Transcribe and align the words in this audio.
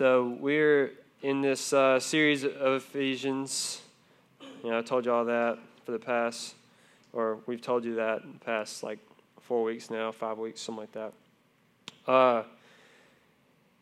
So 0.00 0.34
we're 0.40 0.92
in 1.20 1.42
this 1.42 1.74
uh, 1.74 2.00
series 2.00 2.42
of 2.42 2.72
Ephesians. 2.72 3.82
You 4.64 4.70
know, 4.70 4.78
I 4.78 4.80
told 4.80 5.04
you 5.04 5.12
all 5.12 5.26
that 5.26 5.58
for 5.84 5.92
the 5.92 5.98
past, 5.98 6.54
or 7.12 7.40
we've 7.44 7.60
told 7.60 7.84
you 7.84 7.96
that 7.96 8.22
in 8.22 8.32
the 8.32 8.38
past 8.38 8.82
like 8.82 8.98
four 9.40 9.62
weeks 9.62 9.90
now, 9.90 10.10
five 10.10 10.38
weeks, 10.38 10.62
something 10.62 10.80
like 10.80 10.92
that. 10.92 11.12
Uh, 12.10 12.44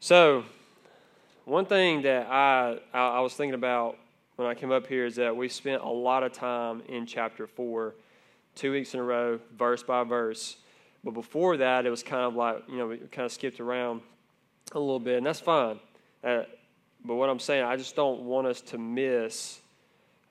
so 0.00 0.42
one 1.44 1.66
thing 1.66 2.02
that 2.02 2.26
I, 2.26 2.80
I 2.92 2.98
I 2.98 3.20
was 3.20 3.34
thinking 3.34 3.54
about 3.54 3.96
when 4.34 4.48
I 4.48 4.54
came 4.54 4.72
up 4.72 4.88
here 4.88 5.06
is 5.06 5.14
that 5.14 5.36
we 5.36 5.48
spent 5.48 5.84
a 5.84 5.88
lot 5.88 6.24
of 6.24 6.32
time 6.32 6.82
in 6.88 7.06
chapter 7.06 7.46
four, 7.46 7.94
two 8.56 8.72
weeks 8.72 8.92
in 8.92 8.98
a 8.98 9.04
row, 9.04 9.38
verse 9.56 9.84
by 9.84 10.02
verse. 10.02 10.56
But 11.04 11.14
before 11.14 11.58
that, 11.58 11.86
it 11.86 11.90
was 11.90 12.02
kind 12.02 12.24
of 12.24 12.34
like 12.34 12.64
you 12.68 12.76
know 12.76 12.88
we 12.88 12.96
kind 12.96 13.24
of 13.24 13.30
skipped 13.30 13.60
around 13.60 14.00
a 14.72 14.80
little 14.80 14.98
bit, 14.98 15.18
and 15.18 15.24
that's 15.24 15.38
fine. 15.38 15.78
Uh, 16.22 16.42
but 17.04 17.14
what 17.14 17.28
I'm 17.28 17.38
saying, 17.38 17.64
I 17.64 17.76
just 17.76 17.94
don't 17.94 18.22
want 18.22 18.46
us 18.46 18.60
to 18.62 18.78
miss. 18.78 19.60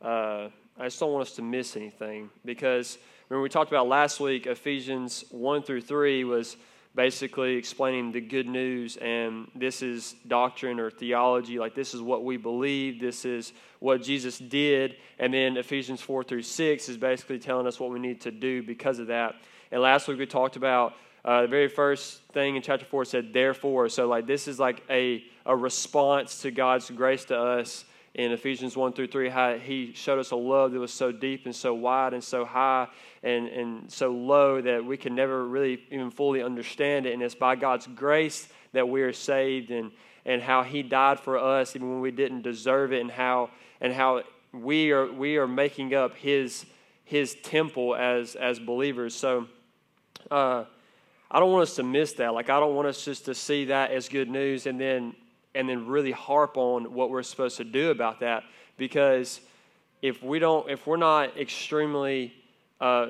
Uh, 0.02 0.50
I 0.80 0.86
just 0.86 1.00
don't 1.00 1.12
want 1.12 1.28
us 1.28 1.36
to 1.36 1.42
miss 1.42 1.76
anything 1.76 2.30
because 2.46 2.98
remember 3.30 3.44
we 3.44 3.50
talked 3.50 3.72
about 3.72 3.88
last 3.88 4.20
week. 4.20 4.46
Ephesians 4.46 5.26
one 5.32 5.64
through 5.64 5.82
three 5.82 6.24
was 6.24 6.58
basically 6.94 7.56
explaining 7.56 8.12
the 8.12 8.22
good 8.22 8.48
news, 8.48 8.98
and 8.98 9.50
this 9.56 9.82
is 9.82 10.16
doctrine 10.28 10.80
or 10.80 10.92
theology. 10.92 11.58
Like 11.58 11.74
this 11.74 11.94
is 11.94 12.02
what 12.02 12.24
we 12.24 12.38
believe. 12.38 13.00
This 13.00 13.26
is 13.26 13.54
what 13.80 14.04
Jesus 14.04 14.38
did, 14.38 14.98
and 15.20 15.34
then 15.34 15.58
Ephesians 15.58 16.02
four 16.02 16.24
through 16.24 16.44
six 16.44 16.90
is 16.90 16.98
basically 16.98 17.40
telling 17.40 17.66
us 17.66 17.80
what 17.80 17.92
we 17.92 18.00
need 18.00 18.22
to 18.22 18.32
do 18.32 18.62
because 18.62 19.00
of 19.00 19.08
that. 19.08 19.36
And 19.72 19.82
last 19.82 20.08
week 20.08 20.20
we 20.20 20.26
talked 20.26 20.58
about 20.58 20.94
uh, 21.28 21.42
the 21.42 21.48
very 21.50 21.68
first 21.68 22.22
thing 22.32 22.56
in 22.56 22.62
chapter 22.62 22.86
4 22.86 23.04
said, 23.04 23.34
therefore. 23.34 23.90
So, 23.90 24.08
like, 24.08 24.26
this 24.26 24.48
is 24.48 24.60
like 24.60 24.82
a, 24.90 25.26
a 25.46 25.54
response 25.54 26.42
to 26.44 26.52
God's 26.52 26.90
grace 26.90 27.26
to 27.26 27.38
us 27.38 27.84
in 28.16 28.32
Ephesians 28.32 28.78
1 28.78 28.94
through 28.94 29.08
3, 29.08 29.28
how 29.28 29.56
He 29.56 29.92
showed 29.94 30.20
us 30.20 30.32
a 30.32 30.38
love 30.38 30.72
that 30.72 30.80
was 30.80 30.94
so 30.94 31.12
deep 31.12 31.46
and 31.46 31.54
so 31.54 31.74
wide 31.74 32.14
and 32.14 32.24
so 32.24 32.46
high 32.46 32.88
and, 33.24 33.50
and 33.50 33.92
so 33.92 34.10
low 34.10 34.62
that 34.62 34.86
we 34.86 34.96
can 34.96 35.16
never 35.16 35.46
really 35.46 35.84
even 35.92 36.10
fully 36.12 36.42
understand 36.42 37.06
it. 37.06 37.14
And 37.14 37.22
it's 37.22 37.36
by 37.36 37.58
God's 37.58 37.88
grace 37.88 38.48
that 38.72 38.88
we 38.88 39.02
are 39.02 39.12
saved 39.12 39.70
and, 39.70 39.92
and 40.26 40.42
how 40.42 40.64
He 40.64 40.82
died 40.82 41.20
for 41.20 41.38
us 41.38 41.76
even 41.76 41.90
when 41.90 42.00
we 42.00 42.12
didn't 42.12 42.44
deserve 42.44 42.94
it 42.94 43.02
and 43.02 43.12
how, 43.12 43.50
and 43.82 43.92
how 43.92 44.24
we, 44.54 44.92
are, 44.92 45.12
we 45.12 45.36
are 45.36 45.48
making 45.48 45.94
up 45.94 46.16
His, 46.16 46.66
his 47.04 47.36
temple 47.44 47.98
as, 47.98 48.36
as 48.36 48.60
believers. 48.60 49.14
So, 49.14 49.48
uh, 50.32 50.64
I 51.30 51.40
don't 51.40 51.52
want 51.52 51.64
us 51.64 51.76
to 51.76 51.84
miss 51.84 52.14
that. 52.14 52.34
Like 52.34 52.50
I 52.50 52.60
don't 52.60 52.76
want 52.76 52.88
us 52.88 53.04
just 53.04 53.26
to 53.26 53.36
see 53.36 53.66
that 53.66 53.92
as 53.92 54.10
good 54.10 54.30
news 54.30 54.66
and 54.66 54.80
then 54.80 55.16
and 55.56 55.68
then 55.68 55.88
really 55.88 56.12
harp 56.12 56.56
on 56.56 56.94
what 56.94 57.10
we're 57.10 57.24
supposed 57.24 57.58
to 57.58 57.64
do 57.64 57.90
about 57.90 58.20
that 58.20 58.44
because 58.78 59.42
if 60.02 60.22
we 60.22 60.40
don't 60.40 60.70
if 60.70 60.86
we're 60.86 60.98
not 60.98 61.38
extremely 61.38 62.34
uh, 62.80 63.08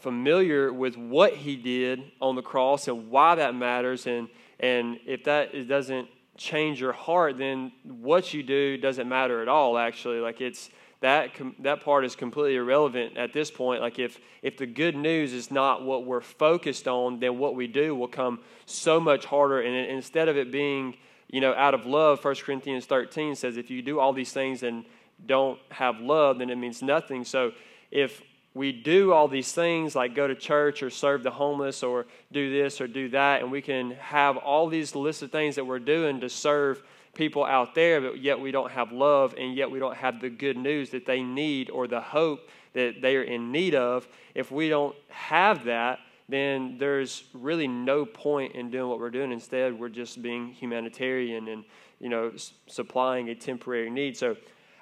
familiar 0.00 0.72
with 0.72 0.96
what 0.96 1.34
he 1.34 1.56
did 1.56 2.02
on 2.20 2.36
the 2.36 2.42
cross 2.42 2.88
and 2.88 3.10
why 3.10 3.34
that 3.34 3.54
matters 3.54 4.06
and 4.06 4.28
and 4.60 4.98
if 5.06 5.24
that 5.24 5.68
doesn't 5.68 6.08
change 6.36 6.80
your 6.80 6.92
heart 6.92 7.38
then 7.38 7.72
what 7.82 8.34
you 8.34 8.42
do 8.42 8.76
doesn't 8.76 9.08
matter 9.08 9.40
at 9.40 9.48
all 9.48 9.78
actually 9.78 10.20
like 10.20 10.42
it's 10.42 10.68
that 11.00 11.30
that 11.60 11.82
part 11.82 12.04
is 12.04 12.16
completely 12.16 12.56
irrelevant 12.56 13.16
at 13.16 13.32
this 13.32 13.50
point. 13.50 13.82
Like 13.82 13.98
if 13.98 14.18
if 14.42 14.56
the 14.56 14.66
good 14.66 14.96
news 14.96 15.32
is 15.32 15.50
not 15.50 15.84
what 15.84 16.06
we're 16.06 16.20
focused 16.20 16.88
on 16.88 17.20
then 17.20 17.38
what 17.38 17.54
we 17.54 17.66
do 17.66 17.94
will 17.94 18.08
come 18.08 18.40
so 18.64 18.98
much 18.98 19.26
harder. 19.26 19.60
And 19.60 19.74
instead 19.90 20.28
of 20.28 20.36
it 20.36 20.50
being 20.50 20.96
you 21.28 21.40
know 21.40 21.54
out 21.54 21.74
of 21.74 21.86
love 21.86 22.24
1 22.24 22.34
corinthians 22.36 22.86
13 22.86 23.34
says 23.34 23.56
if 23.56 23.70
you 23.70 23.82
do 23.82 23.98
all 23.98 24.12
these 24.12 24.32
things 24.32 24.62
and 24.62 24.84
don't 25.26 25.58
have 25.70 26.00
love 26.00 26.38
then 26.38 26.50
it 26.50 26.56
means 26.56 26.82
nothing. 26.82 27.24
So 27.24 27.52
if 27.90 28.22
we 28.54 28.72
do 28.72 29.12
all 29.12 29.28
these 29.28 29.52
things 29.52 29.94
like 29.94 30.14
go 30.14 30.26
to 30.26 30.34
church 30.34 30.82
or 30.82 30.88
serve 30.88 31.22
the 31.22 31.30
homeless 31.30 31.82
or 31.82 32.06
do 32.32 32.50
this 32.50 32.80
or 32.80 32.88
do 32.88 33.10
that 33.10 33.42
and 33.42 33.52
we 33.52 33.60
can 33.60 33.90
have 33.92 34.38
all 34.38 34.66
these 34.66 34.94
lists 34.94 35.20
of 35.20 35.30
things 35.30 35.56
that 35.56 35.66
we're 35.66 35.78
doing 35.78 36.20
to 36.20 36.30
serve 36.30 36.82
people 37.16 37.44
out 37.44 37.74
there, 37.74 38.00
but 38.00 38.20
yet 38.20 38.38
we 38.38 38.52
don't 38.52 38.70
have 38.70 38.92
love 38.92 39.34
and 39.36 39.56
yet 39.56 39.70
we 39.70 39.78
don't 39.78 39.96
have 39.96 40.20
the 40.20 40.30
good 40.30 40.56
news 40.56 40.90
that 40.90 41.06
they 41.06 41.22
need 41.22 41.70
or 41.70 41.88
the 41.88 42.00
hope 42.00 42.48
that 42.74 43.00
they 43.00 43.16
are 43.16 43.22
in 43.22 43.50
need 43.50 43.74
of. 43.74 44.06
If 44.34 44.52
we 44.52 44.68
don't 44.68 44.94
have 45.08 45.64
that, 45.64 45.98
then 46.28 46.76
there's 46.78 47.24
really 47.32 47.66
no 47.66 48.04
point 48.04 48.54
in 48.54 48.70
doing 48.70 48.88
what 48.88 48.98
we're 48.98 49.10
doing. 49.10 49.32
Instead, 49.32 49.78
we're 49.78 49.88
just 49.88 50.22
being 50.22 50.48
humanitarian 50.48 51.48
and 51.48 51.64
you 52.00 52.08
know 52.08 52.32
supplying 52.66 53.30
a 53.30 53.34
temporary 53.34 53.90
need. 53.90 54.16
So 54.16 54.36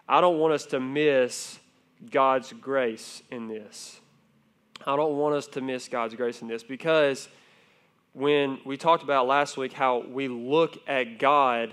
I 0.08 0.20
don't 0.20 0.38
want 0.38 0.54
us 0.54 0.66
to 0.66 0.80
miss 0.80 1.58
God's 2.10 2.52
grace 2.52 3.22
in 3.30 3.48
this. 3.48 4.00
I 4.86 4.96
don't 4.96 5.16
want 5.16 5.34
us 5.34 5.46
to 5.48 5.60
miss 5.60 5.88
God's 5.88 6.14
grace 6.14 6.42
in 6.42 6.48
this 6.48 6.62
because 6.62 7.28
when 8.12 8.58
we 8.64 8.76
talked 8.76 9.02
about 9.02 9.26
last 9.26 9.56
week 9.56 9.72
how 9.72 10.04
we 10.06 10.28
look 10.28 10.76
at 10.86 11.18
God 11.18 11.72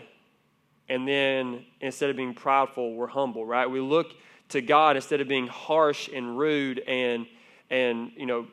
and 0.89 1.07
then 1.07 1.65
instead 1.79 2.09
of 2.09 2.15
being 2.15 2.33
prideful, 2.33 2.95
we're 2.95 3.07
humble, 3.07 3.45
right? 3.45 3.65
We 3.67 3.79
look 3.79 4.13
to 4.49 4.61
God 4.61 4.95
instead 4.95 5.21
of 5.21 5.27
being 5.27 5.47
harsh 5.47 6.09
and 6.13 6.37
rude 6.37 6.79
and 6.79 7.25
and 7.69 8.11
you 8.15 8.25
know 8.25 8.47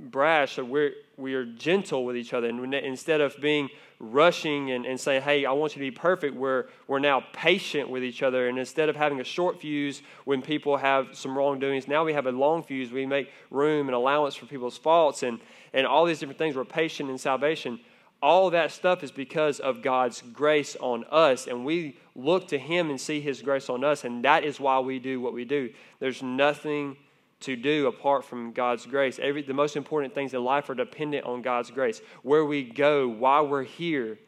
brash. 0.00 0.58
We're 0.58 0.92
we 1.16 1.34
are 1.34 1.44
gentle 1.44 2.04
with 2.04 2.16
each 2.16 2.32
other, 2.32 2.48
and 2.48 2.74
instead 2.74 3.20
of 3.20 3.36
being 3.40 3.68
rushing 4.00 4.70
and, 4.72 4.84
and 4.84 4.98
saying, 4.98 5.22
"Hey, 5.22 5.44
I 5.44 5.52
want 5.52 5.76
you 5.76 5.80
to 5.84 5.90
be 5.90 5.96
perfect," 5.96 6.34
we're 6.34 6.66
we're 6.88 6.98
now 6.98 7.22
patient 7.32 7.88
with 7.88 8.02
each 8.02 8.22
other, 8.22 8.48
and 8.48 8.58
instead 8.58 8.88
of 8.88 8.96
having 8.96 9.20
a 9.20 9.24
short 9.24 9.60
fuse 9.60 10.02
when 10.24 10.42
people 10.42 10.76
have 10.76 11.16
some 11.16 11.36
wrongdoings, 11.36 11.86
now 11.86 12.04
we 12.04 12.12
have 12.14 12.26
a 12.26 12.32
long 12.32 12.62
fuse. 12.62 12.90
We 12.90 13.06
make 13.06 13.30
room 13.50 13.88
and 13.88 13.94
allowance 13.94 14.34
for 14.34 14.46
people's 14.46 14.78
faults, 14.78 15.22
and 15.22 15.40
and 15.72 15.86
all 15.86 16.04
these 16.04 16.18
different 16.18 16.38
things. 16.38 16.56
We're 16.56 16.64
patient 16.64 17.10
in 17.10 17.18
salvation 17.18 17.80
all 18.24 18.48
that 18.48 18.72
stuff 18.72 19.04
is 19.04 19.12
because 19.12 19.60
of 19.60 19.82
God's 19.82 20.22
grace 20.32 20.78
on 20.80 21.04
us. 21.10 21.46
And 21.46 21.62
we 21.62 21.98
look 22.16 22.48
to 22.48 22.58
Him 22.58 22.88
and 22.88 22.98
see 22.98 23.20
His 23.20 23.42
grace 23.42 23.68
on 23.68 23.84
us. 23.84 24.02
And 24.02 24.24
that 24.24 24.44
is 24.44 24.58
why 24.58 24.78
we 24.78 24.98
do 24.98 25.20
what 25.20 25.34
we 25.34 25.44
do. 25.44 25.70
There's 26.00 26.22
nothing 26.22 26.96
to 27.40 27.54
do 27.54 27.86
apart 27.86 28.24
from 28.24 28.52
God's 28.52 28.86
grace. 28.86 29.18
Every, 29.20 29.42
the 29.42 29.52
most 29.52 29.76
important 29.76 30.14
things 30.14 30.32
in 30.32 30.42
life 30.42 30.70
are 30.70 30.74
dependent 30.74 31.26
on 31.26 31.42
God's 31.42 31.70
grace. 31.70 32.00
Where 32.22 32.46
we 32.46 32.62
go, 32.64 33.06
why 33.08 33.42
we're 33.42 33.62
here, 33.62 34.18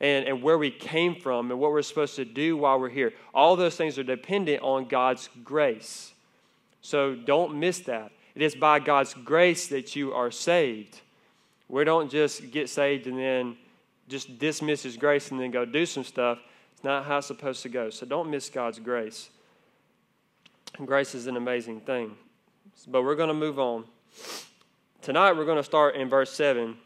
and, 0.00 0.26
and 0.26 0.42
where 0.42 0.58
we 0.58 0.70
came 0.70 1.14
from, 1.14 1.50
and 1.50 1.58
what 1.58 1.70
we're 1.70 1.80
supposed 1.80 2.16
to 2.16 2.26
do 2.26 2.58
while 2.58 2.78
we're 2.78 2.90
here. 2.90 3.14
All 3.32 3.56
those 3.56 3.74
things 3.74 3.98
are 3.98 4.04
dependent 4.04 4.62
on 4.62 4.86
God's 4.86 5.30
grace. 5.42 6.12
So 6.82 7.14
don't 7.14 7.58
miss 7.58 7.80
that. 7.80 8.12
It 8.34 8.42
is 8.42 8.54
by 8.54 8.80
God's 8.80 9.14
grace 9.14 9.68
that 9.68 9.96
you 9.96 10.12
are 10.12 10.30
saved. 10.30 11.00
We 11.68 11.84
don't 11.84 12.10
just 12.10 12.50
get 12.50 12.68
saved 12.68 13.06
and 13.06 13.18
then 13.18 13.56
just 14.08 14.38
dismiss 14.38 14.82
His 14.82 14.96
grace 14.96 15.30
and 15.30 15.40
then 15.40 15.50
go 15.50 15.64
do 15.64 15.84
some 15.86 16.04
stuff. 16.04 16.38
It's 16.72 16.84
not 16.84 17.04
how 17.04 17.18
it's 17.18 17.26
supposed 17.26 17.62
to 17.62 17.68
go. 17.68 17.90
So 17.90 18.06
don't 18.06 18.30
miss 18.30 18.48
God's 18.48 18.78
grace. 18.78 19.30
Grace 20.84 21.14
is 21.14 21.26
an 21.26 21.36
amazing 21.36 21.80
thing. 21.80 22.16
But 22.86 23.02
we're 23.02 23.16
going 23.16 23.28
to 23.28 23.34
move 23.34 23.58
on. 23.58 23.84
Tonight 25.00 25.32
we're 25.32 25.44
going 25.44 25.56
to 25.56 25.64
start 25.64 25.96
in 25.96 26.08
verse 26.08 26.30
7. 26.32 26.76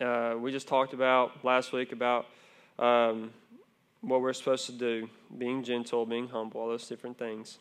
Uh, 0.00 0.34
we 0.38 0.52
just 0.52 0.68
talked 0.68 0.92
about 0.94 1.44
last 1.44 1.72
week 1.72 1.92
about 1.92 2.26
um, 2.78 3.30
what 4.00 4.20
we're 4.20 4.32
supposed 4.32 4.66
to 4.66 4.72
do 4.72 5.08
being 5.36 5.62
gentle, 5.62 6.06
being 6.06 6.28
humble, 6.28 6.60
all 6.60 6.68
those 6.68 6.86
different 6.86 7.18
things. 7.18 7.58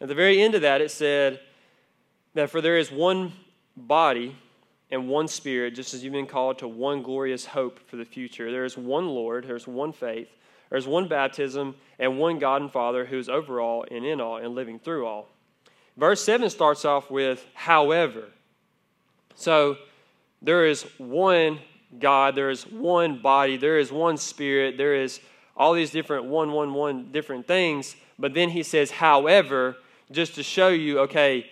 At 0.00 0.08
the 0.08 0.14
very 0.14 0.42
end 0.42 0.54
of 0.54 0.62
that, 0.62 0.80
it 0.80 0.90
said 0.90 1.40
that 2.34 2.50
for 2.50 2.60
there 2.60 2.76
is 2.76 2.90
one 2.90 3.32
body 3.76 4.36
and 4.92 5.08
one 5.08 5.26
Spirit, 5.26 5.74
just 5.74 5.94
as 5.94 6.04
you've 6.04 6.12
been 6.12 6.26
called 6.26 6.58
to 6.58 6.68
one 6.68 7.02
glorious 7.02 7.46
hope 7.46 7.80
for 7.88 7.96
the 7.96 8.04
future. 8.04 8.52
There 8.52 8.66
is 8.66 8.76
one 8.76 9.08
Lord, 9.08 9.48
there's 9.48 9.66
one 9.66 9.90
faith, 9.92 10.28
there's 10.70 10.86
one 10.86 11.08
baptism, 11.08 11.74
and 11.98 12.18
one 12.18 12.38
God 12.38 12.60
and 12.60 12.70
Father 12.70 13.06
who 13.06 13.18
is 13.18 13.30
over 13.30 13.60
all 13.60 13.84
and 13.90 14.04
in 14.04 14.20
all 14.20 14.36
and 14.36 14.54
living 14.54 14.78
through 14.78 15.06
all. 15.06 15.28
Verse 15.96 16.22
7 16.22 16.50
starts 16.50 16.84
off 16.84 17.10
with, 17.10 17.44
however. 17.54 18.24
So 19.34 19.78
there 20.42 20.66
is 20.66 20.82
one 20.98 21.58
God, 21.98 22.34
there 22.34 22.50
is 22.50 22.64
one 22.64 23.20
body, 23.20 23.56
there 23.56 23.78
is 23.78 23.90
one 23.90 24.18
Spirit, 24.18 24.76
there 24.76 24.94
is 24.94 25.20
all 25.56 25.72
these 25.72 25.90
different 25.90 26.24
one, 26.24 26.52
one, 26.52 26.74
one 26.74 27.10
different 27.12 27.46
things. 27.46 27.96
But 28.18 28.34
then 28.34 28.50
he 28.50 28.62
says, 28.62 28.90
however, 28.90 29.76
just 30.10 30.34
to 30.34 30.42
show 30.42 30.68
you, 30.68 31.00
okay, 31.00 31.46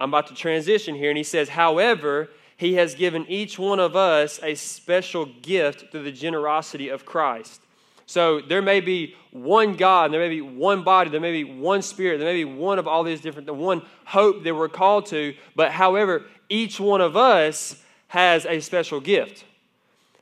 I'm 0.00 0.08
about 0.08 0.28
to 0.28 0.34
transition 0.34 0.94
here. 0.94 1.10
And 1.10 1.18
he 1.18 1.24
says, 1.24 1.50
however, 1.50 2.30
he 2.56 2.74
has 2.74 2.94
given 2.94 3.26
each 3.28 3.58
one 3.58 3.80
of 3.80 3.96
us 3.96 4.40
a 4.42 4.54
special 4.54 5.26
gift 5.26 5.90
through 5.90 6.04
the 6.04 6.12
generosity 6.12 6.88
of 6.88 7.04
Christ. 7.04 7.60
So 8.06 8.40
there 8.40 8.62
may 8.62 8.80
be 8.80 9.14
one 9.30 9.76
God, 9.76 10.12
there 10.12 10.20
may 10.20 10.28
be 10.28 10.42
one 10.42 10.84
body, 10.84 11.10
there 11.10 11.20
may 11.20 11.32
be 11.32 11.44
one 11.44 11.82
spirit, 11.82 12.18
there 12.18 12.28
may 12.28 12.44
be 12.44 12.44
one 12.44 12.78
of 12.78 12.86
all 12.86 13.02
these 13.02 13.20
different, 13.20 13.46
the 13.46 13.54
one 13.54 13.82
hope 14.04 14.44
that 14.44 14.54
we're 14.54 14.68
called 14.68 15.06
to, 15.06 15.34
but 15.56 15.72
however, 15.72 16.24
each 16.48 16.78
one 16.78 17.00
of 17.00 17.16
us 17.16 17.76
has 18.08 18.44
a 18.46 18.60
special 18.60 19.00
gift. 19.00 19.44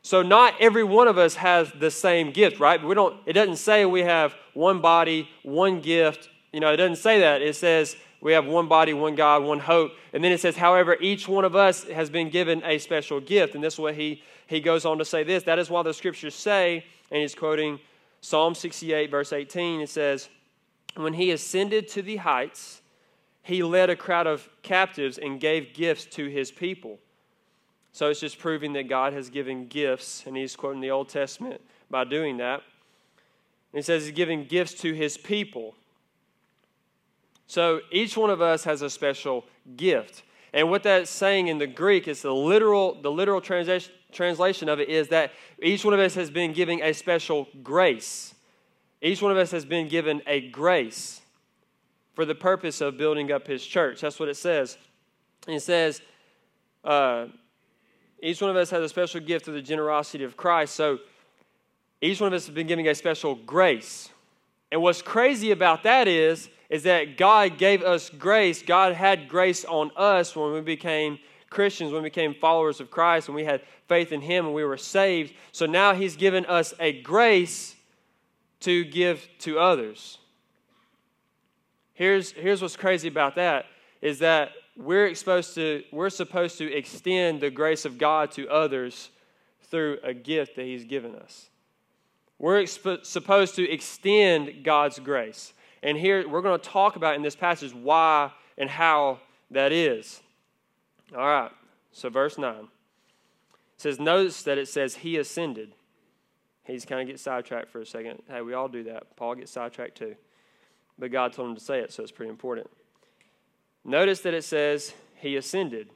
So 0.02 0.22
not 0.22 0.54
every 0.60 0.84
one 0.84 1.08
of 1.08 1.18
us 1.18 1.36
has 1.36 1.70
the 1.72 1.90
same 1.90 2.32
gift, 2.32 2.58
right? 2.58 2.82
We 2.82 2.94
don't 2.94 3.16
it 3.26 3.34
doesn't 3.34 3.56
say 3.56 3.84
we 3.84 4.00
have 4.02 4.34
one 4.54 4.80
body, 4.80 5.28
one 5.42 5.80
gift. 5.80 6.28
You 6.52 6.60
know, 6.60 6.72
it 6.72 6.76
doesn't 6.76 6.96
say 6.96 7.20
that. 7.20 7.40
It 7.40 7.54
says 7.54 7.96
we 8.22 8.32
have 8.32 8.46
one 8.46 8.68
body, 8.68 8.94
one 8.94 9.16
God, 9.16 9.42
one 9.42 9.58
hope. 9.58 9.92
And 10.12 10.22
then 10.22 10.30
it 10.30 10.40
says, 10.40 10.56
however, 10.56 10.96
each 11.00 11.26
one 11.26 11.44
of 11.44 11.56
us 11.56 11.82
has 11.88 12.08
been 12.08 12.30
given 12.30 12.62
a 12.64 12.78
special 12.78 13.20
gift. 13.20 13.56
And 13.56 13.64
this 13.64 13.74
is 13.74 13.80
what 13.80 13.96
he, 13.96 14.22
he 14.46 14.60
goes 14.60 14.84
on 14.84 14.98
to 14.98 15.04
say 15.04 15.24
this. 15.24 15.42
That 15.42 15.58
is 15.58 15.68
why 15.68 15.82
the 15.82 15.92
scriptures 15.92 16.36
say, 16.36 16.84
and 17.10 17.20
he's 17.20 17.34
quoting 17.34 17.80
Psalm 18.20 18.54
68, 18.54 19.10
verse 19.10 19.32
18, 19.32 19.80
it 19.80 19.88
says, 19.88 20.28
When 20.94 21.14
he 21.14 21.32
ascended 21.32 21.88
to 21.88 22.02
the 22.02 22.18
heights, 22.18 22.80
he 23.42 23.64
led 23.64 23.90
a 23.90 23.96
crowd 23.96 24.28
of 24.28 24.48
captives 24.62 25.18
and 25.18 25.40
gave 25.40 25.74
gifts 25.74 26.04
to 26.14 26.28
his 26.28 26.52
people. 26.52 27.00
So 27.90 28.08
it's 28.08 28.20
just 28.20 28.38
proving 28.38 28.72
that 28.74 28.88
God 28.88 29.12
has 29.14 29.30
given 29.30 29.66
gifts, 29.66 30.22
and 30.26 30.36
he's 30.36 30.54
quoting 30.54 30.80
the 30.80 30.92
Old 30.92 31.08
Testament 31.08 31.60
by 31.90 32.04
doing 32.04 32.36
that. 32.36 32.62
And 33.72 33.78
he 33.78 33.82
says 33.82 34.04
he's 34.04 34.14
giving 34.14 34.44
gifts 34.44 34.74
to 34.82 34.92
his 34.92 35.18
people. 35.18 35.74
So 37.52 37.82
each 37.90 38.16
one 38.16 38.30
of 38.30 38.40
us 38.40 38.64
has 38.64 38.80
a 38.80 38.88
special 38.88 39.44
gift. 39.76 40.22
And 40.54 40.70
what 40.70 40.84
that's 40.84 41.10
saying 41.10 41.48
in 41.48 41.58
the 41.58 41.66
Greek 41.66 42.08
is 42.08 42.22
the 42.22 42.32
literal, 42.32 42.98
the 43.02 43.10
literal 43.10 43.42
translation, 43.42 43.92
translation 44.10 44.70
of 44.70 44.80
it 44.80 44.88
is 44.88 45.08
that 45.08 45.32
each 45.60 45.84
one 45.84 45.92
of 45.92 46.00
us 46.00 46.14
has 46.14 46.30
been 46.30 46.54
given 46.54 46.80
a 46.80 46.94
special 46.94 47.46
grace. 47.62 48.34
Each 49.02 49.20
one 49.20 49.32
of 49.32 49.36
us 49.36 49.50
has 49.50 49.66
been 49.66 49.86
given 49.86 50.22
a 50.26 50.48
grace 50.48 51.20
for 52.14 52.24
the 52.24 52.34
purpose 52.34 52.80
of 52.80 52.96
building 52.96 53.30
up 53.30 53.46
his 53.46 53.62
church. 53.62 54.00
That's 54.00 54.18
what 54.18 54.30
it 54.30 54.38
says. 54.38 54.78
And 55.46 55.54
it 55.54 55.60
says, 55.60 56.00
uh, 56.82 57.26
each 58.22 58.40
one 58.40 58.48
of 58.48 58.56
us 58.56 58.70
has 58.70 58.82
a 58.82 58.88
special 58.88 59.20
gift 59.20 59.46
of 59.46 59.52
the 59.52 59.60
generosity 59.60 60.24
of 60.24 60.38
Christ. 60.38 60.74
So 60.74 61.00
each 62.00 62.18
one 62.18 62.28
of 62.28 62.32
us 62.32 62.46
has 62.46 62.54
been 62.54 62.66
given 62.66 62.86
a 62.86 62.94
special 62.94 63.34
grace. 63.34 64.08
And 64.72 64.80
what's 64.80 65.02
crazy 65.02 65.50
about 65.50 65.82
that 65.82 66.08
is, 66.08 66.48
is 66.70 66.84
that 66.84 67.18
God 67.18 67.58
gave 67.58 67.82
us 67.82 68.08
grace. 68.08 68.62
God 68.62 68.94
had 68.94 69.28
grace 69.28 69.66
on 69.66 69.90
us 69.96 70.34
when 70.34 70.50
we 70.54 70.62
became 70.62 71.18
Christians, 71.50 71.92
when 71.92 72.02
we 72.02 72.08
became 72.08 72.32
followers 72.32 72.80
of 72.80 72.90
Christ, 72.90 73.28
when 73.28 73.36
we 73.36 73.44
had 73.44 73.60
faith 73.86 74.12
in 74.12 74.22
Him 74.22 74.46
and 74.46 74.54
we 74.54 74.64
were 74.64 74.78
saved. 74.78 75.34
So 75.52 75.66
now 75.66 75.92
He's 75.92 76.16
given 76.16 76.46
us 76.46 76.72
a 76.80 77.02
grace 77.02 77.76
to 78.60 78.82
give 78.84 79.28
to 79.40 79.58
others. 79.58 80.16
Here's, 81.92 82.32
here's 82.32 82.62
what's 82.62 82.74
crazy 82.74 83.08
about 83.08 83.34
that 83.34 83.66
is 84.00 84.20
that 84.20 84.52
we're 84.74 85.06
exposed 85.06 85.54
to 85.56 85.82
we're 85.92 86.08
supposed 86.08 86.56
to 86.56 86.72
extend 86.72 87.42
the 87.42 87.50
grace 87.50 87.84
of 87.84 87.98
God 87.98 88.30
to 88.32 88.48
others 88.48 89.10
through 89.64 89.98
a 90.02 90.14
gift 90.14 90.56
that 90.56 90.64
he's 90.64 90.84
given 90.84 91.14
us. 91.14 91.50
We're 92.42 92.62
exp- 92.62 93.06
supposed 93.06 93.54
to 93.54 93.70
extend 93.70 94.62
God's 94.62 94.98
grace. 94.98 95.54
And 95.82 95.96
here 95.96 96.28
we're 96.28 96.42
going 96.42 96.60
to 96.60 96.68
talk 96.68 96.96
about 96.96 97.14
in 97.14 97.22
this 97.22 97.34
passage 97.34 97.72
why 97.72 98.30
and 98.58 98.68
how 98.68 99.20
that 99.50 99.72
is. 99.72 100.20
All 101.16 101.24
right. 101.24 101.50
So 101.92 102.10
verse 102.10 102.36
9 102.36 102.54
it 102.54 102.68
says 103.78 103.98
notice 103.98 104.42
that 104.42 104.58
it 104.58 104.68
says 104.68 104.96
he 104.96 105.16
ascended. 105.16 105.72
He's 106.64 106.84
kind 106.84 107.00
of 107.00 107.06
get 107.06 107.18
sidetracked 107.18 107.70
for 107.70 107.80
a 107.80 107.86
second. 107.86 108.22
Hey, 108.28 108.42
we 108.42 108.52
all 108.52 108.68
do 108.68 108.84
that. 108.84 109.16
Paul 109.16 109.36
gets 109.36 109.50
sidetracked 109.50 109.96
too 109.96 110.16
but 111.02 111.10
God 111.10 111.32
told 111.32 111.50
him 111.50 111.54
to 111.56 111.60
say 111.60 111.80
it, 111.80 111.92
so 111.92 112.02
it's 112.02 112.12
pretty 112.12 112.30
important. 112.30 112.70
Notice 113.84 114.20
that 114.20 114.34
it 114.34 114.44
says 114.44 114.94
he 115.16 115.36
ascended. 115.36 115.90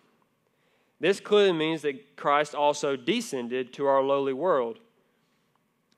This 0.98 1.20
clearly 1.20 1.52
means 1.52 1.82
that 1.82 2.16
Christ 2.16 2.54
also 2.54 2.96
descended 2.96 3.72
to 3.74 3.86
our 3.86 4.02
lowly 4.02 4.32
world. 4.32 4.78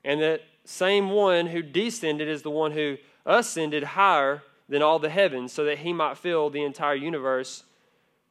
And 0.09 0.19
that 0.21 0.41
same 0.65 1.11
one 1.11 1.45
who 1.45 1.61
descended 1.61 2.27
is 2.27 2.41
the 2.41 2.49
one 2.49 2.71
who 2.71 2.97
ascended 3.27 3.83
higher 3.83 4.41
than 4.67 4.81
all 4.81 4.97
the 4.97 5.09
heavens 5.09 5.53
so 5.53 5.63
that 5.65 5.77
he 5.77 5.93
might 5.93 6.17
fill 6.17 6.49
the 6.49 6.63
entire 6.63 6.95
universe 6.95 7.63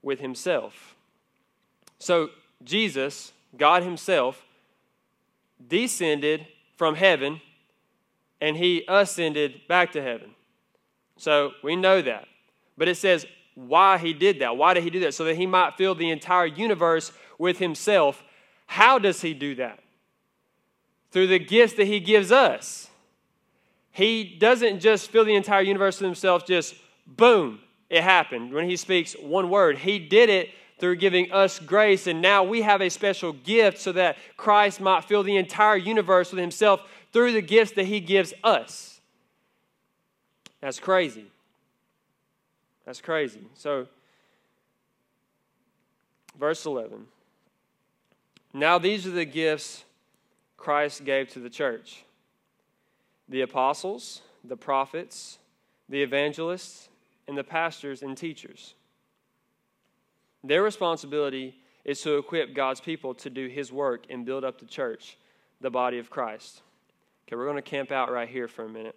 with 0.02 0.19
himself. 0.19 0.96
So, 2.00 2.30
Jesus, 2.64 3.32
God 3.56 3.84
Himself, 3.84 4.44
descended 5.69 6.46
from 6.76 6.96
heaven 6.96 7.40
and 8.40 8.56
He 8.56 8.84
ascended 8.88 9.60
back 9.69 9.92
to 9.92 10.02
heaven. 10.02 10.30
So 11.16 11.52
we 11.62 11.76
know 11.76 12.02
that. 12.02 12.26
But 12.76 12.88
it 12.88 12.96
says 12.96 13.25
why 13.54 13.98
he 13.98 14.12
did 14.12 14.40
that. 14.40 14.56
Why 14.56 14.75
did 14.75 14.84
he 14.84 14.90
do 14.90 15.00
that? 15.00 15.14
So 15.14 15.25
that 15.25 15.36
he 15.36 15.46
might 15.46 15.76
fill 15.76 15.96
the 15.96 16.10
entire 16.10 16.46
universe 16.46 17.10
with 17.38 17.58
himself. 17.58 18.22
How 18.66 19.00
does 19.00 19.20
he 19.20 19.34
do 19.34 19.56
that? 19.56 19.80
Through 21.10 21.28
the 21.28 21.38
gifts 21.38 21.75
that 21.75 21.87
he 21.87 22.00
gives 22.00 22.31
us. 22.31 22.88
He 23.90 24.25
doesn't 24.25 24.81
just 24.81 25.10
fill 25.10 25.25
the 25.25 25.34
entire 25.34 25.62
universe 25.62 26.00
with 26.00 26.06
himself, 26.06 26.46
just 26.46 26.75
boom, 27.06 27.60
it 27.90 28.02
happened. 28.02 28.52
When 28.52 28.69
he 28.69 28.76
speaks 28.76 29.14
one 29.14 29.50
word, 29.50 29.78
he 29.78 29.99
did 29.99 30.28
it 30.28 30.50
through 30.78 30.96
giving 30.96 31.32
us 31.32 31.58
grace. 31.58 32.06
And 32.06 32.22
now 32.22 32.44
we 32.44 32.62
have 32.62 32.81
a 32.81 32.90
special 32.90 33.32
gift 33.32 33.78
so 33.78 33.93
that 33.93 34.16
Christ 34.37 34.81
might 34.81 35.05
fill 35.05 35.22
the 35.22 35.37
entire 35.37 35.76
universe 35.76 36.31
with 36.31 36.40
himself 36.40 36.82
through 37.12 37.32
the 37.32 37.43
gifts 37.43 37.72
that 37.72 37.87
he 37.87 38.00
gives 38.00 38.32
us. 38.44 39.00
That's 40.61 40.78
crazy. 40.78 41.26
That's 42.84 43.00
crazy. 43.00 43.40
So, 43.54 43.87
verse 46.38 46.64
11. 46.64 47.06
Now, 48.54 48.78
these 48.78 49.06
are 49.06 49.11
the 49.11 49.25
gifts 49.25 49.84
Christ 50.58 51.05
gave 51.06 51.31
to 51.31 51.38
the 51.40 51.49
church 51.49 52.05
the 53.31 53.40
apostles, 53.40 54.22
the 54.44 54.56
prophets, 54.56 55.38
the 55.88 56.02
evangelists, 56.02 56.88
and 57.26 57.37
the 57.37 57.44
pastors 57.44 58.02
and 58.02 58.16
teachers. 58.16 58.75
Their 60.44 60.62
responsibility 60.62 61.55
is 61.84 62.00
to 62.02 62.19
equip 62.19 62.55
God's 62.55 62.81
people 62.81 63.14
to 63.14 63.31
do 63.31 63.49
His 63.49 63.72
work 63.72 64.05
and 64.10 64.26
build 64.26 64.44
up 64.44 64.58
the 64.58 64.66
church, 64.66 65.16
the 65.60 65.70
body 65.70 65.99
of 65.99 66.10
Christ. 66.10 66.62
Okay, 67.26 67.37
we're 67.37 67.44
going 67.44 67.56
to 67.56 67.62
camp 67.62 67.93
out 67.93 68.11
right 68.11 68.28
here 68.28 68.49
for 68.49 68.64
a 68.64 68.69
minute. 68.69 68.96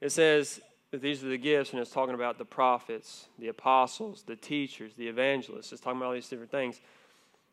It 0.00 0.10
says 0.10 0.60
that 0.90 1.02
these 1.02 1.24
are 1.24 1.28
the 1.28 1.38
gifts, 1.38 1.72
and 1.72 1.80
it's 1.80 1.90
talking 1.90 2.14
about 2.14 2.38
the 2.38 2.44
prophets, 2.44 3.26
the 3.38 3.48
apostles, 3.48 4.24
the 4.26 4.36
teachers, 4.36 4.92
the 4.94 5.08
evangelists. 5.08 5.72
It's 5.72 5.80
talking 5.80 5.98
about 5.98 6.08
all 6.08 6.14
these 6.14 6.28
different 6.28 6.50
things. 6.50 6.80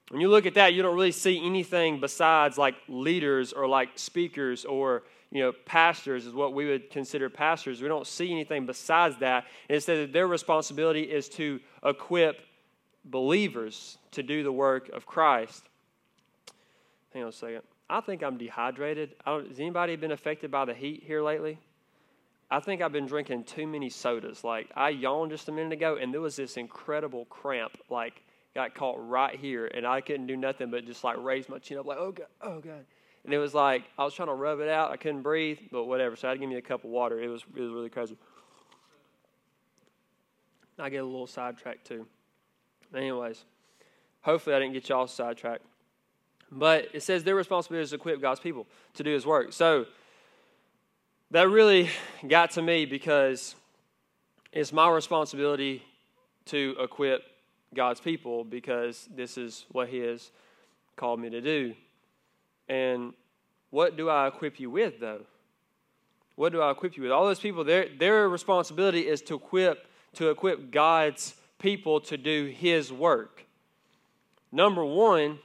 When 0.09 0.21
you 0.21 0.29
look 0.29 0.45
at 0.45 0.55
that, 0.55 0.73
you 0.73 0.81
don't 0.81 0.95
really 0.95 1.11
see 1.11 1.43
anything 1.45 1.99
besides 1.99 2.57
like 2.57 2.75
leaders 2.87 3.53
or 3.53 3.67
like 3.67 3.89
speakers 3.95 4.65
or 4.65 5.03
you 5.31 5.41
know 5.41 5.53
pastors 5.65 6.25
is 6.25 6.33
what 6.33 6.53
we 6.53 6.65
would 6.65 6.89
consider 6.89 7.29
pastors. 7.29 7.81
We 7.81 7.87
don't 7.87 8.07
see 8.07 8.31
anything 8.31 8.65
besides 8.65 9.17
that. 9.19 9.45
And 9.69 9.77
it 9.77 9.81
says 9.81 10.07
that 10.07 10.13
their 10.13 10.27
responsibility 10.27 11.03
is 11.03 11.29
to 11.29 11.59
equip 11.85 12.41
believers 13.05 13.97
to 14.11 14.23
do 14.23 14.43
the 14.43 14.51
work 14.51 14.89
of 14.89 15.05
Christ. 15.05 15.63
Hang 17.13 17.23
on 17.23 17.29
a 17.29 17.31
second. 17.31 17.61
I 17.89 18.01
think 18.01 18.23
I'm 18.23 18.37
dehydrated. 18.37 19.15
has 19.25 19.59
anybody 19.59 19.95
been 19.95 20.11
affected 20.11 20.51
by 20.51 20.65
the 20.65 20.73
heat 20.73 21.03
here 21.05 21.23
lately? 21.23 21.57
I 22.51 22.59
think 22.59 22.81
I've 22.81 22.91
been 22.91 23.05
drinking 23.05 23.43
too 23.43 23.67
many 23.67 23.89
sodas. 23.89 24.43
Like 24.43 24.69
I 24.75 24.89
yawned 24.89 25.31
just 25.31 25.49
a 25.49 25.51
minute 25.51 25.73
ago, 25.73 25.97
and 25.97 26.11
there 26.11 26.21
was 26.21 26.35
this 26.35 26.57
incredible 26.57 27.25
cramp, 27.25 27.77
like 27.89 28.23
got 28.55 28.75
caught 28.75 28.95
right 29.07 29.37
here, 29.37 29.67
and 29.67 29.85
I 29.85 30.01
couldn't 30.01 30.27
do 30.27 30.35
nothing 30.35 30.71
but 30.71 30.85
just 30.85 31.03
like 31.03 31.17
raise 31.19 31.49
my 31.49 31.59
chin 31.59 31.77
up, 31.77 31.85
like 31.85 31.97
oh 31.99 32.11
god, 32.11 32.27
oh 32.41 32.59
god. 32.59 32.85
And 33.25 33.33
it 33.33 33.37
was 33.37 33.53
like 33.53 33.83
I 33.97 34.03
was 34.03 34.13
trying 34.13 34.29
to 34.29 34.33
rub 34.33 34.59
it 34.59 34.69
out. 34.69 34.91
I 34.91 34.97
couldn't 34.97 35.21
breathe, 35.21 35.59
but 35.71 35.85
whatever. 35.85 36.15
So 36.15 36.27
I 36.27 36.31
had 36.31 36.35
to 36.35 36.39
give 36.39 36.49
me 36.49 36.55
a 36.55 36.61
cup 36.61 36.83
of 36.83 36.89
water. 36.89 37.21
It 37.21 37.27
was 37.27 37.43
it 37.55 37.61
was 37.61 37.71
really 37.71 37.89
crazy. 37.89 38.17
I 40.77 40.89
get 40.89 41.03
a 41.03 41.05
little 41.05 41.27
sidetracked 41.27 41.85
too. 41.85 42.07
Anyways, 42.95 43.43
hopefully 44.21 44.55
I 44.55 44.59
didn't 44.59 44.73
get 44.73 44.87
y'all 44.89 45.07
sidetracked. 45.07 45.65
But 46.51 46.87
it 46.93 47.03
says 47.03 47.23
their 47.23 47.35
responsibility 47.35 47.83
is 47.83 47.89
to 47.91 47.97
equip 47.97 48.21
God's 48.21 48.39
people 48.39 48.65
to 48.95 49.03
do 49.03 49.13
His 49.13 49.25
work. 49.25 49.53
So 49.53 49.85
that 51.31 51.47
really 51.49 51.89
got 52.27 52.51
to 52.51 52.61
me 52.61 52.85
because 52.85 53.55
it's 54.51 54.73
my 54.73 54.89
responsibility 54.89 55.83
to 56.45 56.75
equip 56.79 57.23
God's 57.73 57.99
people 57.99 58.43
because 58.43 59.07
this 59.15 59.37
is 59.37 59.65
what 59.71 59.89
He 59.89 59.99
has 59.99 60.31
called 60.95 61.19
me 61.19 61.29
to 61.29 61.41
do. 61.41 61.73
And 62.67 63.13
what 63.69 63.97
do 63.97 64.09
I 64.09 64.27
equip 64.27 64.59
you 64.59 64.69
with, 64.69 64.99
though? 64.99 65.21
What 66.35 66.51
do 66.51 66.61
I 66.61 66.71
equip 66.71 66.97
you 66.97 67.03
with? 67.03 67.11
All 67.11 67.25
those 67.25 67.39
people, 67.39 67.63
their, 67.63 67.87
their 67.97 68.29
responsibility 68.29 69.07
is 69.07 69.21
to 69.23 69.35
equip, 69.35 69.87
to 70.13 70.29
equip 70.29 70.71
God's 70.71 71.35
people 71.59 71.99
to 72.01 72.17
do 72.17 72.45
His 72.45 72.91
work. 72.91 73.45
Number 74.51 74.83
one, 74.83 75.39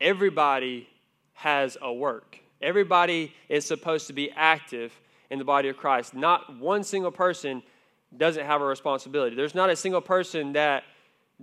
everybody 0.00 0.88
has 1.34 1.76
a 1.80 1.92
work. 1.92 2.38
Everybody 2.60 3.32
is 3.48 3.64
supposed 3.64 4.08
to 4.08 4.12
be 4.12 4.30
active 4.32 4.92
in 5.30 5.38
the 5.38 5.44
body 5.44 5.68
of 5.68 5.76
Christ. 5.76 6.14
Not 6.14 6.58
one 6.58 6.82
single 6.82 7.12
person 7.12 7.62
doesn't 8.16 8.46
have 8.46 8.60
a 8.60 8.64
responsibility. 8.64 9.36
There's 9.36 9.54
not 9.54 9.70
a 9.70 9.76
single 9.76 10.00
person 10.00 10.52
that 10.54 10.84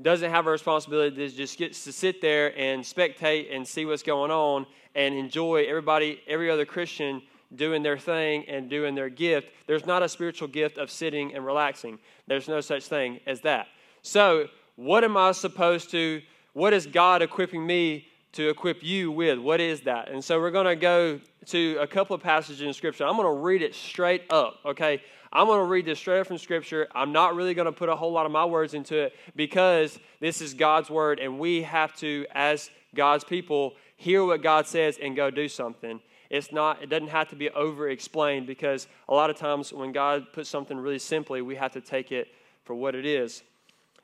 doesn't 0.01 0.29
have 0.29 0.47
a 0.47 0.51
responsibility 0.51 1.15
that 1.15 1.35
just 1.35 1.57
gets 1.57 1.83
to 1.85 1.91
sit 1.91 2.21
there 2.21 2.57
and 2.59 2.83
spectate 2.83 3.55
and 3.55 3.65
see 3.65 3.85
what's 3.85 4.03
going 4.03 4.31
on 4.31 4.65
and 4.93 5.15
enjoy 5.15 5.65
everybody, 5.67 6.21
every 6.27 6.49
other 6.49 6.65
Christian 6.65 7.21
doing 7.55 7.83
their 7.83 7.97
thing 7.97 8.43
and 8.49 8.69
doing 8.69 8.95
their 8.95 9.09
gift. 9.09 9.49
There's 9.67 9.85
not 9.85 10.03
a 10.03 10.09
spiritual 10.09 10.47
gift 10.47 10.77
of 10.77 10.89
sitting 10.89 11.33
and 11.33 11.45
relaxing. 11.45 11.99
There's 12.27 12.47
no 12.47 12.59
such 12.59 12.85
thing 12.85 13.19
as 13.25 13.41
that. 13.41 13.67
So, 14.01 14.47
what 14.75 15.03
am 15.05 15.15
I 15.15 15.31
supposed 15.31 15.91
to, 15.91 16.21
what 16.53 16.73
is 16.73 16.85
God 16.85 17.21
equipping 17.21 17.65
me 17.65 18.07
to 18.35 18.49
equip 18.49 18.83
you 18.83 19.11
with? 19.11 19.39
What 19.39 19.59
is 19.59 19.81
that? 19.81 20.09
And 20.09 20.23
so, 20.23 20.39
we're 20.39 20.51
going 20.51 20.65
to 20.65 20.75
go 20.75 21.19
to 21.47 21.77
a 21.79 21.87
couple 21.87 22.15
of 22.15 22.21
passages 22.21 22.61
in 22.61 22.73
Scripture. 22.73 23.05
I'm 23.05 23.17
going 23.17 23.27
to 23.27 23.41
read 23.41 23.61
it 23.61 23.75
straight 23.75 24.23
up, 24.29 24.59
okay? 24.65 25.01
I'm 25.31 25.47
going 25.47 25.59
to 25.59 25.65
read 25.65 25.85
this 25.85 25.99
straight 25.99 26.21
up 26.21 26.27
from 26.27 26.37
Scripture. 26.37 26.87
I'm 26.95 27.11
not 27.11 27.35
really 27.35 27.53
going 27.53 27.65
to 27.65 27.71
put 27.71 27.89
a 27.89 27.95
whole 27.95 28.11
lot 28.11 28.25
of 28.25 28.31
my 28.31 28.45
words 28.45 28.73
into 28.73 28.97
it 28.97 29.13
because 29.35 29.99
this 30.19 30.41
is 30.41 30.53
God's 30.53 30.89
Word, 30.89 31.19
and 31.19 31.39
we 31.39 31.63
have 31.63 31.93
to, 31.97 32.25
as 32.33 32.69
God's 32.95 33.23
people, 33.23 33.73
hear 33.97 34.23
what 34.23 34.41
God 34.41 34.67
says 34.67 34.97
and 35.01 35.15
go 35.15 35.29
do 35.29 35.47
something. 35.47 35.99
It's 36.29 36.51
not, 36.51 36.81
it 36.81 36.89
doesn't 36.89 37.09
have 37.09 37.29
to 37.29 37.35
be 37.35 37.49
over 37.51 37.89
explained 37.89 38.47
because 38.47 38.87
a 39.07 39.13
lot 39.13 39.29
of 39.29 39.37
times 39.37 39.71
when 39.71 39.91
God 39.91 40.33
puts 40.33 40.49
something 40.49 40.77
really 40.77 40.99
simply, 40.99 41.41
we 41.41 41.55
have 41.55 41.73
to 41.73 41.81
take 41.81 42.11
it 42.11 42.27
for 42.63 42.73
what 42.73 42.95
it 42.95 43.05
is. 43.05 43.43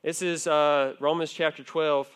This 0.04 0.22
is 0.22 0.48
uh, 0.48 0.94
Romans 1.00 1.32
chapter 1.32 1.64
12. 1.64 2.08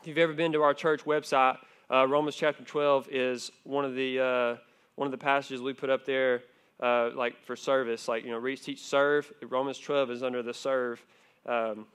If 0.00 0.06
you've 0.06 0.18
ever 0.18 0.34
been 0.34 0.52
to 0.52 0.62
our 0.62 0.74
church 0.74 1.04
website, 1.04 1.58
uh, 1.90 2.06
Romans 2.06 2.36
chapter 2.36 2.62
12 2.62 3.08
is 3.10 3.50
one 3.64 3.84
of 3.84 3.94
the 3.94 4.20
uh, 4.20 4.56
one 4.94 5.06
of 5.06 5.10
the 5.10 5.18
passages 5.18 5.60
we 5.60 5.72
put 5.72 5.90
up 5.90 6.04
there, 6.04 6.42
uh, 6.80 7.10
like 7.14 7.42
for 7.44 7.56
service, 7.56 8.06
like 8.06 8.22
you 8.22 8.30
know, 8.30 8.38
reach, 8.38 8.62
teach, 8.62 8.84
serve. 8.84 9.32
Romans 9.42 9.78
12 9.78 10.10
is 10.10 10.22
under 10.22 10.42
the 10.42 10.54
serve 10.54 11.04
um, 11.46 11.86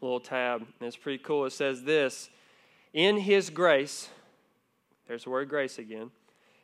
little 0.00 0.20
tab, 0.20 0.62
and 0.62 0.86
it's 0.86 0.96
pretty 0.96 1.22
cool. 1.22 1.44
It 1.44 1.52
says 1.52 1.84
this: 1.84 2.28
In 2.92 3.18
His 3.18 3.50
grace, 3.50 4.08
there's 5.06 5.24
the 5.24 5.30
word 5.30 5.48
grace 5.48 5.78
again. 5.78 6.10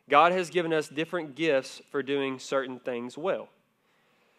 God 0.08 0.32
has 0.32 0.50
given 0.50 0.72
us 0.72 0.88
different 0.88 1.36
gifts 1.36 1.82
for 1.90 2.02
doing 2.02 2.38
certain 2.38 2.80
things 2.80 3.16
well. 3.16 3.48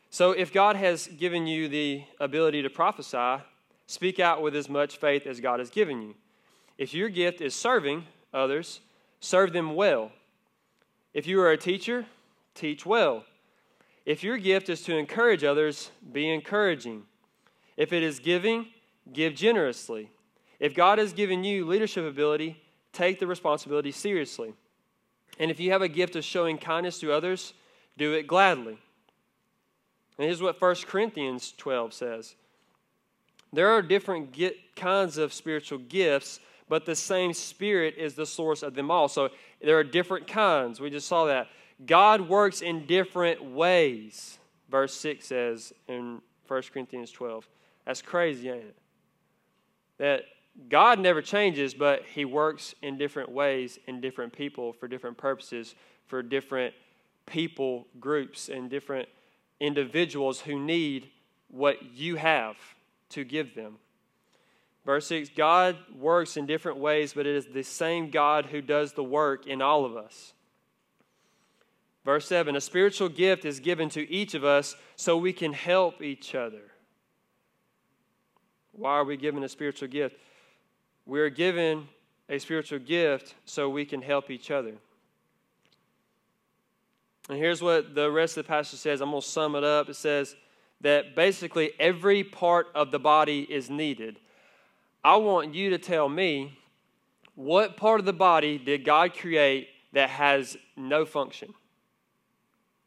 So 0.09 0.31
if 0.31 0.51
God 0.51 0.75
has 0.75 1.07
given 1.07 1.47
you 1.47 1.69
the 1.69 2.03
ability 2.19 2.61
to 2.63 2.69
prophesy, 2.69 3.41
speak 3.87 4.19
out 4.19 4.41
with 4.41 4.55
as 4.55 4.69
much 4.69 4.97
faith 4.97 5.27
as 5.27 5.39
God 5.39 5.59
has 5.59 5.69
given 5.69 6.01
you. 6.01 6.15
If 6.77 6.93
your 6.93 7.09
gift 7.09 7.41
is 7.41 7.55
serving 7.55 8.05
others, 8.33 8.81
serve 9.19 9.53
them 9.53 9.75
well. 9.75 10.11
If 11.13 11.27
you 11.27 11.39
are 11.41 11.51
a 11.51 11.57
teacher, 11.57 12.05
teach 12.53 12.85
well. 12.85 13.23
If 14.05 14.23
your 14.23 14.37
gift 14.37 14.69
is 14.69 14.81
to 14.83 14.97
encourage 14.97 15.43
others, 15.43 15.89
be 16.11 16.29
encouraging. 16.29 17.03
If 17.77 17.93
it 17.93 18.03
is 18.03 18.19
giving, 18.19 18.67
give 19.11 19.35
generously. 19.35 20.09
If 20.59 20.75
God 20.75 20.99
has 20.99 21.13
given 21.13 21.43
you 21.43 21.65
leadership 21.65 22.05
ability, 22.05 22.61
take 22.93 23.19
the 23.19 23.27
responsibility 23.27 23.91
seriously. 23.91 24.53
And 25.39 25.51
if 25.51 25.59
you 25.59 25.71
have 25.71 25.81
a 25.81 25.87
gift 25.87 26.15
of 26.15 26.23
showing 26.23 26.57
kindness 26.57 26.99
to 26.99 27.11
others, 27.11 27.53
do 27.97 28.13
it 28.13 28.27
gladly. 28.27 28.77
And 30.17 30.25
here's 30.25 30.41
what 30.41 30.61
1 30.61 30.75
Corinthians 30.87 31.53
12 31.57 31.93
says 31.93 32.35
There 33.55 33.71
are 33.71 33.81
different 33.81 34.37
kinds 34.75 35.17
of 35.17 35.33
spiritual 35.33 35.79
gifts, 35.79 36.41
but 36.67 36.85
the 36.85 36.95
same 36.95 37.31
Spirit 37.33 37.95
is 37.97 38.13
the 38.13 38.25
source 38.25 38.63
of 38.63 38.75
them 38.75 38.91
all. 38.91 39.07
So 39.07 39.29
there 39.61 39.77
are 39.77 39.83
different 39.83 40.27
kinds. 40.27 40.81
We 40.81 40.89
just 40.89 41.07
saw 41.07 41.25
that. 41.25 41.47
God 41.85 42.27
works 42.27 42.61
in 42.61 42.85
different 42.85 43.43
ways, 43.43 44.39
verse 44.69 44.93
6 44.95 45.25
says 45.25 45.73
in 45.87 46.21
1 46.47 46.63
Corinthians 46.73 47.11
12. 47.11 47.47
That's 47.85 48.01
crazy, 48.01 48.49
ain't 48.49 48.63
it? 48.63 48.77
That 49.99 50.23
God 50.69 50.99
never 50.99 51.21
changes, 51.21 51.73
but 51.73 52.03
He 52.13 52.25
works 52.25 52.75
in 52.81 52.97
different 52.97 53.31
ways 53.31 53.79
in 53.87 54.01
different 54.01 54.33
people 54.33 54.73
for 54.73 54.87
different 54.87 55.17
purposes, 55.17 55.75
for 56.07 56.21
different 56.21 56.73
people 57.25 57.87
groups 57.99 58.49
and 58.49 58.69
different 58.69 59.07
individuals 59.61 60.41
who 60.41 60.59
need 60.59 61.09
what 61.49 61.93
you 61.93 62.17
have 62.17 62.57
to 63.09 63.23
give 63.23 63.55
them. 63.55 63.77
Verse 64.85 65.07
6 65.07 65.31
God 65.35 65.77
works 65.97 66.37
in 66.37 66.45
different 66.45 66.77
ways, 66.77 67.13
but 67.13 67.25
it 67.25 67.35
is 67.35 67.47
the 67.47 67.63
same 67.63 68.09
God 68.09 68.45
who 68.47 68.61
does 68.61 68.93
the 68.93 69.03
work 69.03 69.47
in 69.47 69.61
all 69.61 69.85
of 69.85 69.97
us. 69.97 70.33
Verse 72.05 72.27
7 72.27 72.55
A 72.55 72.61
spiritual 72.61 73.09
gift 73.09 73.45
is 73.45 73.59
given 73.59 73.89
to 73.89 74.09
each 74.09 74.35
of 74.35 74.43
us 74.43 74.75
so 74.95 75.17
we 75.17 75.33
can 75.33 75.53
help 75.53 76.01
each 76.01 76.35
other. 76.35 76.61
Why 78.71 78.91
are 78.91 79.03
we 79.05 79.17
given 79.17 79.43
a 79.43 79.49
spiritual 79.49 79.87
gift? 79.87 80.17
We're 81.05 81.29
given 81.29 81.87
a 82.29 82.39
spiritual 82.39 82.79
gift 82.79 83.35
so 83.45 83.69
we 83.69 83.85
can 83.85 84.01
help 84.01 84.29
each 84.29 84.51
other. 84.51 84.73
And 87.29 87.37
here's 87.39 87.61
what 87.61 87.95
the 87.95 88.11
rest 88.11 88.37
of 88.37 88.45
the 88.45 88.47
passage 88.47 88.79
says. 88.79 89.01
I'm 89.01 89.09
going 89.09 89.21
to 89.21 89.27
sum 89.27 89.55
it 89.55 89.63
up. 89.63 89.89
It 89.89 89.95
says 89.95 90.35
that 90.85 91.15
basically 91.15 91.71
every 91.79 92.23
part 92.23 92.67
of 92.75 92.91
the 92.91 92.99
body 92.99 93.41
is 93.49 93.71
needed. 93.71 94.19
I 95.03 95.15
want 95.15 95.55
you 95.55 95.71
to 95.71 95.79
tell 95.79 96.07
me 96.07 96.59
what 97.33 97.75
part 97.75 97.99
of 97.99 98.05
the 98.05 98.13
body 98.13 98.59
did 98.59 98.85
God 98.85 99.15
create 99.15 99.69
that 99.93 100.11
has 100.11 100.55
no 100.77 101.03
function? 101.03 101.55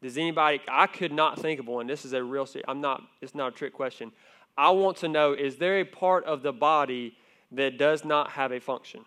Does 0.00 0.16
anybody, 0.16 0.60
I 0.68 0.86
could 0.86 1.10
not 1.10 1.40
think 1.40 1.58
of 1.58 1.66
one. 1.66 1.88
This 1.88 2.04
is 2.04 2.12
a 2.12 2.22
real, 2.22 2.46
I'm 2.68 2.80
not, 2.80 3.02
it's 3.20 3.34
not 3.34 3.48
a 3.48 3.56
trick 3.56 3.72
question. 3.72 4.12
I 4.56 4.70
want 4.70 4.98
to 4.98 5.08
know 5.08 5.32
is 5.32 5.56
there 5.56 5.80
a 5.80 5.84
part 5.84 6.24
of 6.24 6.42
the 6.42 6.52
body 6.52 7.16
that 7.50 7.78
does 7.78 8.04
not 8.04 8.30
have 8.30 8.52
a 8.52 8.60
function. 8.60 9.04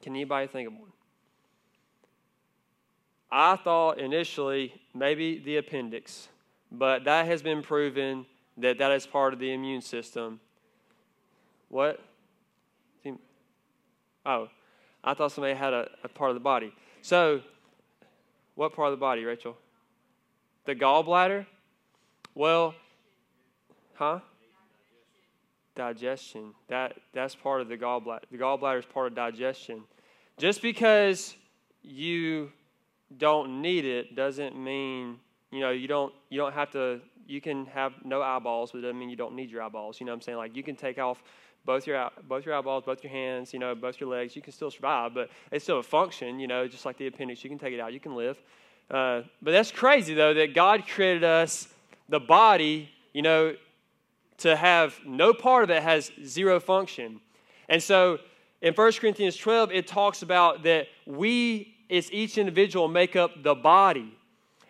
Can 0.00 0.14
anybody 0.14 0.46
think 0.46 0.68
of 0.68 0.72
one? 0.72 0.92
I 3.30 3.56
thought 3.56 3.98
initially 3.98 4.72
maybe 4.94 5.40
the 5.40 5.58
appendix, 5.58 6.28
but 6.70 7.04
that 7.04 7.26
has 7.26 7.42
been 7.42 7.62
proven 7.62 8.26
that 8.56 8.78
that 8.78 8.92
is 8.92 9.06
part 9.06 9.32
of 9.32 9.38
the 9.38 9.52
immune 9.52 9.80
system. 9.80 10.40
What? 11.68 12.00
Oh, 14.26 14.48
I 15.02 15.14
thought 15.14 15.32
somebody 15.32 15.54
had 15.54 15.72
a, 15.72 15.88
a 16.04 16.08
part 16.08 16.30
of 16.30 16.34
the 16.34 16.40
body. 16.40 16.72
So, 17.00 17.40
what 18.56 18.74
part 18.74 18.92
of 18.92 18.98
the 18.98 19.00
body, 19.00 19.24
Rachel? 19.24 19.56
The 20.66 20.74
gallbladder? 20.74 21.46
Well, 22.34 22.74
huh? 23.94 24.20
digestion. 25.78 26.52
That, 26.66 26.96
that's 27.14 27.34
part 27.34 27.62
of 27.62 27.68
the 27.68 27.78
gallbladder. 27.78 28.24
The 28.30 28.36
gallbladder 28.36 28.80
is 28.80 28.84
part 28.84 29.06
of 29.06 29.14
digestion. 29.14 29.84
Just 30.36 30.60
because 30.60 31.34
you 31.82 32.52
don't 33.16 33.62
need 33.62 33.86
it 33.86 34.14
doesn't 34.14 34.58
mean, 34.62 35.18
you 35.50 35.60
know, 35.60 35.70
you 35.70 35.88
don't, 35.88 36.12
you 36.30 36.38
don't 36.38 36.52
have 36.52 36.70
to, 36.72 37.00
you 37.26 37.40
can 37.40 37.66
have 37.66 37.92
no 38.04 38.22
eyeballs, 38.22 38.72
but 38.72 38.78
it 38.78 38.82
doesn't 38.82 38.98
mean 38.98 39.10
you 39.10 39.16
don't 39.16 39.34
need 39.34 39.50
your 39.50 39.62
eyeballs. 39.62 40.00
You 40.00 40.06
know 40.06 40.12
what 40.12 40.16
I'm 40.16 40.22
saying? 40.22 40.38
Like 40.38 40.56
you 40.56 40.62
can 40.62 40.76
take 40.76 40.98
off 40.98 41.22
both 41.64 41.86
your, 41.86 42.10
both 42.26 42.46
your 42.46 42.54
eyeballs, 42.54 42.84
both 42.84 43.02
your 43.02 43.12
hands, 43.12 43.52
you 43.52 43.58
know, 43.58 43.74
both 43.74 44.00
your 44.00 44.08
legs. 44.08 44.34
You 44.34 44.42
can 44.42 44.52
still 44.52 44.70
survive, 44.70 45.14
but 45.14 45.30
it's 45.52 45.64
still 45.64 45.78
a 45.78 45.82
function, 45.82 46.40
you 46.40 46.46
know, 46.46 46.66
just 46.66 46.84
like 46.84 46.96
the 46.96 47.06
appendix. 47.06 47.42
You 47.44 47.50
can 47.50 47.58
take 47.58 47.74
it 47.74 47.80
out, 47.80 47.92
you 47.92 48.00
can 48.00 48.14
live. 48.14 48.38
Uh, 48.90 49.22
but 49.42 49.50
that's 49.50 49.70
crazy, 49.70 50.14
though, 50.14 50.32
that 50.32 50.54
God 50.54 50.86
created 50.86 51.24
us, 51.24 51.68
the 52.08 52.20
body, 52.20 52.88
you 53.12 53.22
know, 53.22 53.54
to 54.38 54.56
have 54.56 54.98
no 55.04 55.34
part 55.34 55.64
of 55.64 55.70
it 55.70 55.82
has 55.82 56.10
zero 56.24 56.58
function. 56.58 57.20
And 57.68 57.82
so 57.82 58.18
in 58.62 58.74
1 58.74 58.92
Corinthians 58.92 59.36
12, 59.36 59.72
it 59.72 59.86
talks 59.86 60.22
about 60.22 60.62
that 60.62 60.86
we, 61.06 61.74
as 61.90 62.10
each 62.12 62.38
individual, 62.38 62.88
make 62.88 63.14
up 63.14 63.42
the 63.42 63.54
body. 63.54 64.16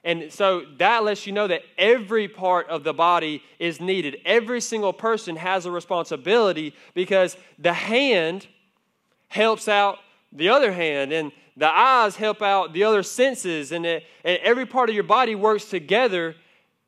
And 0.04 0.32
so 0.32 0.62
that 0.78 1.04
lets 1.04 1.26
you 1.26 1.32
know 1.32 1.46
that 1.48 1.62
every 1.76 2.28
part 2.28 2.68
of 2.68 2.84
the 2.84 2.94
body 2.94 3.42
is 3.58 3.80
needed. 3.80 4.18
Every 4.24 4.60
single 4.60 4.92
person 4.92 5.36
has 5.36 5.66
a 5.66 5.70
responsibility 5.70 6.74
because 6.94 7.36
the 7.58 7.72
hand 7.72 8.46
helps 9.28 9.68
out 9.68 9.98
the 10.32 10.48
other 10.48 10.72
hand, 10.72 11.12
and 11.12 11.32
the 11.56 11.68
eyes 11.68 12.16
help 12.16 12.42
out 12.42 12.72
the 12.72 12.84
other 12.84 13.02
senses, 13.02 13.72
and, 13.72 13.84
it, 13.84 14.04
and 14.24 14.38
every 14.42 14.66
part 14.66 14.88
of 14.88 14.94
your 14.94 15.04
body 15.04 15.34
works 15.34 15.64
together 15.64 16.36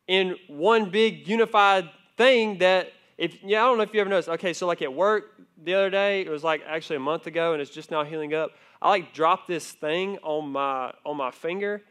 in 0.07 0.37
one 0.49 0.91
big 0.91 1.27
unified 1.27 1.89
thing 2.17 2.59
that 2.59 2.93
if 3.17 3.37
yeah, 3.43 3.63
I 3.63 3.67
don't 3.67 3.77
know 3.77 3.83
if 3.83 3.93
you 3.93 4.01
ever 4.01 4.09
noticed. 4.09 4.31
Okay, 4.31 4.55
so 4.55 4.67
like 4.67 4.81
at 4.81 4.93
work 4.93 5.35
the 5.63 5.75
other 5.75 5.91
day, 5.91 6.23
it 6.23 6.29
was 6.31 6.43
like 6.43 6.63
actually 6.67 6.97
a 6.97 7.01
month 7.01 7.27
ago, 7.27 7.53
and 7.53 7.61
it's 7.61 7.71
just 7.71 7.91
now 7.91 8.03
healing 8.03 8.33
up. 8.33 8.53
I 8.81 8.89
like 8.89 9.13
dropped 9.13 9.47
this 9.47 9.73
thing 9.73 10.19
on 10.23 10.53
my 10.53 10.93
on 11.05 11.17
my 11.19 11.31
finger, 11.31 11.83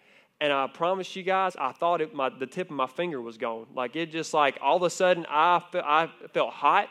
and 0.41 0.53
I 0.53 0.67
promise 0.67 1.15
you 1.15 1.23
guys, 1.23 1.55
I 1.59 1.71
thought 1.73 2.01
it, 2.01 2.13
my 2.13 2.29
the 2.29 2.47
tip 2.47 2.69
of 2.69 2.75
my 2.75 2.87
finger 2.87 3.21
was 3.21 3.37
gone. 3.37 3.67
Like 3.75 3.95
it 3.95 4.11
just 4.11 4.33
like 4.33 4.57
all 4.61 4.77
of 4.77 4.83
a 4.83 4.89
sudden 4.89 5.25
I 5.29 5.61
felt, 5.71 5.85
I 5.85 6.09
felt 6.33 6.53
hot, 6.53 6.89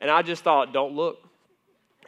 and 0.00 0.10
I 0.10 0.22
just 0.22 0.42
thought, 0.42 0.72
don't 0.72 0.94
look. 0.94 1.18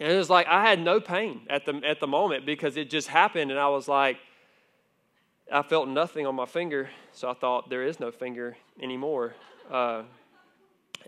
And 0.00 0.11
it 0.11 0.16
was 0.16 0.30
like 0.30 0.47
I 0.47 0.66
had 0.66 0.80
no 0.80 1.00
pain 1.00 1.42
at 1.50 1.66
the 1.66 1.80
at 1.87 2.00
the 2.00 2.06
moment 2.06 2.47
because 2.47 2.76
it 2.76 2.90
just 2.90 3.09
happened, 3.09 3.50
and 3.50 3.61
I 3.61 3.68
was 3.68 3.88
like, 3.88 4.18
I 5.52 5.62
felt 5.62 5.88
nothing 5.88 6.26
on 6.26 6.35
my 6.35 6.47
finger, 6.47 6.88
so 7.12 7.28
I 7.28 7.35
thought 7.35 7.68
there 7.68 7.85
is 7.85 8.00
no 8.00 8.11
finger 8.11 8.56
anymore. 8.80 9.35
Uh, 9.71 10.02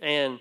and 0.03 0.39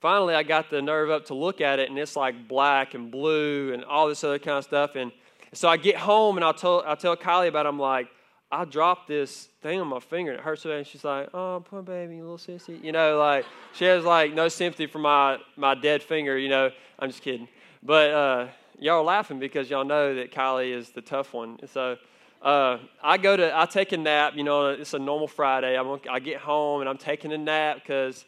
finally 0.00 0.34
I 0.34 0.42
got 0.42 0.70
the 0.70 0.82
nerve 0.82 1.10
up 1.10 1.26
to 1.26 1.34
look 1.34 1.62
at 1.62 1.78
it, 1.78 1.88
and 1.88 1.98
it's 1.98 2.16
like 2.16 2.46
black 2.48 2.92
and 2.94 3.10
blue 3.10 3.72
and 3.72 3.84
all 3.84 4.08
this 4.08 4.22
other 4.22 4.38
kind 4.38 4.58
of 4.58 4.64
stuff. 4.64 4.94
And 4.94 5.10
so 5.52 5.68
I 5.68 5.78
get 5.78 5.96
home 5.96 6.36
and 6.36 6.44
I'll 6.44 6.54
tell, 6.54 6.82
I'll 6.86 6.96
tell 6.96 7.16
Kylie 7.16 7.48
about 7.48 7.64
it. 7.66 7.70
I'm 7.70 7.78
like, 7.78 8.08
I 8.50 8.64
dropped 8.64 9.08
this 9.08 9.48
thing 9.60 9.80
on 9.80 9.88
my 9.88 9.98
finger 9.98 10.30
and 10.30 10.38
it 10.38 10.44
hurts 10.44 10.62
so 10.62 10.70
bad. 10.70 10.78
And 10.78 10.86
she's 10.86 11.04
like, 11.04 11.28
oh, 11.34 11.62
poor 11.64 11.82
baby, 11.82 12.16
you 12.16 12.22
little 12.22 12.38
sissy. 12.38 12.82
You 12.82 12.92
know, 12.92 13.18
like, 13.18 13.44
she 13.72 13.84
has 13.86 14.04
like 14.04 14.34
no 14.34 14.48
sympathy 14.48 14.86
for 14.86 14.98
my, 15.00 15.38
my 15.56 15.74
dead 15.74 16.02
finger, 16.02 16.38
you 16.38 16.48
know. 16.48 16.70
I'm 16.98 17.10
just 17.10 17.22
kidding. 17.22 17.48
But 17.82 18.10
uh, 18.10 18.48
y'all 18.78 19.00
are 19.00 19.04
laughing 19.04 19.40
because 19.40 19.68
y'all 19.68 19.84
know 19.84 20.14
that 20.14 20.32
Kylie 20.32 20.72
is 20.72 20.90
the 20.90 21.02
tough 21.02 21.34
one. 21.34 21.58
So 21.66 21.96
uh, 22.40 22.78
I 23.02 23.18
go 23.18 23.36
to, 23.36 23.58
I 23.58 23.66
take 23.66 23.90
a 23.90 23.96
nap, 23.96 24.34
you 24.36 24.44
know, 24.44 24.68
it's 24.68 24.94
a 24.94 24.98
normal 24.98 25.26
Friday. 25.26 25.76
I'm, 25.76 26.00
I 26.08 26.20
get 26.20 26.38
home 26.38 26.80
and 26.80 26.88
I'm 26.88 26.98
taking 26.98 27.32
a 27.32 27.38
nap 27.38 27.78
because 27.82 28.24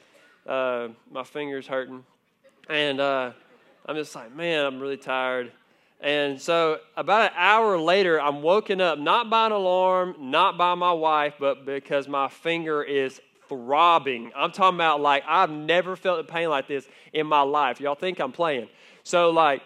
uh, 0.47 0.89
my 1.13 1.23
finger's 1.23 1.69
hurting. 1.69 2.05
And 2.69 3.01
uh, 3.01 3.33
I'm 3.87 3.95
just 3.95 4.15
like, 4.15 4.35
man, 4.35 4.67
I'm 4.67 4.81
really 4.81 4.97
tired. 4.97 5.53
And 6.01 6.41
so, 6.41 6.79
about 6.97 7.33
an 7.33 7.37
hour 7.37 7.77
later, 7.77 8.21
I'm 8.21 8.41
woken 8.41 8.81
up 8.81 8.99
not 8.99 9.29
by 9.31 9.47
an 9.47 9.53
alarm, 9.53 10.15
not 10.21 10.57
by 10.57 10.75
my 10.75 10.93
wife, 10.93 11.35
but 11.41 11.67
because 11.67 12.07
my 12.07 12.29
finger 12.29 12.83
is 12.83 13.21
throbbing. 13.49 14.31
I'm 14.37 14.53
talking 14.53 14.77
about 14.77 15.01
like 15.01 15.25
I've 15.27 15.51
never 15.51 15.97
felt 15.97 16.21
a 16.21 16.25
pain 16.25 16.51
like 16.51 16.69
this 16.69 16.87
in 17.13 17.27
my 17.27 17.41
life. 17.41 17.81
Y'all 17.81 17.97
think 17.97 18.21
I'm 18.21 18.31
playing. 18.31 18.69
So, 19.03 19.31
like, 19.31 19.63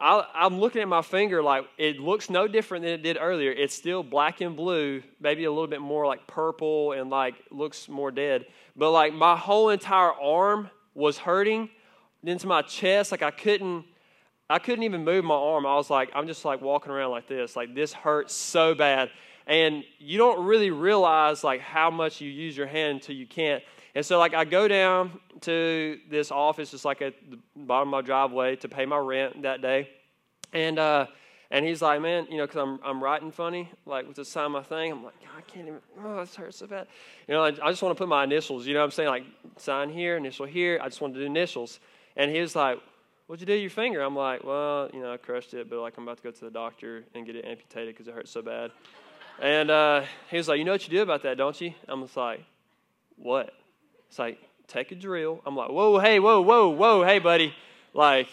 I, 0.00 0.24
am 0.34 0.60
looking 0.60 0.82
at 0.82 0.88
my 0.88 1.02
finger 1.02 1.42
like 1.42 1.64
it 1.76 1.98
looks 1.98 2.30
no 2.30 2.48
different 2.48 2.84
than 2.84 2.92
it 2.92 3.02
did 3.02 3.18
earlier. 3.20 3.50
It's 3.50 3.74
still 3.74 4.02
black 4.02 4.40
and 4.40 4.56
blue, 4.56 5.02
maybe 5.20 5.44
a 5.44 5.50
little 5.50 5.66
bit 5.66 5.80
more 5.80 6.06
like 6.06 6.26
purple 6.26 6.92
and 6.92 7.10
like 7.10 7.34
looks 7.50 7.88
more 7.88 8.10
dead. 8.10 8.46
But 8.76 8.92
like 8.92 9.12
my 9.14 9.36
whole 9.36 9.68
entire 9.68 10.12
arm 10.12 10.70
was 10.94 11.18
hurting 11.18 11.68
into 12.22 12.46
my 12.46 12.62
chest. 12.62 13.10
Like 13.10 13.22
I 13.22 13.30
couldn't 13.30 13.84
I 14.50 14.58
couldn't 14.58 14.82
even 14.82 15.04
move 15.04 15.24
my 15.24 15.34
arm. 15.34 15.64
I 15.64 15.76
was 15.76 15.90
like, 15.90 16.10
I'm 16.12 16.26
just 16.26 16.44
like 16.44 16.60
walking 16.60 16.90
around 16.90 17.12
like 17.12 17.28
this. 17.28 17.54
Like 17.54 17.72
this 17.74 17.92
hurts 17.92 18.34
so 18.34 18.74
bad. 18.74 19.10
And 19.46 19.84
you 19.98 20.18
don't 20.18 20.44
really 20.44 20.70
realize 20.70 21.44
like 21.44 21.60
how 21.60 21.90
much 21.90 22.20
you 22.20 22.28
use 22.28 22.56
your 22.56 22.66
hand 22.66 22.96
until 22.96 23.14
you 23.14 23.26
can't. 23.26 23.62
And 23.94 24.04
so 24.04 24.18
like 24.18 24.34
I 24.34 24.44
go 24.44 24.66
down 24.66 25.20
to 25.42 25.98
this 26.10 26.32
office 26.32 26.72
just 26.72 26.84
like 26.84 27.00
at 27.00 27.14
the 27.30 27.38
bottom 27.56 27.88
of 27.88 27.92
my 27.92 28.00
driveway 28.02 28.56
to 28.56 28.68
pay 28.68 28.86
my 28.86 28.98
rent 28.98 29.42
that 29.42 29.62
day. 29.62 29.88
And 30.52 30.78
uh 30.78 31.06
and 31.52 31.64
he's 31.64 31.82
like, 31.82 32.00
man, 32.00 32.28
you 32.30 32.36
know, 32.36 32.46
because 32.46 32.60
I'm, 32.60 32.78
I'm 32.84 33.02
writing 33.02 33.32
funny, 33.32 33.70
like 33.84 34.06
with 34.06 34.16
the 34.16 34.24
sign 34.24 34.46
of 34.46 34.52
my 34.52 34.62
thing. 34.62 34.92
I'm 34.92 35.02
like, 35.02 35.14
I 35.36 35.40
can't 35.42 35.66
even, 35.66 35.80
oh, 36.04 36.20
this 36.20 36.36
hurts 36.36 36.58
so 36.58 36.68
bad. 36.68 36.86
You 37.26 37.34
know, 37.34 37.42
I, 37.42 37.48
I 37.48 37.70
just 37.70 37.82
want 37.82 37.96
to 37.96 38.00
put 38.00 38.08
my 38.08 38.22
initials, 38.22 38.66
you 38.66 38.74
know 38.74 38.80
what 38.80 38.84
I'm 38.84 38.90
saying? 38.92 39.08
Like, 39.08 39.24
sign 39.56 39.90
here, 39.90 40.16
initial 40.16 40.46
here. 40.46 40.78
I 40.80 40.88
just 40.88 41.00
want 41.00 41.14
to 41.14 41.20
do 41.20 41.26
initials. 41.26 41.80
And 42.16 42.30
he 42.30 42.40
was 42.40 42.54
like, 42.54 42.78
What'd 43.30 43.42
you 43.42 43.46
do 43.46 43.54
to 43.54 43.60
your 43.60 43.70
finger? 43.70 44.00
I'm 44.00 44.16
like, 44.16 44.42
well, 44.42 44.90
you 44.92 44.98
know, 44.98 45.12
I 45.12 45.16
crushed 45.16 45.54
it, 45.54 45.70
but 45.70 45.78
like 45.78 45.96
I'm 45.96 46.02
about 46.02 46.16
to 46.16 46.22
go 46.24 46.32
to 46.32 46.44
the 46.46 46.50
doctor 46.50 47.04
and 47.14 47.24
get 47.24 47.36
it 47.36 47.44
amputated 47.44 47.94
because 47.94 48.08
it 48.08 48.14
hurts 48.14 48.32
so 48.32 48.42
bad. 48.42 48.72
And 49.40 49.70
uh, 49.70 50.02
he 50.28 50.36
was 50.36 50.48
like, 50.48 50.58
you 50.58 50.64
know 50.64 50.72
what 50.72 50.82
you 50.84 50.90
do 50.90 51.00
about 51.00 51.22
that, 51.22 51.36
don't 51.36 51.60
you? 51.60 51.72
I'm 51.86 52.02
just 52.02 52.16
like, 52.16 52.42
what? 53.14 53.54
It's 54.08 54.18
like, 54.18 54.40
take 54.66 54.90
a 54.90 54.96
drill. 54.96 55.40
I'm 55.46 55.54
like, 55.54 55.70
whoa, 55.70 56.00
hey, 56.00 56.18
whoa, 56.18 56.40
whoa, 56.40 56.70
whoa, 56.70 57.04
hey, 57.04 57.20
buddy. 57.20 57.54
Like, 57.94 58.26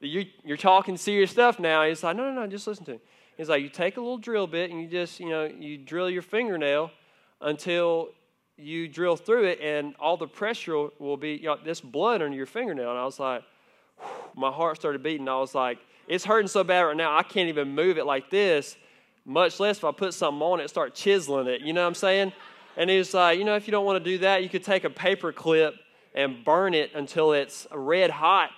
you, 0.00 0.26
you're 0.44 0.58
talking 0.58 0.98
serious 0.98 1.30
stuff 1.30 1.58
now. 1.58 1.86
He's 1.86 2.02
like, 2.02 2.14
no, 2.14 2.30
no, 2.30 2.42
no, 2.42 2.46
just 2.46 2.66
listen 2.66 2.84
to 2.84 2.92
me. 2.92 3.00
He's 3.38 3.48
like, 3.48 3.62
you 3.62 3.70
take 3.70 3.96
a 3.96 4.02
little 4.02 4.18
drill 4.18 4.46
bit 4.46 4.70
and 4.70 4.82
you 4.82 4.86
just, 4.86 5.18
you 5.18 5.30
know, 5.30 5.46
you 5.46 5.78
drill 5.78 6.10
your 6.10 6.20
fingernail 6.20 6.90
until 7.40 8.10
you 8.58 8.86
drill 8.86 9.16
through 9.16 9.44
it 9.44 9.60
and 9.62 9.94
all 9.98 10.18
the 10.18 10.28
pressure 10.28 10.88
will 10.98 11.16
be, 11.16 11.36
you 11.36 11.44
know, 11.44 11.56
this 11.64 11.80
blood 11.80 12.20
under 12.20 12.36
your 12.36 12.44
fingernail. 12.44 12.90
And 12.90 12.98
I 12.98 13.06
was 13.06 13.18
like, 13.18 13.44
my 14.34 14.50
heart 14.50 14.76
started 14.76 15.02
beating. 15.02 15.28
I 15.28 15.38
was 15.38 15.54
like, 15.54 15.78
it's 16.08 16.24
hurting 16.24 16.48
so 16.48 16.64
bad 16.64 16.82
right 16.82 16.96
now, 16.96 17.16
I 17.16 17.22
can't 17.22 17.48
even 17.48 17.74
move 17.74 17.98
it 17.98 18.06
like 18.06 18.30
this, 18.30 18.76
much 19.24 19.60
less 19.60 19.78
if 19.78 19.84
I 19.84 19.92
put 19.92 20.14
something 20.14 20.42
on 20.42 20.60
it, 20.60 20.68
start 20.68 20.94
chiseling 20.94 21.46
it. 21.46 21.60
You 21.60 21.72
know 21.72 21.82
what 21.82 21.88
I'm 21.88 21.94
saying? 21.94 22.32
And 22.76 22.90
he 22.90 22.98
was 22.98 23.14
like, 23.14 23.38
you 23.38 23.44
know, 23.44 23.54
if 23.54 23.66
you 23.66 23.70
don't 23.70 23.84
want 23.84 24.02
to 24.02 24.10
do 24.10 24.18
that, 24.18 24.42
you 24.42 24.48
could 24.48 24.64
take 24.64 24.84
a 24.84 24.90
paper 24.90 25.32
clip 25.32 25.74
and 26.14 26.44
burn 26.44 26.74
it 26.74 26.90
until 26.94 27.32
it's 27.32 27.66
red 27.72 28.10
hot 28.10 28.50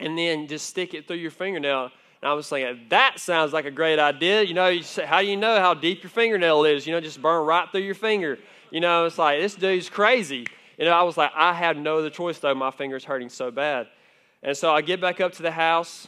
and 0.00 0.18
then 0.18 0.46
just 0.46 0.66
stick 0.66 0.94
it 0.94 1.06
through 1.06 1.18
your 1.18 1.30
fingernail. 1.30 1.90
And 2.22 2.30
I 2.30 2.32
was 2.32 2.48
thinking, 2.48 2.86
that 2.88 3.20
sounds 3.20 3.52
like 3.52 3.66
a 3.66 3.70
great 3.70 3.98
idea. 3.98 4.42
You 4.42 4.54
know, 4.54 4.68
you 4.68 4.82
say, 4.82 5.04
how 5.04 5.20
do 5.20 5.26
you 5.26 5.36
know 5.36 5.60
how 5.60 5.74
deep 5.74 6.02
your 6.02 6.10
fingernail 6.10 6.64
is? 6.64 6.86
You 6.86 6.94
know, 6.94 7.00
just 7.00 7.20
burn 7.20 7.46
right 7.46 7.70
through 7.70 7.82
your 7.82 7.94
finger. 7.94 8.38
You 8.70 8.80
know, 8.80 9.04
it's 9.04 9.18
like, 9.18 9.40
this 9.40 9.54
dude's 9.54 9.88
crazy. 9.88 10.46
You 10.78 10.86
know, 10.86 10.92
I 10.92 11.02
was 11.02 11.16
like, 11.16 11.30
I 11.34 11.52
have 11.52 11.76
no 11.76 11.98
other 11.98 12.10
choice 12.10 12.38
though. 12.38 12.54
My 12.54 12.70
finger's 12.70 13.04
hurting 13.04 13.28
so 13.28 13.50
bad. 13.50 13.88
And 14.44 14.56
so 14.56 14.72
I 14.72 14.82
get 14.82 15.00
back 15.00 15.20
up 15.20 15.32
to 15.32 15.42
the 15.42 15.50
house 15.50 16.06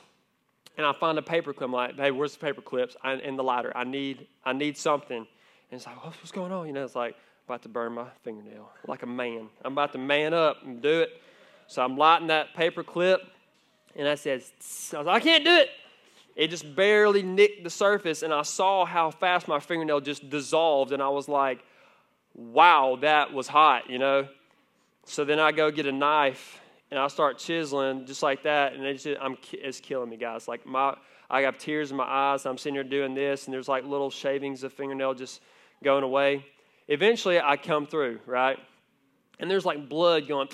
and 0.77 0.87
I 0.87 0.93
find 0.93 1.17
a 1.19 1.23
paper 1.23 1.55
clip. 1.55 1.69
I'm 1.69 1.73
like, 1.73 1.97
hey, 1.97 2.11
where's 2.11 2.35
the 2.35 2.39
paper 2.39 2.61
clips 2.61 2.95
the 3.03 3.43
lighter? 3.43 3.73
I 3.75 3.85
need, 3.85 4.27
I 4.45 4.53
need 4.53 4.77
something. 4.77 5.17
And 5.17 5.27
it's 5.73 5.87
like, 5.87 6.05
what's 6.05 6.31
going 6.31 6.53
on? 6.53 6.67
You 6.67 6.75
know, 6.75 6.85
it's 6.85 6.95
like, 6.95 7.15
I'm 7.15 7.55
about 7.55 7.63
to 7.63 7.69
burn 7.71 7.95
my 7.95 8.07
fingernail 8.23 8.71
like 8.87 9.03
a 9.03 9.07
man. 9.07 9.49
I'm 9.65 9.73
about 9.73 9.93
to 9.93 9.99
man 9.99 10.35
up 10.35 10.63
and 10.65 10.83
do 10.83 11.01
it. 11.01 11.21
So 11.67 11.83
I'm 11.83 11.97
lighting 11.97 12.29
that 12.29 12.55
paper 12.55 12.85
clip 12.85 13.23
and 13.97 14.07
I 14.07 14.15
said, 14.15 14.43
I, 14.93 14.97
like, 14.99 15.23
I 15.23 15.25
can't 15.25 15.45
do 15.45 15.57
it. 15.57 15.71
It 16.37 16.49
just 16.49 16.77
barely 16.77 17.23
nicked 17.23 17.65
the 17.65 17.71
surface, 17.71 18.23
and 18.23 18.31
I 18.31 18.43
saw 18.43 18.85
how 18.85 19.11
fast 19.11 19.49
my 19.49 19.59
fingernail 19.59 20.01
just 20.03 20.29
dissolved, 20.29 20.93
and 20.93 21.03
I 21.03 21.09
was 21.09 21.29
like, 21.29 21.65
wow, 22.35 22.99
that 23.01 23.33
was 23.33 23.49
hot, 23.49 23.89
you 23.89 23.99
know? 23.99 24.29
So 25.07 25.25
then 25.25 25.41
I 25.41 25.51
go 25.53 25.71
get 25.71 25.87
a 25.87 25.93
knife 25.93 26.61
and 26.91 27.01
I 27.01 27.09
start 27.09 27.39
chiseling 27.39 28.07
just 28.07 28.23
like 28.23 28.45
that, 28.45 28.75
and 28.75 28.85
it's, 28.85 29.03
just, 29.03 29.21
I'm, 29.21 29.37
it's 29.53 29.81
killing 29.81 30.09
me, 30.09 30.17
guys. 30.17 30.47
Like 30.47 30.67
my, 30.67 30.95
I 31.29 31.43
got 31.43 31.59
tears 31.59 31.91
in 31.91 31.97
my 31.97 32.05
eyes. 32.05 32.47
I'm 32.47 32.59
sitting 32.59 32.75
here 32.75 32.85
doing 32.85 33.15
this, 33.15 33.47
and 33.47 33.55
there's 33.55 33.69
like 33.69 33.85
little 33.85 34.11
shavings 34.11 34.63
of 34.63 34.73
fingernail 34.73 35.15
just 35.15 35.41
going 35.83 36.05
away. 36.05 36.47
Eventually, 36.89 37.41
I 37.41 37.57
come 37.57 37.87
through, 37.87 38.21
right? 38.27 38.59
And 39.41 39.51
there's 39.51 39.67
like 39.67 39.89
blood 39.89 40.29
going, 40.29 40.49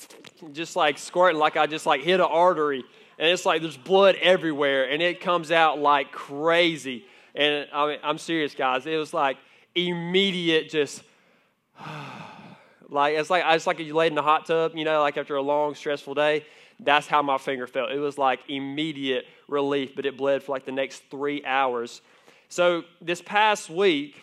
just 0.52 0.76
like 0.76 0.98
squirting, 0.98 1.38
like 1.38 1.56
I 1.56 1.66
just 1.66 1.86
like 1.86 2.02
hit 2.02 2.20
an 2.20 2.26
artery, 2.30 2.84
and 3.18 3.28
it's 3.28 3.46
like 3.46 3.62
there's 3.62 3.78
blood 3.78 4.16
everywhere, 4.20 4.90
and 4.90 5.00
it 5.00 5.20
comes 5.20 5.50
out 5.50 5.78
like 5.78 6.12
crazy. 6.12 7.06
And 7.34 7.66
I 7.72 7.86
mean, 7.86 7.98
I'm 8.02 8.18
serious, 8.18 8.54
guys. 8.54 8.84
It 8.86 8.96
was 8.96 9.14
like 9.14 9.38
immediate, 9.74 10.68
just. 10.68 11.02
Like 12.90 13.16
it's 13.16 13.30
like 13.30 13.44
it's 13.46 13.66
like 13.66 13.78
you 13.78 13.94
laid 13.94 14.12
in 14.12 14.18
a 14.18 14.22
hot 14.22 14.46
tub, 14.46 14.74
you 14.74 14.84
know, 14.84 15.00
like 15.00 15.16
after 15.16 15.36
a 15.36 15.42
long 15.42 15.74
stressful 15.74 16.14
day. 16.14 16.44
That's 16.80 17.06
how 17.06 17.22
my 17.22 17.38
finger 17.38 17.66
felt. 17.66 17.90
It 17.90 17.98
was 17.98 18.18
like 18.18 18.40
immediate 18.48 19.26
relief, 19.48 19.96
but 19.96 20.06
it 20.06 20.16
bled 20.16 20.42
for 20.42 20.52
like 20.52 20.64
the 20.64 20.72
next 20.72 21.02
three 21.10 21.44
hours. 21.44 22.02
So 22.48 22.84
this 23.00 23.20
past 23.20 23.68
week, 23.68 24.22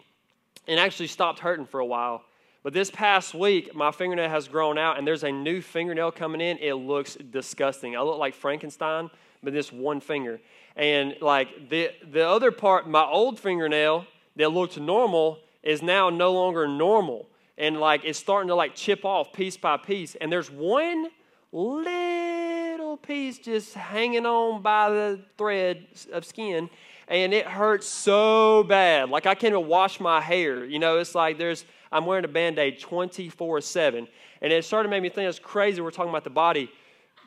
it 0.65 0.80
actually 0.80 1.08
stopped 1.08 1.39
hurting 1.39 1.65
for 1.65 1.80
a 1.80 1.86
while. 1.86 2.23
But 2.63 2.73
this 2.73 2.89
past 2.89 3.36
week, 3.36 3.75
my 3.75 3.91
fingernail 3.91 4.30
has 4.30 4.47
grown 4.47 4.78
out, 4.80 4.97
and 4.97 5.06
there's 5.06 5.23
a 5.23 5.32
new 5.32 5.62
fingernail 5.62 6.12
coming 6.12 6.41
in. 6.41 6.58
It 6.58 6.73
looks 6.73 7.15
disgusting. 7.15 7.95
I 7.95 8.01
look 8.01 8.17
like 8.17 8.34
Frankenstein, 8.34 9.12
but 9.43 9.54
this 9.54 9.71
one 9.71 9.99
finger. 9.99 10.39
And 10.75 11.15
like 11.21 11.69
the 11.69 11.91
the 12.10 12.28
other 12.28 12.51
part, 12.51 12.89
my 12.89 13.04
old 13.04 13.39
fingernail 13.39 14.08
that 14.38 14.49
looked 14.49 14.80
normal 14.80 15.39
is 15.62 15.82
now 15.82 16.10
no 16.10 16.34
longer 16.34 16.67
normal 16.67 17.28
and 17.58 17.80
like 17.80 18.02
it's 18.04 18.20
starting 18.20 18.48
to 18.48 18.56
like 18.56 18.76
chip 18.76 19.06
off 19.06 19.34
piece 19.34 19.58
by 19.58 19.78
piece 19.78 20.15
and 20.15 20.32
there's 20.32 20.52
one 20.52 21.08
little 21.52 22.98
piece 22.98 23.38
just 23.38 23.74
hanging 23.74 24.26
on 24.26 24.62
by 24.62 24.89
the 24.89 25.20
thread 25.38 25.86
of 26.12 26.26
skin 26.26 26.70
and 27.08 27.36
it 27.36 27.46
hurts 27.46 27.88
so 27.88 28.63
bad. 28.63 29.10
Like 29.10 29.26
i 29.26 29.36
can't 29.36 29.54
even 29.54 29.68
wash 29.68 30.00
my 30.00 30.20
hair 30.22 30.65
you 30.65 30.80
know? 30.80 30.98
It's 30.98 31.15
like 31.15 31.38
there's 31.38 31.65
i'm 31.91 32.06
wearing 32.06 32.26
a 32.26 32.30
band-aid 32.30 32.80
24 32.80 33.62
7 33.62 34.08
and 34.41 34.54
it 34.54 34.65
started 34.65 34.88
to 34.88 34.91
make 34.91 35.02
me 35.02 35.10
think 35.10 35.30
it's 35.30 35.39
crazy 35.39 35.82
we're 35.82 35.91
talking 35.91 36.10
about 36.10 36.24
the 36.24 36.30
body. 36.30 36.70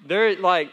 There 0.06 0.36
like 0.36 0.70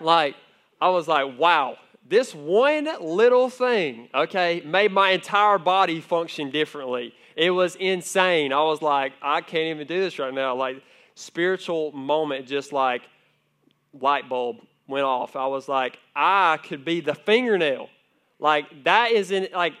like 0.00 0.34
i 0.80 0.88
was 0.88 1.06
like 1.06 1.38
wow 1.38 1.76
this 2.08 2.34
one 2.34 2.88
little 3.00 3.48
thing 3.48 4.08
okay 4.14 4.62
made 4.64 4.90
my 4.92 5.10
entire 5.10 5.58
body 5.58 6.00
function 6.00 6.50
differently 6.50 7.14
it 7.36 7.50
was 7.50 7.76
insane. 7.76 8.52
I 8.52 8.62
was 8.62 8.82
like, 8.82 9.12
I 9.22 9.40
can't 9.40 9.74
even 9.74 9.86
do 9.86 10.00
this 10.00 10.18
right 10.18 10.32
now. 10.32 10.54
Like, 10.54 10.82
spiritual 11.14 11.92
moment, 11.92 12.46
just 12.46 12.72
like 12.72 13.02
light 14.00 14.28
bulb 14.28 14.56
went 14.86 15.04
off. 15.04 15.36
I 15.36 15.46
was 15.46 15.68
like, 15.68 15.98
I 16.14 16.58
could 16.62 16.84
be 16.84 17.00
the 17.00 17.14
fingernail. 17.14 17.88
Like, 18.38 18.84
that 18.84 19.12
is 19.12 19.30
in, 19.30 19.48
like, 19.54 19.74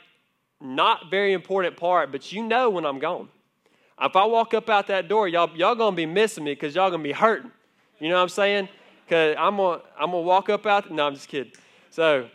not 0.60 1.10
very 1.10 1.32
important 1.32 1.76
part, 1.76 2.12
but 2.12 2.32
you 2.32 2.42
know 2.42 2.70
when 2.70 2.86
I'm 2.86 2.98
gone. 2.98 3.28
If 4.00 4.16
I 4.16 4.24
walk 4.24 4.54
up 4.54 4.68
out 4.68 4.86
that 4.88 5.08
door, 5.08 5.28
y'all, 5.28 5.50
y'all 5.56 5.74
gonna 5.74 5.96
be 5.96 6.06
missing 6.06 6.44
me 6.44 6.52
because 6.52 6.74
y'all 6.74 6.90
gonna 6.90 7.02
be 7.02 7.12
hurting. 7.12 7.50
You 7.98 8.08
know 8.08 8.16
what 8.16 8.22
I'm 8.22 8.28
saying? 8.28 8.68
Because 9.04 9.36
I'm 9.38 9.56
gonna, 9.56 9.82
I'm 9.98 10.10
gonna 10.10 10.22
walk 10.22 10.48
up 10.48 10.66
out. 10.66 10.90
No, 10.90 11.06
I'm 11.06 11.14
just 11.14 11.28
kidding. 11.28 11.52
So, 11.90 12.28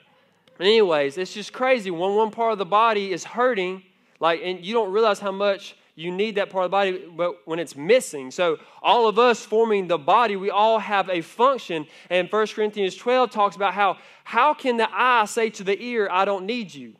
anyways, 0.59 1.17
it's 1.17 1.33
just 1.33 1.51
crazy. 1.51 1.91
When 1.91 2.15
one 2.15 2.31
part 2.31 2.53
of 2.53 2.57
the 2.57 2.65
body 2.65 3.11
is 3.11 3.23
hurting, 3.23 3.83
like, 4.19 4.41
and 4.43 4.65
you 4.65 4.73
don't 4.73 4.91
realize 4.91 5.19
how 5.19 5.31
much 5.31 5.75
you 5.95 6.11
need 6.11 6.35
that 6.35 6.51
part 6.51 6.65
of 6.65 6.71
the 6.71 6.75
body, 6.75 7.05
but 7.15 7.47
when 7.47 7.57
it's 7.57 7.75
missing. 7.75 8.29
So, 8.29 8.59
all 8.83 9.07
of 9.07 9.17
us 9.17 9.43
forming 9.43 9.87
the 9.87 9.97
body, 9.97 10.35
we 10.35 10.51
all 10.51 10.77
have 10.77 11.09
a 11.09 11.21
function. 11.21 11.87
And 12.11 12.31
1 12.31 12.47
Corinthians 12.47 12.95
12 12.95 13.31
talks 13.31 13.55
about 13.55 13.73
how, 13.73 13.97
how 14.23 14.53
can 14.53 14.77
the 14.77 14.87
eye 14.91 15.25
say 15.25 15.49
to 15.51 15.63
the 15.63 15.81
ear, 15.81 16.07
I 16.11 16.23
don't 16.25 16.45
need 16.45 16.73
you? 16.73 16.93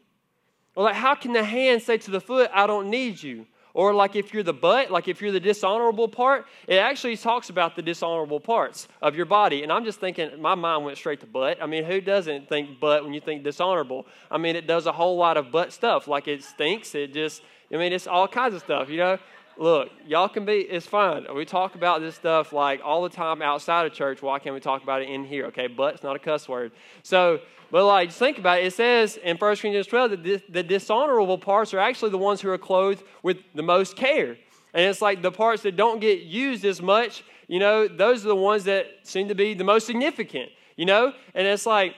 Or 0.75 0.86
like, 0.86 0.95
how 0.95 1.13
can 1.13 1.34
the 1.34 1.43
hand 1.43 1.84
say 1.84 1.97
to 1.99 2.12
the 2.12 2.19
foot, 2.19 2.49
I 2.53 2.65
don't 2.65 2.89
need 2.89 3.21
you? 3.21 3.45
Or 3.78 3.94
like 3.94 4.16
if 4.16 4.34
you're 4.34 4.42
the 4.42 4.56
butt, 4.56 4.90
like 4.90 5.08
if 5.08 5.22
you're 5.22 5.32
the 5.32 5.40
dishonorable 5.40 6.08
part, 6.08 6.48
it 6.68 6.78
actually 6.78 7.16
talks 7.16 7.52
about 7.52 7.76
the 7.76 7.84
dishonorable 7.84 8.40
parts 8.40 8.88
of 9.04 9.16
your 9.16 9.28
body. 9.28 9.62
And 9.62 9.72
I'm 9.72 9.86
just 9.86 10.00
thinking, 10.00 10.42
my 10.42 10.56
mind 10.56 10.84
went 10.84 10.98
straight 10.98 11.20
to 11.20 11.28
butt. 11.28 11.62
I 11.62 11.68
mean, 11.68 11.84
who 11.84 12.02
doesn't 12.02 12.50
think 12.50 12.80
butt 12.80 13.04
when 13.04 13.13
you 13.13 13.22
think 13.22 13.44
dishonorable? 13.44 14.08
I 14.32 14.40
mean, 14.40 14.56
it 14.56 14.66
does 14.66 14.88
a 14.88 14.92
whole 14.92 15.16
lot 15.16 15.38
of 15.38 15.52
butt 15.52 15.72
stuff. 15.72 16.08
Like 16.08 16.28
it 16.28 16.44
stinks. 16.44 16.96
It 16.96 17.13
just, 17.13 17.44
I 17.72 17.78
mean, 17.78 17.94
it's 17.94 18.08
all 18.08 18.28
kinds 18.28 18.56
of 18.56 18.62
stuff, 18.62 18.90
you 18.90 18.98
know? 18.98 19.20
Look, 19.60 19.89
y'all 20.06 20.30
can 20.30 20.46
be, 20.46 20.60
it's 20.60 20.86
fine. 20.86 21.26
We 21.34 21.43
talk 21.43 21.74
about 21.74 22.00
this 22.02 22.13
stuff 22.13 22.54
like 22.54 22.80
all 22.84 23.02
the 23.02 23.10
time 23.10 23.41
outside 23.41 23.88
of 23.88 23.93
church. 23.93 24.22
Why 24.22 24.38
can't 24.38 24.54
we 24.54 24.62
talk 24.62 24.84
about 24.84 25.02
it 25.02 25.10
in 25.10 25.26
here? 25.26 25.46
Okay, 25.48 25.65
butt's 25.65 26.04
not 26.04 26.15
a 26.15 26.20
cuss 26.20 26.48
word. 26.48 26.72
So, 27.02 27.39
but 27.72 27.86
like, 27.86 28.10
just 28.10 28.20
think 28.20 28.38
about 28.38 28.60
it. 28.60 28.65
It 28.65 28.74
says 28.74 29.17
in 29.17 29.36
1 29.36 29.56
Corinthians 29.58 29.88
12 29.88 30.12
that 30.12 30.24
the, 30.24 30.41
the 30.50 30.63
dishonorable 30.63 31.39
parts 31.39 31.74
are 31.74 31.80
actually 31.80 32.12
the 32.12 32.20
ones 32.20 32.39
who 32.39 32.50
are 32.52 32.58
clothed 32.58 33.04
with 33.24 33.38
the 33.56 33.63
most 33.63 33.96
care. 33.96 34.38
And 34.74 34.86
it's 34.86 35.02
like 35.02 35.24
the 35.24 35.32
parts 35.32 35.63
that 35.63 35.76
don't 35.76 36.00
get 36.00 36.22
used 36.22 36.63
as 36.63 36.80
much, 36.80 37.24
you 37.48 37.58
know, 37.58 37.88
those 37.88 38.24
are 38.26 38.28
the 38.28 38.36
ones 38.36 38.65
that 38.65 38.86
seem 39.04 39.28
to 39.30 39.36
be 39.36 39.56
the 39.56 39.63
most 39.63 39.88
significant, 39.88 40.52
you 40.76 40.86
know? 40.86 41.13
And 41.34 41.48
it's 41.48 41.65
like, 41.65 41.96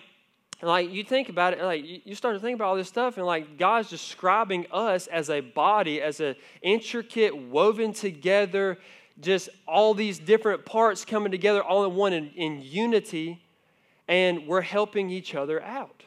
like 0.61 0.91
you 0.91 1.03
think 1.03 1.29
about 1.29 1.53
it, 1.53 1.61
like 1.61 1.85
you 2.05 2.15
start 2.15 2.35
to 2.35 2.39
think 2.39 2.55
about 2.55 2.67
all 2.67 2.75
this 2.75 2.89
stuff, 2.89 3.17
and 3.17 3.25
like 3.25 3.57
God's 3.57 3.89
describing 3.89 4.65
us 4.71 5.07
as 5.07 5.29
a 5.29 5.39
body, 5.39 6.01
as 6.01 6.19
an 6.19 6.35
intricate, 6.61 7.35
woven 7.35 7.93
together, 7.93 8.77
just 9.21 9.49
all 9.67 9.93
these 9.93 10.19
different 10.19 10.65
parts 10.65 11.05
coming 11.05 11.31
together 11.31 11.63
all 11.63 11.85
in 11.85 11.95
one 11.95 12.13
in, 12.13 12.29
in 12.35 12.61
unity 12.61 13.41
and 14.09 14.47
we're 14.47 14.61
helping 14.61 15.09
each 15.09 15.35
other 15.35 15.61
out. 15.61 16.03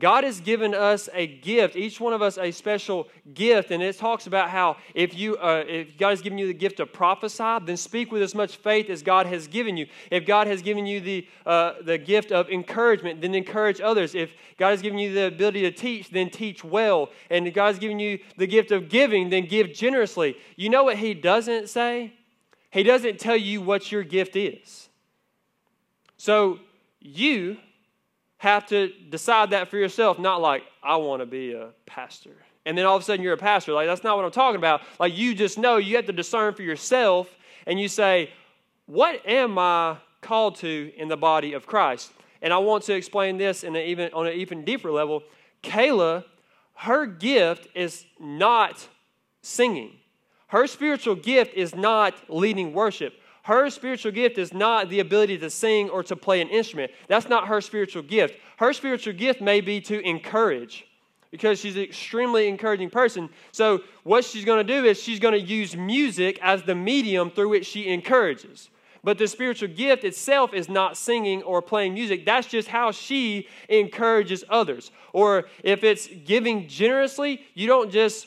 God 0.00 0.24
has 0.24 0.40
given 0.40 0.74
us 0.74 1.10
a 1.12 1.26
gift, 1.26 1.76
each 1.76 2.00
one 2.00 2.14
of 2.14 2.22
us 2.22 2.38
a 2.38 2.50
special 2.50 3.06
gift, 3.34 3.70
and 3.70 3.82
it 3.82 3.98
talks 3.98 4.26
about 4.26 4.48
how 4.48 4.78
if 4.94 5.14
you 5.14 5.36
uh, 5.36 5.62
if 5.68 5.98
God 5.98 6.10
has 6.10 6.22
given 6.22 6.38
you 6.38 6.46
the 6.46 6.54
gift 6.54 6.78
to 6.78 6.86
prophesy, 6.86 7.58
then 7.66 7.76
speak 7.76 8.10
with 8.10 8.22
as 8.22 8.34
much 8.34 8.56
faith 8.56 8.88
as 8.88 9.02
God 9.02 9.26
has 9.26 9.46
given 9.46 9.76
you. 9.76 9.86
If 10.10 10.24
God 10.24 10.46
has 10.46 10.62
given 10.62 10.86
you 10.86 11.00
the 11.00 11.28
uh, 11.44 11.74
the 11.82 11.98
gift 11.98 12.32
of 12.32 12.48
encouragement, 12.48 13.20
then 13.20 13.34
encourage 13.34 13.82
others. 13.82 14.14
If 14.14 14.32
God 14.56 14.70
has 14.70 14.80
given 14.80 14.98
you 14.98 15.12
the 15.12 15.26
ability 15.26 15.60
to 15.62 15.70
teach, 15.70 16.08
then 16.08 16.30
teach 16.30 16.64
well. 16.64 17.10
And 17.28 17.46
if 17.46 17.52
God 17.52 17.66
has 17.66 17.78
given 17.78 18.00
you 18.00 18.20
the 18.38 18.46
gift 18.46 18.70
of 18.70 18.88
giving, 18.88 19.28
then 19.28 19.44
give 19.46 19.74
generously. 19.74 20.38
You 20.56 20.70
know 20.70 20.84
what 20.84 20.96
He 20.96 21.12
doesn't 21.12 21.68
say? 21.68 22.14
He 22.70 22.82
doesn't 22.82 23.20
tell 23.20 23.36
you 23.36 23.60
what 23.60 23.92
your 23.92 24.02
gift 24.02 24.34
is. 24.34 24.88
So 26.16 26.58
you 27.00 27.58
have 28.40 28.64
to 28.64 28.90
decide 29.10 29.50
that 29.50 29.68
for 29.68 29.76
yourself, 29.76 30.18
not 30.18 30.40
like, 30.40 30.62
I 30.82 30.96
want 30.96 31.20
to 31.20 31.26
be 31.26 31.52
a 31.52 31.68
pastor. 31.84 32.34
And 32.64 32.76
then 32.76 32.86
all 32.86 32.96
of 32.96 33.02
a 33.02 33.04
sudden 33.04 33.22
you're 33.22 33.34
a 33.34 33.36
pastor. 33.36 33.74
Like, 33.74 33.86
that's 33.86 34.02
not 34.02 34.16
what 34.16 34.24
I'm 34.24 34.30
talking 34.30 34.56
about. 34.56 34.80
Like, 34.98 35.14
you 35.14 35.34
just 35.34 35.58
know 35.58 35.76
you 35.76 35.96
have 35.96 36.06
to 36.06 36.12
discern 36.14 36.54
for 36.54 36.62
yourself 36.62 37.28
and 37.66 37.78
you 37.78 37.86
say, 37.86 38.30
What 38.86 39.20
am 39.26 39.58
I 39.58 39.98
called 40.22 40.56
to 40.56 40.90
in 40.96 41.08
the 41.08 41.18
body 41.18 41.52
of 41.52 41.66
Christ? 41.66 42.12
And 42.40 42.50
I 42.50 42.56
want 42.56 42.84
to 42.84 42.94
explain 42.94 43.36
this 43.36 43.62
in 43.62 43.76
even, 43.76 44.10
on 44.14 44.26
an 44.26 44.32
even 44.32 44.64
deeper 44.64 44.90
level. 44.90 45.22
Kayla, 45.62 46.24
her 46.76 47.04
gift 47.04 47.68
is 47.74 48.06
not 48.18 48.88
singing. 49.42 49.98
Her 50.46 50.66
spiritual 50.66 51.14
gift 51.14 51.52
is 51.52 51.74
not 51.74 52.14
leading 52.30 52.72
worship. 52.72 53.19
Her 53.42 53.70
spiritual 53.70 54.12
gift 54.12 54.38
is 54.38 54.52
not 54.52 54.88
the 54.88 55.00
ability 55.00 55.38
to 55.38 55.50
sing 55.50 55.88
or 55.88 56.02
to 56.04 56.16
play 56.16 56.40
an 56.40 56.48
instrument. 56.48 56.92
That's 57.08 57.28
not 57.28 57.48
her 57.48 57.60
spiritual 57.60 58.02
gift. 58.02 58.34
Her 58.58 58.72
spiritual 58.72 59.14
gift 59.14 59.40
may 59.40 59.60
be 59.60 59.80
to 59.82 60.00
encourage 60.06 60.86
because 61.30 61.60
she's 61.60 61.76
an 61.76 61.82
extremely 61.82 62.48
encouraging 62.48 62.90
person. 62.90 63.30
So, 63.52 63.80
what 64.02 64.24
she's 64.24 64.44
going 64.44 64.66
to 64.66 64.72
do 64.72 64.84
is 64.84 65.00
she's 65.00 65.20
going 65.20 65.34
to 65.34 65.40
use 65.40 65.76
music 65.76 66.38
as 66.42 66.62
the 66.62 66.74
medium 66.74 67.30
through 67.30 67.50
which 67.50 67.66
she 67.66 67.88
encourages. 67.88 68.68
But 69.02 69.16
the 69.16 69.26
spiritual 69.26 69.68
gift 69.68 70.04
itself 70.04 70.52
is 70.52 70.68
not 70.68 70.96
singing 70.96 71.42
or 71.42 71.62
playing 71.62 71.94
music. 71.94 72.26
That's 72.26 72.46
just 72.46 72.68
how 72.68 72.90
she 72.90 73.48
encourages 73.68 74.44
others. 74.50 74.90
Or 75.14 75.46
if 75.64 75.84
it's 75.84 76.08
giving 76.26 76.68
generously, 76.68 77.42
you 77.54 77.66
don't 77.66 77.90
just 77.90 78.26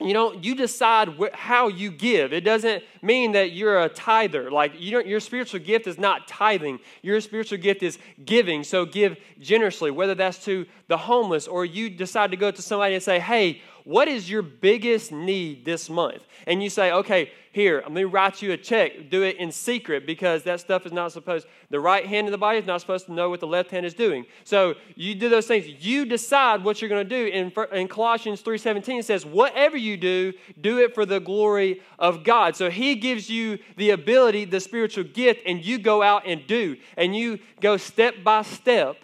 you 0.00 0.14
know, 0.14 0.32
you 0.32 0.54
decide 0.54 1.10
wh- 1.18 1.32
how 1.32 1.68
you 1.68 1.90
give. 1.90 2.32
It 2.32 2.42
doesn't 2.42 2.82
mean 3.02 3.32
that 3.32 3.52
you're 3.52 3.82
a 3.82 3.88
tither. 3.88 4.50
Like, 4.50 4.72
you 4.80 4.90
don't, 4.90 5.06
your 5.06 5.20
spiritual 5.20 5.60
gift 5.60 5.86
is 5.86 5.98
not 5.98 6.26
tithing. 6.26 6.80
Your 7.02 7.20
spiritual 7.20 7.58
gift 7.58 7.82
is 7.82 7.98
giving. 8.24 8.64
So 8.64 8.86
give 8.86 9.16
generously, 9.38 9.90
whether 9.90 10.14
that's 10.14 10.42
to 10.44 10.66
the 10.88 10.96
homeless 10.96 11.46
or 11.46 11.64
you 11.64 11.90
decide 11.90 12.30
to 12.30 12.36
go 12.36 12.50
to 12.50 12.62
somebody 12.62 12.94
and 12.94 13.02
say, 13.02 13.20
hey, 13.20 13.62
what 13.84 14.08
is 14.08 14.30
your 14.30 14.42
biggest 14.42 15.12
need 15.12 15.64
this 15.64 15.88
month? 15.90 16.22
And 16.46 16.62
you 16.62 16.70
say, 16.70 16.92
okay, 16.92 17.30
here, 17.52 17.78
I'm 17.80 17.94
going 17.94 18.06
to 18.06 18.08
write 18.08 18.42
you 18.42 18.52
a 18.52 18.56
check. 18.56 19.10
Do 19.10 19.24
it 19.24 19.36
in 19.38 19.50
secret 19.50 20.06
because 20.06 20.44
that 20.44 20.60
stuff 20.60 20.86
is 20.86 20.92
not 20.92 21.10
supposed, 21.10 21.48
the 21.68 21.80
right 21.80 22.06
hand 22.06 22.28
of 22.28 22.32
the 22.32 22.38
body 22.38 22.58
is 22.58 22.66
not 22.66 22.80
supposed 22.80 23.06
to 23.06 23.12
know 23.12 23.28
what 23.28 23.40
the 23.40 23.46
left 23.46 23.72
hand 23.72 23.84
is 23.84 23.92
doing. 23.92 24.24
So 24.44 24.74
you 24.94 25.16
do 25.16 25.28
those 25.28 25.48
things. 25.48 25.66
You 25.84 26.04
decide 26.04 26.62
what 26.62 26.80
you're 26.80 26.88
going 26.88 27.08
to 27.08 27.16
do. 27.16 27.26
In, 27.26 27.52
in 27.72 27.88
Colossians 27.88 28.40
3.17 28.42 29.00
it 29.00 29.04
says, 29.04 29.26
whatever 29.26 29.76
you 29.76 29.96
do, 29.96 30.32
do 30.60 30.78
it 30.78 30.94
for 30.94 31.04
the 31.04 31.18
glory 31.18 31.82
of 31.98 32.22
God. 32.22 32.54
So 32.54 32.70
he 32.70 32.94
gives 32.94 33.28
you 33.28 33.58
the 33.76 33.90
ability, 33.90 34.44
the 34.44 34.60
spiritual 34.60 35.04
gift, 35.04 35.40
and 35.44 35.64
you 35.64 35.78
go 35.78 36.02
out 36.02 36.22
and 36.26 36.46
do. 36.46 36.76
And 36.96 37.16
you 37.16 37.40
go 37.60 37.76
step 37.76 38.22
by 38.22 38.42
step. 38.42 38.96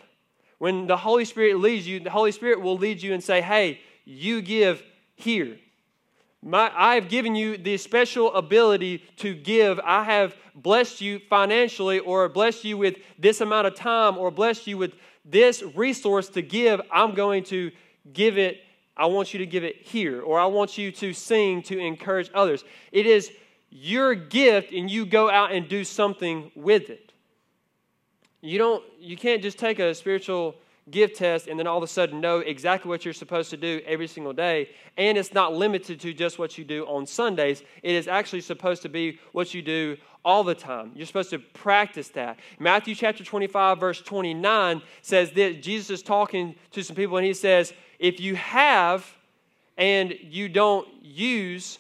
When 0.59 0.87
the 0.87 0.97
Holy 0.97 1.25
Spirit 1.25 1.59
leads 1.59 1.87
you, 1.87 2.01
the 2.01 2.11
Holy 2.11 2.33
Spirit 2.33 2.61
will 2.61 2.79
lead 2.79 3.03
you 3.03 3.13
and 3.13 3.23
say, 3.23 3.43
hey, 3.43 3.81
you 4.07 4.41
give 4.41 4.83
here. 5.17 5.59
My, 6.43 6.71
I 6.75 6.95
have 6.95 7.09
given 7.09 7.35
you 7.35 7.59
the 7.59 7.77
special 7.77 8.33
ability 8.33 9.03
to 9.17 9.35
give. 9.35 9.81
I 9.81 10.05
have 10.05 10.35
blessed 10.55 11.01
you 11.01 11.19
financially, 11.29 11.99
or 11.99 12.29
blessed 12.29 12.65
you 12.65 12.79
with 12.79 12.97
this 13.19 13.41
amount 13.41 13.67
of 13.67 13.75
time, 13.75 14.17
or 14.17 14.31
blessed 14.31 14.67
you 14.69 14.79
with 14.79 14.95
this 15.25 15.63
resource 15.75 16.29
to 16.31 16.43
give. 16.43 16.81
I'm 16.91 17.15
going 17.15 17.43
to 17.45 17.73
give 18.13 18.39
it. 18.39 18.61
I 18.97 19.07
want 19.07 19.35
you 19.35 19.39
to 19.39 19.47
give 19.47 19.65
it 19.65 19.83
here, 19.83 20.23
or 20.23 20.39
I 20.39 20.47
want 20.47 20.79
you 20.79 20.93
to 20.93 21.13
sing 21.13 21.63
to 21.65 21.79
encourage 21.79 22.31
others. 22.33 22.65
It 22.93 23.07
is 23.07 23.31
your 23.69 24.15
gift, 24.15 24.73
and 24.73 24.89
you 24.89 25.05
go 25.05 25.29
out 25.29 25.53
and 25.53 25.69
do 25.69 25.83
something 25.83 26.53
with 26.55 26.89
it. 26.91 27.13
You 28.41 28.59
don't. 28.59 28.85
You 29.01 29.17
can't 29.17 29.43
just 29.43 29.59
take 29.59 29.81
a 29.81 29.95
spiritual 29.95 30.55
give 30.91 31.13
test 31.15 31.49
and 31.49 31.59
then 31.59 31.67
all 31.67 31.77
of 31.77 31.83
a 31.83 31.89
sudden 31.89 32.21
know 32.21 32.39
exactly 32.39 32.89
what 32.89 33.05
you're 33.05 33.15
supposed 33.15 33.51
to 33.51 33.57
do 33.57 33.81
every 33.87 34.07
single 34.07 34.33
day. 34.33 34.69
And 34.97 35.19
it's 35.19 35.35
not 35.35 35.53
limited 35.53 36.01
to 36.01 36.13
just 36.13 36.39
what 36.39 36.57
you 36.57 36.65
do 36.65 36.85
on 36.85 37.07
Sundays, 37.07 37.63
it 37.83 37.95
is 37.95 38.09
actually 38.09 38.43
supposed 38.43 38.83
to 38.83 38.89
be 38.89 39.19
what 39.33 39.53
you 39.55 39.63
do 39.63 39.97
all 40.25 40.43
the 40.43 40.55
time. 40.55 40.93
You're 40.95 41.07
supposed 41.07 41.31
to 41.31 41.39
practice 41.39 42.09
that. 42.11 42.39
Matthew 42.59 42.95
chapter 42.95 43.25
25, 43.25 43.79
verse 43.79 44.01
29 44.01 44.83
says 45.03 45.31
that 45.33 45.63
Jesus 45.63 45.91
is 45.91 46.03
talking 46.03 46.55
to 46.73 46.83
some 46.83 46.97
people 46.97 47.17
and 47.17 47.27
he 47.27 47.35
says, 47.35 47.73
If 47.99 48.21
you 48.21 48.35
have 48.37 49.07
and 49.77 50.15
you 50.23 50.49
don't 50.49 50.89
use, 51.03 51.79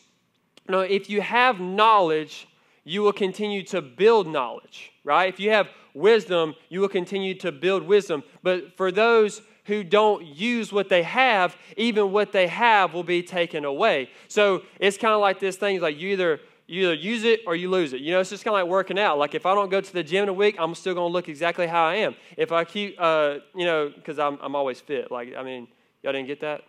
no, 0.69 0.81
if 0.81 1.09
you 1.11 1.21
have 1.21 1.61
knowledge, 1.61 2.49
you 2.85 3.03
will 3.03 3.12
continue 3.12 3.64
to 3.64 3.83
build 3.83 4.29
knowledge, 4.29 4.92
right? 5.03 5.29
If 5.29 5.40
you 5.40 5.51
have 5.51 5.69
wisdom, 5.96 6.54
you 6.68 6.80
will 6.80 6.88
continue 6.88 7.35
to 7.35 7.50
build 7.50 7.82
wisdom. 7.82 8.22
But 8.42 8.76
for 8.76 8.92
those 8.92 9.42
who 9.64 9.82
don't 9.82 10.24
use 10.24 10.72
what 10.72 10.88
they 10.88 11.02
have, 11.02 11.56
even 11.76 12.12
what 12.12 12.32
they 12.32 12.46
have 12.46 12.94
will 12.94 13.02
be 13.02 13.22
taken 13.22 13.64
away. 13.64 14.11
So 14.28 14.62
it's 14.78 14.96
kind 14.96 15.14
of 15.14 15.20
like 15.20 15.40
this 15.40 15.56
thing 15.56 15.80
like 15.80 15.98
you 15.98 16.11
either 16.11 16.40
you 16.68 16.82
either 16.82 16.94
use 16.94 17.22
it 17.22 17.40
or 17.46 17.54
you 17.54 17.70
lose 17.70 17.92
it. 17.92 18.00
You 18.00 18.11
know, 18.12 18.20
it's 18.20 18.30
just 18.30 18.44
kind 18.44 18.56
of 18.56 18.62
like 18.62 18.68
working 18.68 18.98
out. 18.98 19.18
Like 19.18 19.37
if 19.37 19.46
I 19.46 19.54
don't 19.54 19.70
go 19.70 19.80
to 19.80 19.92
the 19.92 20.02
gym 20.02 20.24
in 20.24 20.28
a 20.28 20.32
week, 20.32 20.56
I'm 20.59 20.74
still 20.74 20.94
going 20.94 21.09
to 21.09 21.12
look 21.12 21.28
exactly 21.28 21.68
how 21.68 21.85
I 21.85 21.96
am. 21.96 22.16
If 22.37 22.50
I 22.50 22.64
keep, 22.64 22.96
uh, 22.98 23.37
you 23.54 23.64
know, 23.64 23.88
because 23.94 24.18
I'm, 24.18 24.37
I'm 24.42 24.56
always 24.56 24.80
fit. 24.80 25.12
Like, 25.12 25.35
I 25.37 25.44
mean, 25.44 25.68
y'all 26.02 26.12
didn't 26.12 26.26
get 26.26 26.40
that? 26.40 26.62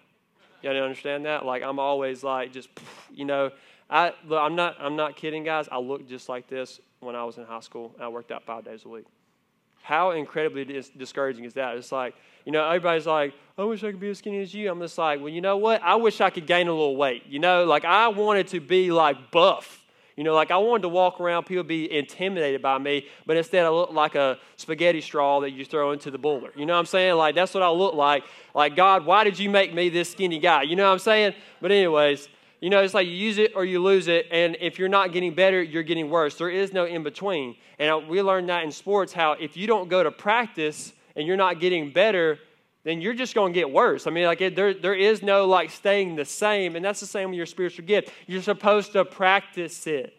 Y'all 0.62 0.74
didn't 0.74 0.84
understand 0.84 1.26
that? 1.26 1.46
Like 1.46 1.64
I'm 1.64 1.80
always 1.80 2.24
like 2.24 2.52
just, 2.52 2.70
you 3.12 3.26
know, 3.26 3.52
I 3.90 4.14
look, 4.26 4.42
I'm 4.42 4.56
not 4.56 4.76
I'm 4.80 4.96
not 4.96 5.16
kidding, 5.16 5.44
guys. 5.44 5.68
I 5.72 5.78
looked 5.80 6.10
just 6.10 6.30
like 6.30 6.48
this 6.48 6.80
when 7.00 7.16
I 7.16 7.24
was 7.24 7.38
in 7.38 7.46
high 7.46 7.62
school. 7.62 7.96
I 8.00 8.08
worked 8.08 8.32
out 8.32 8.44
five 8.44 8.66
days 8.66 8.84
a 8.86 8.90
week. 8.90 9.06
How 9.82 10.12
incredibly 10.12 10.66
dis- 10.66 10.90
discouraging 10.90 11.46
is 11.46 11.54
that? 11.54 11.78
It's 11.78 11.92
like, 11.92 12.16
you 12.46 12.52
know, 12.52 12.66
everybody's 12.66 13.06
like, 13.06 13.34
I 13.58 13.64
wish 13.64 13.84
I 13.84 13.92
could 13.92 14.00
be 14.00 14.10
as 14.10 14.20
skinny 14.20 14.42
as 14.42 14.54
you. 14.54 14.70
I'm 14.70 14.80
just 14.80 14.98
like, 14.98 15.20
well, 15.20 15.30
you 15.30 15.42
know 15.42 15.58
what? 15.58 15.82
I 15.82 15.96
wish 15.96 16.22
I 16.22 16.30
could 16.30 16.46
gain 16.46 16.68
a 16.68 16.72
little 16.72 16.96
weight. 16.96 17.24
You 17.28 17.40
know, 17.40 17.66
like 17.66 17.86
I 17.86 18.08
wanted 18.10 18.48
to 18.50 18.60
be 18.60 18.92
like 18.92 19.32
buff. 19.32 19.84
You 20.16 20.24
know, 20.24 20.34
like 20.34 20.50
I 20.50 20.58
wanted 20.58 20.82
to 20.82 20.90
walk 20.90 21.22
around, 21.22 21.46
people 21.46 21.64
be 21.64 21.92
intimidated 21.96 22.62
by 22.62 22.80
me, 22.80 23.06
but 23.28 23.38
instead 23.38 23.66
I 23.66 23.70
look 23.70 23.92
like 23.92 24.16
a 24.16 24.40
spaghetti 24.56 25.00
straw 25.00 25.42
that 25.42 25.52
you 25.52 25.64
throw 25.64 25.92
into 25.92 26.10
the 26.10 26.18
boiler. 26.18 26.52
You 26.56 26.66
know 26.66 26.74
what 26.74 26.80
I'm 26.80 26.86
saying? 26.88 27.16
Like 27.16 27.36
that's 27.36 27.54
what 27.54 27.62
I 27.62 27.70
look 27.70 27.94
like. 27.94 28.24
Like, 28.56 28.76
God, 28.76 29.06
why 29.06 29.24
did 29.24 29.38
you 29.38 29.50
make 29.50 29.76
me 29.76 29.90
this 29.90 30.10
skinny 30.12 30.40
guy? 30.40 30.64
You 30.64 30.76
know 30.76 30.88
what 30.88 30.94
I'm 30.94 31.00
saying? 31.00 31.36
But 31.62 31.72
anyways, 31.72 32.30
you 32.60 32.70
know, 32.70 32.82
it's 32.82 32.94
like 32.94 33.08
you 33.08 33.14
use 33.14 33.38
it 33.38 33.54
or 33.56 33.66
you 33.66 33.82
lose 33.82 34.08
it. 34.08 34.28
And 34.32 34.58
if 34.60 34.80
you're 34.80 34.90
not 34.90 35.12
getting 35.12 35.34
better, 35.36 35.62
you're 35.62 35.84
getting 35.84 36.10
worse. 36.10 36.36
There 36.36 36.50
is 36.50 36.74
no 36.74 36.86
in 36.86 37.04
between. 37.04 37.56
And 37.78 38.08
we 38.08 38.22
learned 38.22 38.50
that 38.50 38.64
in 38.64 38.72
sports 38.72 39.14
how 39.14 39.34
if 39.34 39.56
you 39.56 39.68
don't 39.68 39.90
go 39.90 40.04
to 40.04 40.12
practice 40.12 40.94
and 41.16 41.28
you're 41.28 41.38
not 41.38 41.60
getting 41.60 41.92
better, 41.92 42.40
then 42.84 43.02
you're 43.02 43.14
just 43.14 43.36
going 43.36 43.54
to 43.54 43.60
get 43.60 43.70
worse. 43.70 44.08
I 44.08 44.12
mean, 44.12 44.26
like, 44.26 44.42
it, 44.42 44.56
there, 44.56 44.74
there 44.74 44.96
is 44.96 45.22
no 45.22 45.46
like 45.46 45.70
staying 45.70 46.16
the 46.16 46.26
same. 46.26 46.76
And 46.76 46.84
that's 46.84 47.00
the 47.00 47.06
same 47.06 47.30
with 47.30 47.38
your 47.38 47.46
spiritual 47.46 47.86
gift. 47.86 48.12
You're 48.26 48.42
supposed 48.42 48.94
to 48.94 49.06
practice 49.06 49.86
it. 49.86 50.14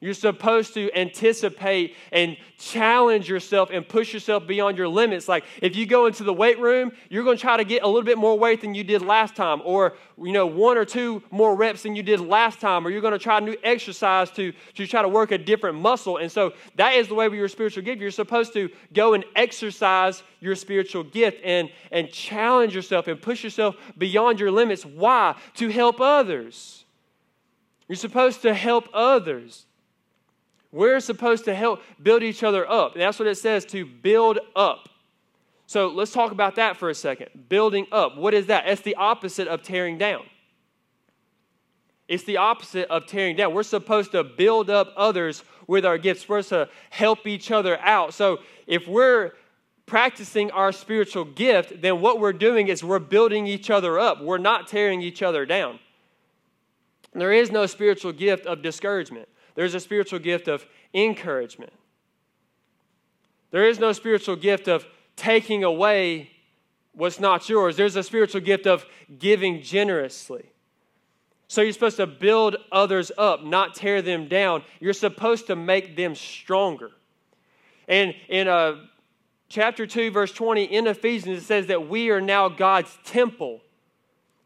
You're 0.00 0.14
supposed 0.14 0.74
to 0.74 0.90
anticipate 0.94 1.94
and 2.12 2.36
challenge 2.58 3.28
yourself 3.28 3.70
and 3.70 3.86
push 3.86 4.12
yourself 4.12 4.46
beyond 4.46 4.76
your 4.76 4.88
limits. 4.88 5.28
Like 5.28 5.44
if 5.62 5.74
you 5.74 5.86
go 5.86 6.06
into 6.06 6.22
the 6.22 6.32
weight 6.32 6.58
room, 6.58 6.92
you're 7.08 7.24
going 7.24 7.36
to 7.36 7.40
try 7.40 7.56
to 7.56 7.64
get 7.64 7.82
a 7.82 7.86
little 7.86 8.02
bit 8.02 8.18
more 8.18 8.38
weight 8.38 8.60
than 8.60 8.74
you 8.74 8.84
did 8.84 9.02
last 9.02 9.36
time, 9.36 9.62
or 9.64 9.96
you 10.18 10.32
know, 10.32 10.46
one 10.46 10.76
or 10.76 10.84
two 10.84 11.22
more 11.30 11.54
reps 11.56 11.82
than 11.82 11.96
you 11.96 12.02
did 12.02 12.20
last 12.20 12.60
time, 12.60 12.86
or 12.86 12.90
you're 12.90 13.00
going 13.00 13.12
to 13.12 13.18
try 13.18 13.38
a 13.38 13.40
new 13.40 13.56
exercise 13.62 14.30
to, 14.32 14.52
to 14.74 14.86
try 14.86 15.02
to 15.02 15.08
work 15.08 15.30
a 15.32 15.38
different 15.38 15.78
muscle. 15.78 16.18
And 16.18 16.30
so 16.30 16.52
that 16.76 16.94
is 16.94 17.08
the 17.08 17.14
way 17.14 17.28
with 17.28 17.38
your 17.38 17.48
spiritual 17.48 17.82
gift. 17.82 18.00
You're 18.00 18.10
supposed 18.10 18.52
to 18.54 18.70
go 18.92 19.14
and 19.14 19.24
exercise 19.34 20.22
your 20.40 20.54
spiritual 20.54 21.04
gift 21.04 21.38
and, 21.44 21.70
and 21.90 22.10
challenge 22.10 22.74
yourself 22.74 23.08
and 23.08 23.20
push 23.20 23.42
yourself 23.42 23.76
beyond 23.96 24.40
your 24.40 24.50
limits. 24.50 24.84
Why? 24.84 25.36
To 25.54 25.68
help 25.68 26.00
others. 26.00 26.84
You're 27.88 27.96
supposed 27.96 28.42
to 28.42 28.52
help 28.52 28.88
others. 28.92 29.66
We're 30.76 31.00
supposed 31.00 31.46
to 31.46 31.54
help 31.54 31.80
build 32.02 32.22
each 32.22 32.42
other 32.42 32.70
up. 32.70 32.94
That's 32.94 33.18
what 33.18 33.26
it 33.26 33.36
says 33.36 33.64
to 33.66 33.86
build 33.86 34.38
up. 34.54 34.90
So 35.64 35.88
let's 35.88 36.12
talk 36.12 36.32
about 36.32 36.56
that 36.56 36.76
for 36.76 36.90
a 36.90 36.94
second. 36.94 37.30
Building 37.48 37.86
up. 37.90 38.18
What 38.18 38.34
is 38.34 38.46
that? 38.48 38.68
It's 38.68 38.82
the 38.82 38.94
opposite 38.96 39.48
of 39.48 39.62
tearing 39.62 39.96
down. 39.96 40.24
It's 42.08 42.24
the 42.24 42.36
opposite 42.36 42.90
of 42.90 43.06
tearing 43.06 43.36
down. 43.36 43.54
We're 43.54 43.62
supposed 43.62 44.12
to 44.12 44.22
build 44.22 44.68
up 44.68 44.92
others 44.98 45.44
with 45.66 45.86
our 45.86 45.96
gifts. 45.96 46.28
We're 46.28 46.42
supposed 46.42 46.68
to 46.68 46.74
help 46.90 47.26
each 47.26 47.50
other 47.50 47.80
out. 47.80 48.12
So 48.12 48.40
if 48.66 48.86
we're 48.86 49.32
practicing 49.86 50.50
our 50.50 50.72
spiritual 50.72 51.24
gift, 51.24 51.80
then 51.80 52.02
what 52.02 52.20
we're 52.20 52.34
doing 52.34 52.68
is 52.68 52.84
we're 52.84 52.98
building 52.98 53.46
each 53.46 53.70
other 53.70 53.98
up. 53.98 54.22
We're 54.22 54.36
not 54.36 54.68
tearing 54.68 55.00
each 55.00 55.22
other 55.22 55.46
down. 55.46 55.78
There 57.14 57.32
is 57.32 57.50
no 57.50 57.64
spiritual 57.64 58.12
gift 58.12 58.44
of 58.44 58.60
discouragement. 58.60 59.26
There's 59.56 59.74
a 59.74 59.80
spiritual 59.80 60.20
gift 60.20 60.46
of 60.46 60.64
encouragement. 60.94 61.72
There 63.50 63.68
is 63.68 63.80
no 63.80 63.92
spiritual 63.92 64.36
gift 64.36 64.68
of 64.68 64.86
taking 65.16 65.64
away 65.64 66.30
what's 66.92 67.18
not 67.18 67.48
yours. 67.48 67.76
There's 67.76 67.96
a 67.96 68.02
spiritual 68.02 68.42
gift 68.42 68.66
of 68.66 68.84
giving 69.18 69.62
generously. 69.62 70.52
So 71.48 71.62
you're 71.62 71.72
supposed 71.72 71.98
to 71.98 72.06
build 72.06 72.56
others 72.72 73.12
up, 73.16 73.44
not 73.44 73.74
tear 73.74 74.02
them 74.02 74.28
down. 74.28 74.62
You're 74.80 74.92
supposed 74.92 75.46
to 75.46 75.56
make 75.56 75.96
them 75.96 76.14
stronger. 76.14 76.90
And 77.86 78.14
in 78.28 78.48
uh, 78.48 78.76
chapter 79.48 79.86
2, 79.86 80.10
verse 80.10 80.32
20, 80.32 80.64
in 80.64 80.86
Ephesians, 80.86 81.42
it 81.42 81.44
says 81.44 81.68
that 81.68 81.88
we 81.88 82.10
are 82.10 82.20
now 82.20 82.48
God's 82.48 82.98
temple. 83.04 83.60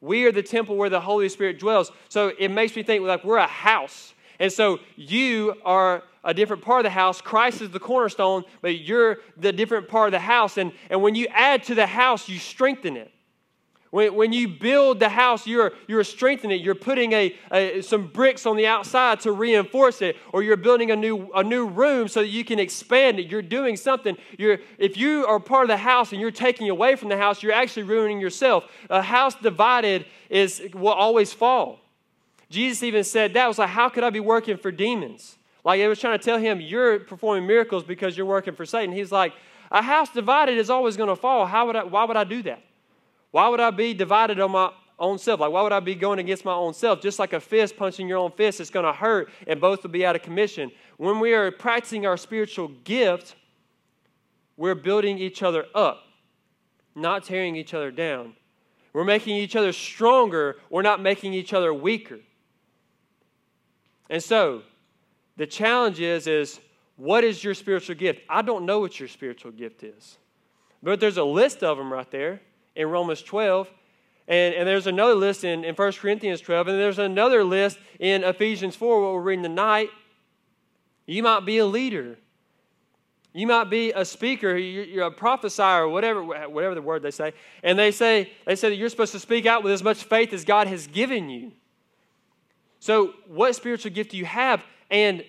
We 0.00 0.24
are 0.26 0.32
the 0.32 0.42
temple 0.42 0.76
where 0.76 0.90
the 0.90 1.00
Holy 1.00 1.28
Spirit 1.28 1.58
dwells. 1.58 1.90
So 2.08 2.32
it 2.38 2.50
makes 2.50 2.76
me 2.76 2.82
think 2.82 3.02
like 3.04 3.24
we're 3.24 3.38
a 3.38 3.46
house. 3.46 4.12
And 4.40 4.50
so 4.50 4.80
you 4.96 5.54
are 5.64 6.02
a 6.24 6.34
different 6.34 6.62
part 6.62 6.80
of 6.80 6.84
the 6.84 6.90
house. 6.90 7.20
Christ 7.20 7.60
is 7.60 7.70
the 7.70 7.78
cornerstone, 7.78 8.42
but 8.62 8.80
you're 8.80 9.18
the 9.36 9.52
different 9.52 9.86
part 9.86 10.08
of 10.08 10.12
the 10.12 10.18
house. 10.18 10.56
And, 10.56 10.72
and 10.88 11.02
when 11.02 11.14
you 11.14 11.28
add 11.28 11.62
to 11.64 11.74
the 11.74 11.86
house, 11.86 12.28
you 12.28 12.38
strengthen 12.38 12.96
it. 12.96 13.12
When, 13.90 14.14
when 14.14 14.32
you 14.32 14.48
build 14.48 15.00
the 15.00 15.08
house, 15.08 15.46
you're, 15.46 15.72
you're 15.88 16.04
strengthening 16.04 16.60
it. 16.60 16.64
You're 16.64 16.74
putting 16.74 17.12
a, 17.12 17.34
a, 17.50 17.80
some 17.82 18.06
bricks 18.06 18.46
on 18.46 18.56
the 18.56 18.66
outside 18.66 19.20
to 19.20 19.32
reinforce 19.32 20.00
it, 20.00 20.16
or 20.32 20.42
you're 20.42 20.56
building 20.56 20.90
a 20.90 20.96
new, 20.96 21.30
a 21.34 21.42
new 21.42 21.66
room 21.66 22.08
so 22.08 22.20
that 22.20 22.28
you 22.28 22.44
can 22.44 22.58
expand 22.58 23.18
it. 23.18 23.28
You're 23.28 23.42
doing 23.42 23.76
something. 23.76 24.16
You're, 24.38 24.58
if 24.78 24.96
you 24.96 25.26
are 25.26 25.40
part 25.40 25.64
of 25.64 25.68
the 25.68 25.76
house 25.76 26.12
and 26.12 26.20
you're 26.20 26.30
taking 26.30 26.70
away 26.70 26.96
from 26.96 27.08
the 27.08 27.16
house, 27.16 27.42
you're 27.42 27.52
actually 27.52 27.82
ruining 27.82 28.20
yourself. 28.20 28.64
A 28.88 29.02
house 29.02 29.34
divided 29.34 30.06
is, 30.30 30.62
will 30.72 30.88
always 30.88 31.32
fall. 31.32 31.80
Jesus 32.50 32.82
even 32.82 33.04
said 33.04 33.32
that. 33.34 33.46
was 33.46 33.58
like, 33.58 33.70
how 33.70 33.88
could 33.88 34.04
I 34.04 34.10
be 34.10 34.20
working 34.20 34.56
for 34.56 34.70
demons? 34.72 35.38
Like 35.64 35.80
it 35.80 35.88
was 35.88 36.00
trying 36.00 36.18
to 36.18 36.24
tell 36.24 36.38
him, 36.38 36.60
you're 36.60 37.00
performing 37.00 37.46
miracles 37.46 37.84
because 37.84 38.16
you're 38.16 38.26
working 38.26 38.54
for 38.54 38.66
Satan. 38.66 38.94
He's 38.94 39.12
like, 39.12 39.32
a 39.70 39.80
house 39.80 40.10
divided 40.12 40.58
is 40.58 40.68
always 40.68 40.96
going 40.96 41.08
to 41.08 41.16
fall. 41.16 41.46
How 41.46 41.66
would 41.66 41.76
I, 41.76 41.84
why 41.84 42.04
would 42.04 42.16
I 42.16 42.24
do 42.24 42.42
that? 42.42 42.62
Why 43.30 43.48
would 43.48 43.60
I 43.60 43.70
be 43.70 43.94
divided 43.94 44.40
on 44.40 44.50
my 44.50 44.72
own 44.98 45.18
self? 45.18 45.38
Like, 45.38 45.52
why 45.52 45.62
would 45.62 45.72
I 45.72 45.78
be 45.78 45.94
going 45.94 46.18
against 46.18 46.44
my 46.44 46.52
own 46.52 46.74
self? 46.74 47.00
Just 47.00 47.20
like 47.20 47.32
a 47.32 47.40
fist 47.40 47.76
punching 47.76 48.08
your 48.08 48.18
own 48.18 48.32
fist, 48.32 48.60
it's 48.60 48.70
going 48.70 48.84
to 48.84 48.92
hurt 48.92 49.30
and 49.46 49.60
both 49.60 49.84
will 49.84 49.90
be 49.90 50.04
out 50.04 50.16
of 50.16 50.22
commission. 50.22 50.72
When 50.96 51.20
we 51.20 51.32
are 51.34 51.52
practicing 51.52 52.04
our 52.04 52.16
spiritual 52.16 52.68
gift, 52.82 53.36
we're 54.56 54.74
building 54.74 55.18
each 55.18 55.42
other 55.44 55.66
up, 55.74 56.02
not 56.96 57.24
tearing 57.24 57.54
each 57.54 57.72
other 57.74 57.92
down. 57.92 58.34
We're 58.92 59.04
making 59.04 59.36
each 59.36 59.54
other 59.54 59.72
stronger, 59.72 60.56
we're 60.68 60.82
not 60.82 61.00
making 61.00 61.32
each 61.32 61.52
other 61.52 61.72
weaker. 61.72 62.18
And 64.10 64.22
so, 64.22 64.62
the 65.36 65.46
challenge 65.46 66.00
is, 66.00 66.26
is 66.26 66.60
what 66.96 67.24
is 67.24 67.42
your 67.42 67.54
spiritual 67.54 67.94
gift? 67.94 68.20
I 68.28 68.42
don't 68.42 68.66
know 68.66 68.80
what 68.80 69.00
your 69.00 69.08
spiritual 69.08 69.52
gift 69.52 69.82
is. 69.82 70.18
But 70.82 71.00
there's 71.00 71.16
a 71.16 71.24
list 71.24 71.62
of 71.62 71.78
them 71.78 71.90
right 71.90 72.10
there 72.10 72.42
in 72.74 72.88
Romans 72.88 73.22
12. 73.22 73.70
And, 74.28 74.54
and 74.54 74.68
there's 74.68 74.86
another 74.86 75.14
list 75.14 75.44
in, 75.44 75.64
in 75.64 75.74
1 75.74 75.92
Corinthians 75.92 76.40
12. 76.40 76.68
And 76.68 76.78
there's 76.78 76.98
another 76.98 77.44
list 77.44 77.78
in 77.98 78.24
Ephesians 78.24 78.76
4, 78.76 79.00
what 79.00 79.14
we're 79.14 79.20
reading 79.22 79.44
tonight. 79.44 79.88
You 81.06 81.22
might 81.22 81.46
be 81.46 81.58
a 81.58 81.66
leader. 81.66 82.18
You 83.32 83.46
might 83.46 83.70
be 83.70 83.92
a 83.92 84.04
speaker, 84.04 84.56
you're 84.56 85.06
a 85.06 85.10
prophesier, 85.12 85.84
or 85.84 85.88
whatever, 85.88 86.24
whatever 86.24 86.74
the 86.74 86.82
word 86.82 87.02
they 87.02 87.12
say. 87.12 87.32
And 87.62 87.78
they 87.78 87.92
say, 87.92 88.32
they 88.44 88.56
say 88.56 88.70
that 88.70 88.74
you're 88.74 88.88
supposed 88.88 89.12
to 89.12 89.20
speak 89.20 89.46
out 89.46 89.62
with 89.62 89.72
as 89.72 89.84
much 89.84 90.02
faith 90.02 90.32
as 90.32 90.44
God 90.44 90.66
has 90.66 90.88
given 90.88 91.30
you. 91.30 91.52
So, 92.80 93.12
what 93.26 93.54
spiritual 93.54 93.92
gift 93.92 94.12
do 94.12 94.16
you 94.16 94.24
have? 94.24 94.64
And 94.90 95.22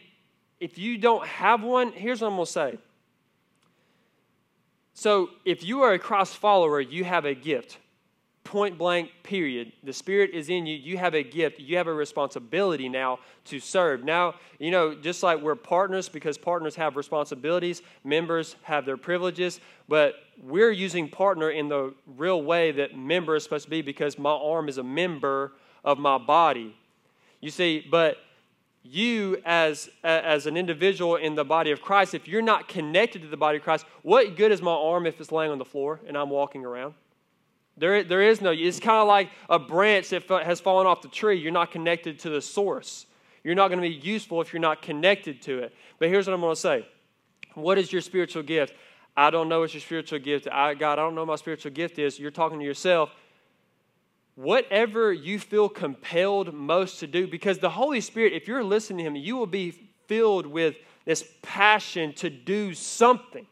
if 0.62 0.78
you 0.78 0.98
don't 0.98 1.28
have 1.28 1.62
one, 1.62 1.92
here's 1.92 2.22
what 2.22 2.28
I'm 2.28 2.36
going 2.36 2.46
to 2.46 2.52
say. 2.52 2.78
So, 4.94 5.30
if 5.44 5.64
you 5.64 5.82
are 5.82 5.94
a 5.94 6.00
Christ 6.00 6.38
follower, 6.38 6.80
you 6.80 7.04
have 7.04 7.26
a 7.26 7.36
gift. 7.36 7.78
Point 8.46 8.78
blank, 8.78 9.12
period. 9.22 9.74
The 9.84 9.92
Spirit 9.92 10.32
is 10.34 10.50
in 10.50 10.66
you. 10.66 10.76
You 10.76 10.98
have 10.98 11.14
a 11.14 11.24
gift. 11.24 11.60
You 11.60 11.78
have 11.78 11.88
a 11.88 11.94
responsibility 11.94 12.88
now 12.88 13.20
to 13.46 13.60
serve. 13.60 14.04
Now, 14.04 14.36
you 14.58 14.72
know, 14.72 14.96
just 14.96 15.22
like 15.22 15.42
we're 15.42 15.56
partners 15.56 16.08
because 16.08 16.38
partners 16.38 16.76
have 16.76 16.96
responsibilities, 16.96 17.82
members 18.04 18.56
have 18.64 18.86
their 18.86 18.98
privileges, 18.98 19.60
but 19.90 20.16
we're 20.42 20.72
using 20.72 21.10
partner 21.10 21.52
in 21.52 21.68
the 21.68 21.94
real 22.18 22.42
way 22.42 22.72
that 22.72 22.98
member 22.98 23.36
is 23.36 23.44
supposed 23.44 23.66
to 23.66 23.70
be 23.70 23.82
because 23.82 24.18
my 24.18 24.32
arm 24.32 24.70
is 24.70 24.78
a 24.78 24.84
member 24.84 25.54
of 25.84 26.00
my 26.00 26.18
body. 26.18 26.76
You 27.42 27.50
see, 27.50 27.86
but 27.90 28.18
you 28.84 29.42
as, 29.46 29.90
as 30.04 30.46
an 30.46 30.58
individual 30.58 31.16
in 31.16 31.36
the 31.36 31.44
body 31.44 31.72
of 31.72 31.82
Christ, 31.82 32.14
if 32.14 32.28
you're 32.28 32.42
not 32.42 32.68
connected 32.68 33.22
to 33.22 33.28
the 33.28 33.38
body 33.38 33.58
of 33.58 33.64
Christ, 33.64 33.86
what 34.02 34.36
good 34.36 34.52
is 34.52 34.62
my 34.62 34.72
arm 34.72 35.06
if 35.06 35.20
it's 35.20 35.32
laying 35.32 35.52
on 35.52 35.58
the 35.58 35.66
floor 35.66 36.00
and 36.08 36.18
I'm 36.18 36.30
walking 36.30 36.66
around? 36.66 36.94
There, 37.78 38.04
there 38.04 38.22
is 38.22 38.42
no, 38.42 38.52
it's 38.52 38.80
kind 38.80 39.00
of 39.00 39.08
like 39.08 39.30
a 39.50 39.58
branch 39.58 40.10
that 40.10 40.28
has 40.30 40.60
fallen 40.60 40.88
off 40.88 41.02
the 41.02 41.08
tree. 41.08 41.40
You're 41.40 41.52
not 41.52 41.72
connected 41.72 42.20
to 42.20 42.30
the 42.30 42.42
source. 42.42 43.06
You're 43.44 43.56
not 43.56 43.70
going 43.70 43.82
to 43.82 43.88
be 43.88 43.96
useful 43.96 44.42
if 44.42 44.54
you're 44.54 44.60
not 44.60 44.82
connected 44.82 45.42
to 45.44 45.60
it. 45.60 45.74
But 45.98 46.10
here's 46.10 46.28
what 46.28 46.34
I'm 46.34 46.42
going 46.42 46.54
to 46.54 46.60
say 46.60 46.86
What 47.56 47.78
is 47.78 47.92
your 47.92 48.02
spiritual 48.02 48.44
gift? 48.44 48.74
I 49.16 49.30
don't 49.30 49.50
know 49.50 49.60
what 49.60 49.74
your 49.74 49.82
spiritual 49.82 50.20
gift 50.20 50.48
I, 50.52 50.74
God, 50.74 51.00
I 51.00 51.02
don't 51.02 51.16
know 51.16 51.22
what 51.22 51.28
my 51.28 51.36
spiritual 51.36 51.72
gift 51.72 52.00
is. 52.00 52.20
You're 52.20 52.32
talking 52.32 52.60
to 52.60 52.66
yourself 52.66 53.12
whatever 54.36 55.12
you 55.12 55.40
feel 55.40 55.70
compelled 55.70 56.54
most 56.54 57.00
to 57.00 57.08
do, 57.08 57.28
because 57.28 57.60
the 57.60 57.70
Holy 57.70 58.02
Spirit, 58.02 58.34
if 58.34 58.48
you're 58.48 58.64
listening 58.64 59.00
to 59.00 59.04
Him, 59.04 59.16
you 59.16 59.36
will 59.36 59.48
be 59.48 59.72
filled 60.08 60.46
with 60.46 60.76
this 61.06 61.24
passion 61.42 62.14
to 62.14 62.30
do 62.30 62.74
something. 62.74 63.46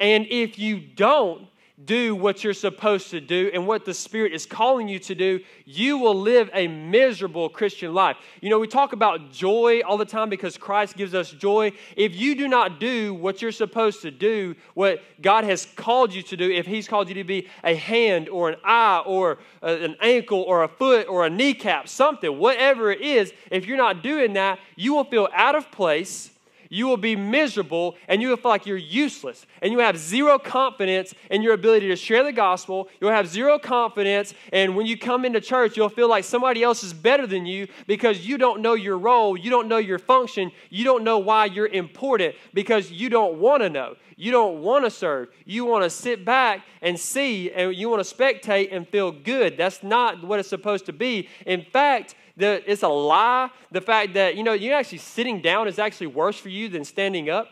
And 0.00 0.26
if 0.30 0.58
you 0.58 0.78
don't, 0.78 1.48
do 1.84 2.14
what 2.16 2.42
you're 2.42 2.52
supposed 2.52 3.10
to 3.10 3.20
do 3.20 3.50
and 3.54 3.66
what 3.66 3.84
the 3.84 3.94
Spirit 3.94 4.32
is 4.32 4.46
calling 4.46 4.88
you 4.88 4.98
to 4.98 5.14
do, 5.14 5.40
you 5.64 5.98
will 5.98 6.14
live 6.14 6.50
a 6.52 6.66
miserable 6.66 7.48
Christian 7.48 7.94
life. 7.94 8.16
You 8.40 8.50
know, 8.50 8.58
we 8.58 8.66
talk 8.66 8.92
about 8.92 9.30
joy 9.30 9.82
all 9.86 9.96
the 9.96 10.04
time 10.04 10.28
because 10.28 10.56
Christ 10.56 10.96
gives 10.96 11.14
us 11.14 11.30
joy. 11.30 11.72
If 11.96 12.16
you 12.16 12.34
do 12.34 12.48
not 12.48 12.80
do 12.80 13.14
what 13.14 13.40
you're 13.40 13.52
supposed 13.52 14.02
to 14.02 14.10
do, 14.10 14.56
what 14.74 15.02
God 15.22 15.44
has 15.44 15.66
called 15.76 16.12
you 16.12 16.22
to 16.22 16.36
do, 16.36 16.50
if 16.50 16.66
He's 16.66 16.88
called 16.88 17.08
you 17.08 17.14
to 17.14 17.24
be 17.24 17.48
a 17.62 17.76
hand 17.76 18.28
or 18.28 18.50
an 18.50 18.56
eye 18.64 19.02
or 19.06 19.38
an 19.62 19.96
ankle 20.00 20.42
or 20.42 20.64
a 20.64 20.68
foot 20.68 21.06
or 21.08 21.26
a 21.26 21.30
kneecap, 21.30 21.88
something, 21.88 22.38
whatever 22.38 22.90
it 22.90 23.00
is, 23.00 23.32
if 23.50 23.66
you're 23.66 23.76
not 23.76 24.02
doing 24.02 24.32
that, 24.32 24.58
you 24.74 24.94
will 24.94 25.04
feel 25.04 25.28
out 25.32 25.54
of 25.54 25.70
place 25.70 26.30
you 26.68 26.86
will 26.86 26.96
be 26.96 27.16
miserable 27.16 27.96
and 28.08 28.20
you 28.20 28.28
will 28.28 28.36
feel 28.36 28.50
like 28.50 28.66
you're 28.66 28.76
useless 28.76 29.46
and 29.62 29.72
you 29.72 29.78
have 29.78 29.96
zero 29.96 30.38
confidence 30.38 31.14
in 31.30 31.42
your 31.42 31.54
ability 31.54 31.88
to 31.88 31.96
share 31.96 32.24
the 32.24 32.32
gospel. 32.32 32.88
You'll 33.00 33.10
have 33.10 33.28
zero 33.28 33.58
confidence, 33.58 34.34
and 34.52 34.76
when 34.76 34.86
you 34.86 34.98
come 34.98 35.24
into 35.24 35.40
church, 35.40 35.76
you'll 35.76 35.88
feel 35.88 36.08
like 36.08 36.24
somebody 36.24 36.62
else 36.62 36.82
is 36.82 36.92
better 36.92 37.26
than 37.26 37.46
you 37.46 37.68
because 37.86 38.26
you 38.26 38.38
don't 38.38 38.60
know 38.60 38.74
your 38.74 38.98
role, 38.98 39.36
you 39.36 39.50
don't 39.50 39.68
know 39.68 39.78
your 39.78 39.98
function, 39.98 40.50
you 40.70 40.84
don't 40.84 41.04
know 41.04 41.18
why 41.18 41.46
you're 41.46 41.66
important 41.66 42.34
because 42.54 42.90
you 42.90 43.08
don't 43.08 43.38
want 43.38 43.62
to 43.62 43.70
know. 43.70 43.96
You 44.16 44.32
don't 44.32 44.62
want 44.62 44.84
to 44.84 44.90
serve. 44.90 45.28
You 45.44 45.64
want 45.64 45.84
to 45.84 45.90
sit 45.90 46.24
back 46.24 46.64
and 46.82 46.98
see, 46.98 47.52
and 47.52 47.72
you 47.72 47.88
want 47.88 48.04
to 48.04 48.14
spectate 48.14 48.74
and 48.74 48.86
feel 48.86 49.12
good. 49.12 49.56
That's 49.56 49.84
not 49.84 50.24
what 50.24 50.40
it's 50.40 50.48
supposed 50.48 50.86
to 50.86 50.92
be. 50.92 51.28
In 51.46 51.62
fact, 51.62 52.16
it's 52.38 52.82
a 52.82 52.88
lie. 52.88 53.50
The 53.70 53.80
fact 53.80 54.14
that, 54.14 54.36
you 54.36 54.42
know, 54.42 54.52
you're 54.52 54.74
actually 54.74 54.98
sitting 54.98 55.40
down 55.40 55.68
is 55.68 55.78
actually 55.78 56.08
worse 56.08 56.38
for 56.38 56.48
you 56.48 56.68
than 56.68 56.84
standing 56.84 57.28
up. 57.30 57.48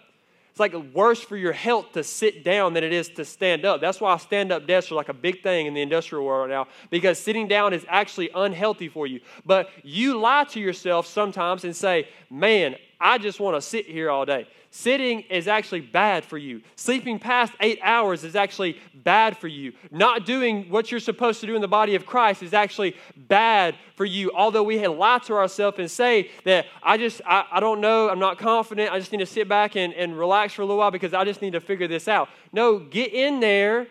It's 0.51 0.61
like 0.61 0.72
worse 0.94 1.20
for 1.20 1.37
your 1.37 1.53
health 1.53 1.92
to 1.92 2.03
sit 2.03 2.42
down 2.42 2.72
than 2.72 2.83
it 2.83 2.90
is 2.90 3.11
to 3.11 3.27
stand 3.27 3.66
up. 3.66 3.83
That's 3.83 4.01
why 4.01 4.16
stand 4.16 4.51
up 4.51 4.66
desks 4.66 4.90
are 4.90 4.94
like 4.94 5.11
a 5.11 5.14
big 5.14 5.42
thing 5.42 5.66
in 5.66 5.75
the 5.75 5.83
industrial 5.83 6.25
world 6.25 6.49
now 6.49 6.66
because 6.88 7.18
sitting 7.18 7.46
down 7.46 7.75
is 7.75 7.85
actually 7.90 8.31
unhealthy 8.35 8.88
for 8.88 9.07
you. 9.07 9.20
But 9.44 9.68
you 9.83 10.18
lie 10.18 10.44
to 10.44 10.61
yourself 10.61 11.07
sometimes 11.07 11.64
and 11.64 11.77
say, 11.77 12.09
man, 12.31 12.77
I 12.99 13.18
just 13.18 13.38
want 13.38 13.59
to 13.59 13.61
sit 13.61 13.85
here 13.85 14.09
all 14.09 14.25
day. 14.25 14.49
Sitting 14.77 15.23
is 15.31 15.49
actually 15.49 15.81
bad 15.81 16.23
for 16.23 16.37
you. 16.37 16.61
Sleeping 16.75 17.19
past 17.19 17.55
eight 17.61 17.79
hours 17.83 18.25
is 18.25 18.37
actually 18.37 18.79
bad 18.93 19.35
for 19.39 19.49
you. 19.49 19.73
Not 19.91 20.27
doing 20.27 20.69
what 20.69 20.91
you're 20.91 21.01
supposed 21.01 21.41
to 21.41 21.47
do 21.47 21.55
in 21.55 21.62
the 21.62 21.67
body 21.67 21.95
of 21.95 22.05
Christ 22.05 22.43
is 22.43 22.53
actually 22.53 22.95
bad 23.17 23.75
for 23.95 24.05
you. 24.05 24.31
Although 24.35 24.65
we 24.65 24.87
lie 24.87 25.19
to 25.21 25.33
ourselves 25.33 25.79
and 25.79 25.91
say 25.91 26.31
that 26.45 26.67
I 26.83 26.99
just, 26.99 27.23
I, 27.25 27.47
I 27.53 27.59
don't 27.59 27.81
know, 27.81 28.11
I'm 28.11 28.19
not 28.19 28.37
confident, 28.37 28.93
I 28.93 28.99
just 28.99 29.12
need 29.12 29.21
to 29.21 29.27
sit 29.27 29.49
back 29.49 29.77
and, 29.77 29.95
and 29.95 30.17
relax 30.17 30.53
for 30.53 30.61
a 30.61 30.67
little 30.67 30.77
while 30.77 30.91
because 30.91 31.15
I 31.15 31.25
just 31.25 31.41
need 31.41 31.55
to 31.55 31.61
figure 31.61 31.89
this 31.89 32.07
out. 32.07 32.29
No, 32.53 32.79
get 32.79 33.15
in 33.15 33.41
there 33.41 33.87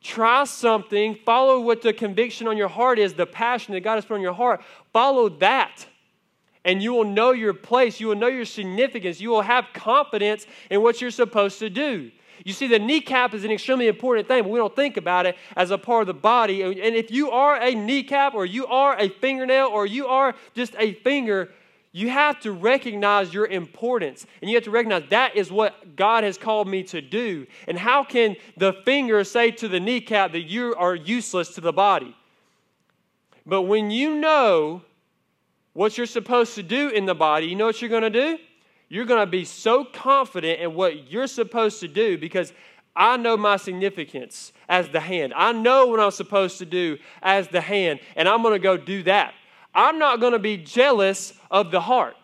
try 0.00 0.44
something, 0.44 1.16
follow 1.26 1.60
what 1.60 1.82
the 1.82 1.92
conviction 1.92 2.46
on 2.46 2.56
your 2.56 2.68
heart 2.68 3.00
is, 3.00 3.14
the 3.14 3.26
passion 3.26 3.74
that 3.74 3.80
God 3.80 3.96
has 3.96 4.04
put 4.04 4.14
on 4.14 4.20
your 4.20 4.32
heart. 4.32 4.62
Follow 4.92 5.28
that 5.40 5.86
and 6.64 6.82
you 6.82 6.92
will 6.92 7.04
know 7.04 7.32
your 7.32 7.54
place. 7.54 8.00
You 8.00 8.08
will 8.08 8.16
know 8.16 8.26
your 8.28 8.44
significance. 8.44 9.20
You 9.20 9.30
will 9.30 9.42
have 9.42 9.66
confidence 9.72 10.46
in 10.70 10.82
what 10.82 11.00
you're 11.00 11.10
supposed 11.10 11.58
to 11.60 11.70
do. 11.70 12.10
You 12.44 12.52
see, 12.52 12.66
the 12.66 12.78
kneecap 12.78 13.34
is 13.34 13.44
an 13.44 13.50
extremely 13.50 13.86
important 13.86 14.26
thing, 14.26 14.42
but 14.42 14.50
we 14.50 14.58
don't 14.58 14.74
think 14.74 14.96
about 14.96 15.26
it 15.26 15.36
as 15.56 15.70
a 15.70 15.78
part 15.78 16.02
of 16.02 16.06
the 16.06 16.14
body. 16.14 16.62
And 16.62 16.96
if 16.96 17.10
you 17.10 17.30
are 17.30 17.60
a 17.60 17.74
kneecap, 17.74 18.34
or 18.34 18.46
you 18.46 18.66
are 18.66 18.98
a 18.98 19.08
fingernail, 19.08 19.68
or 19.68 19.84
you 19.84 20.06
are 20.06 20.34
just 20.54 20.74
a 20.78 20.94
finger, 20.94 21.50
you 21.92 22.08
have 22.08 22.40
to 22.40 22.52
recognize 22.52 23.34
your 23.34 23.46
importance. 23.46 24.26
And 24.40 24.50
you 24.50 24.56
have 24.56 24.64
to 24.64 24.70
recognize 24.70 25.02
that 25.10 25.36
is 25.36 25.52
what 25.52 25.96
God 25.96 26.24
has 26.24 26.38
called 26.38 26.66
me 26.66 26.82
to 26.84 27.02
do. 27.02 27.46
And 27.68 27.78
how 27.78 28.04
can 28.04 28.36
the 28.56 28.72
finger 28.84 29.22
say 29.24 29.50
to 29.52 29.68
the 29.68 29.80
kneecap 29.80 30.32
that 30.32 30.42
you 30.42 30.74
are 30.76 30.94
useless 30.94 31.54
to 31.56 31.60
the 31.60 31.72
body? 31.72 32.16
But 33.44 33.62
when 33.62 33.90
you 33.90 34.14
know 34.14 34.82
what 35.80 35.96
you're 35.96 36.06
supposed 36.06 36.54
to 36.56 36.62
do 36.62 36.90
in 36.90 37.06
the 37.06 37.14
body, 37.14 37.46
you 37.46 37.56
know 37.56 37.64
what 37.64 37.80
you're 37.80 37.88
going 37.88 38.02
to 38.02 38.10
do? 38.10 38.38
You're 38.90 39.06
going 39.06 39.24
to 39.24 39.30
be 39.30 39.46
so 39.46 39.82
confident 39.82 40.60
in 40.60 40.74
what 40.74 41.10
you're 41.10 41.26
supposed 41.26 41.80
to 41.80 41.88
do 41.88 42.18
because 42.18 42.52
I 42.94 43.16
know 43.16 43.34
my 43.38 43.56
significance 43.56 44.52
as 44.68 44.90
the 44.90 45.00
hand. 45.00 45.32
I 45.34 45.52
know 45.52 45.86
what 45.86 45.98
I'm 45.98 46.10
supposed 46.10 46.58
to 46.58 46.66
do 46.66 46.98
as 47.22 47.48
the 47.48 47.62
hand, 47.62 48.00
and 48.14 48.28
I'm 48.28 48.42
going 48.42 48.52
to 48.52 48.58
go 48.58 48.76
do 48.76 49.04
that. 49.04 49.32
I'm 49.74 49.98
not 49.98 50.20
going 50.20 50.34
to 50.34 50.38
be 50.38 50.58
jealous 50.58 51.32
of 51.50 51.70
the 51.70 51.80
heart. 51.80 52.14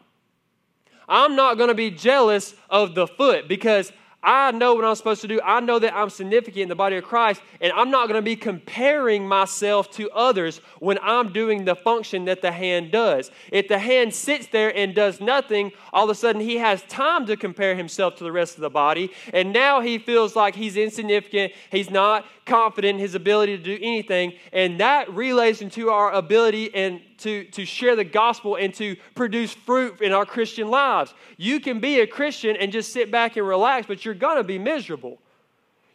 I'm 1.09 1.35
not 1.35 1.57
going 1.57 1.69
to 1.69 1.75
be 1.75 1.90
jealous 1.90 2.55
of 2.69 2.95
the 2.95 3.07
foot 3.07 3.49
because 3.49 3.90
I 4.26 4.50
know 4.50 4.74
what 4.74 4.84
I'm 4.84 4.96
supposed 4.96 5.20
to 5.20 5.28
do. 5.28 5.40
I 5.40 5.60
know 5.60 5.78
that 5.78 5.94
I'm 5.94 6.10
significant 6.10 6.62
in 6.62 6.68
the 6.68 6.74
body 6.74 6.96
of 6.96 7.04
Christ, 7.04 7.40
and 7.60 7.72
I'm 7.72 7.92
not 7.92 8.08
going 8.08 8.18
to 8.18 8.22
be 8.22 8.34
comparing 8.34 9.26
myself 9.26 9.88
to 9.92 10.10
others 10.10 10.60
when 10.80 10.98
I'm 11.00 11.32
doing 11.32 11.64
the 11.64 11.76
function 11.76 12.24
that 12.24 12.42
the 12.42 12.50
hand 12.50 12.90
does. 12.90 13.30
If 13.52 13.68
the 13.68 13.78
hand 13.78 14.12
sits 14.12 14.48
there 14.48 14.76
and 14.76 14.96
does 14.96 15.20
nothing, 15.20 15.70
all 15.92 16.04
of 16.04 16.10
a 16.10 16.14
sudden 16.16 16.40
he 16.40 16.56
has 16.56 16.82
time 16.88 17.26
to 17.26 17.36
compare 17.36 17.76
himself 17.76 18.16
to 18.16 18.24
the 18.24 18.32
rest 18.32 18.56
of 18.56 18.62
the 18.62 18.70
body, 18.70 19.12
and 19.32 19.52
now 19.52 19.80
he 19.80 19.96
feels 19.96 20.34
like 20.34 20.56
he's 20.56 20.76
insignificant. 20.76 21.52
He's 21.70 21.88
not 21.88 22.26
confident 22.46 22.96
in 22.96 23.00
his 23.00 23.14
ability 23.14 23.56
to 23.58 23.62
do 23.62 23.78
anything, 23.80 24.32
and 24.52 24.80
that 24.80 25.08
relays 25.14 25.62
into 25.62 25.90
our 25.90 26.12
ability 26.12 26.74
and 26.74 27.00
to, 27.18 27.44
to 27.44 27.64
share 27.64 27.96
the 27.96 28.05
gospel 28.05 28.57
and 28.57 28.72
to 28.74 28.96
produce 29.14 29.52
fruit 29.52 30.00
in 30.00 30.12
our 30.12 30.26
Christian 30.26 30.68
lives. 30.68 31.14
You 31.37 31.61
can 31.61 31.81
be 31.81 32.00
a 32.00 32.07
Christian 32.07 32.57
and 32.57 32.72
just 32.72 32.92
sit 32.92 33.11
back 33.11 33.37
and 33.37 33.46
relax, 33.46 33.87
but 33.87 34.05
you're 34.05 34.14
going 34.14 34.37
to 34.37 34.44
be 34.44 34.59
miserable. 34.59 35.18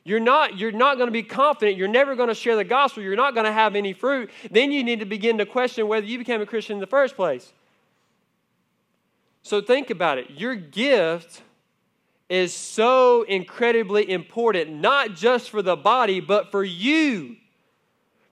You're 0.03 0.19
not, 0.19 0.57
you're 0.57 0.71
not 0.71 0.97
going 0.97 1.07
to 1.07 1.11
be 1.11 1.23
confident. 1.23 1.77
You're 1.77 1.87
never 1.87 2.15
going 2.15 2.29
to 2.29 2.35
share 2.35 2.55
the 2.55 2.63
gospel. 2.63 3.03
You're 3.03 3.15
not 3.15 3.35
going 3.35 3.45
to 3.45 3.51
have 3.51 3.75
any 3.75 3.93
fruit. 3.93 4.31
Then 4.49 4.71
you 4.71 4.83
need 4.83 4.99
to 4.99 5.05
begin 5.05 5.37
to 5.37 5.45
question 5.45 5.87
whether 5.87 6.05
you 6.05 6.17
became 6.17 6.41
a 6.41 6.45
Christian 6.45 6.75
in 6.75 6.79
the 6.79 6.87
first 6.87 7.15
place. 7.15 7.53
So 9.43 9.61
think 9.61 9.89
about 9.89 10.17
it. 10.17 10.31
Your 10.31 10.55
gift 10.55 11.41
is 12.29 12.53
so 12.53 13.23
incredibly 13.23 14.09
important, 14.09 14.71
not 14.71 15.15
just 15.15 15.49
for 15.49 15.61
the 15.61 15.75
body, 15.75 16.19
but 16.19 16.49
for 16.49 16.63
you 16.63 17.35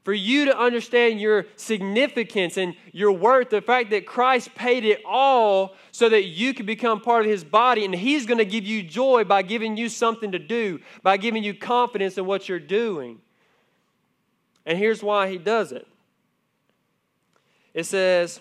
for 0.04 0.14
you 0.14 0.46
to 0.46 0.58
understand 0.58 1.20
your 1.20 1.46
significance 1.56 2.58
and 2.58 2.74
your 2.92 3.12
worth, 3.12 3.50
the 3.50 3.62
fact 3.62 3.90
that 3.92 4.06
Christ 4.06 4.56
paid 4.56 4.86
it 4.86 5.02
all 5.06 5.76
so 5.92 6.08
that 6.10 6.24
you 6.24 6.54
can 6.54 6.66
become 6.66 7.02
part 7.02 7.26
of 7.26 7.32
his 7.32 7.44
body, 7.44 7.86
and 7.86 7.94
he's 7.94 8.26
going 8.26 8.38
to 8.38 8.46
give 8.46 8.66
you 8.66 8.82
joy 8.82 9.24
by 9.24 9.42
giving 9.42 9.78
you 9.78 9.90
something 9.90 10.32
to 10.32 10.40
do, 10.40 10.80
by 11.04 11.18
giving 11.18 11.44
you 11.44 11.54
confidence 11.54 12.18
in 12.18 12.26
what 12.26 12.48
you're 12.48 12.60
doing. 12.60 13.20
And 14.66 14.78
here's 14.78 15.04
why 15.04 15.30
he 15.30 15.38
does 15.38 15.72
it 15.72 15.88
it 17.74 17.86
says, 17.86 18.40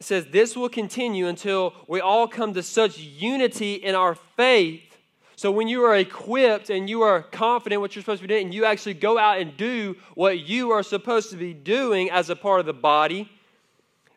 it 0.00 0.04
says, 0.04 0.26
This 0.30 0.56
will 0.56 0.68
continue 0.68 1.26
until 1.26 1.74
we 1.88 2.00
all 2.00 2.28
come 2.28 2.54
to 2.54 2.62
such 2.62 2.98
unity 2.98 3.74
in 3.74 3.94
our 3.94 4.14
faith 4.14 4.82
so 5.36 5.50
when 5.50 5.68
you 5.68 5.84
are 5.84 5.94
equipped 5.94 6.70
and 6.70 6.88
you 6.88 7.02
are 7.02 7.22
confident 7.22 7.82
what 7.82 7.94
you're 7.94 8.02
supposed 8.02 8.22
to 8.22 8.26
be 8.26 8.34
doing, 8.34 8.46
and 8.46 8.54
you 8.54 8.64
actually 8.64 8.94
go 8.94 9.18
out 9.18 9.38
and 9.38 9.54
do 9.56 9.94
what 10.14 10.38
you 10.40 10.70
are 10.70 10.82
supposed 10.82 11.30
to 11.30 11.36
be 11.36 11.52
doing 11.52 12.10
as 12.10 12.30
a 12.30 12.36
part 12.36 12.58
of 12.60 12.66
the 12.66 12.72
body, 12.72 13.30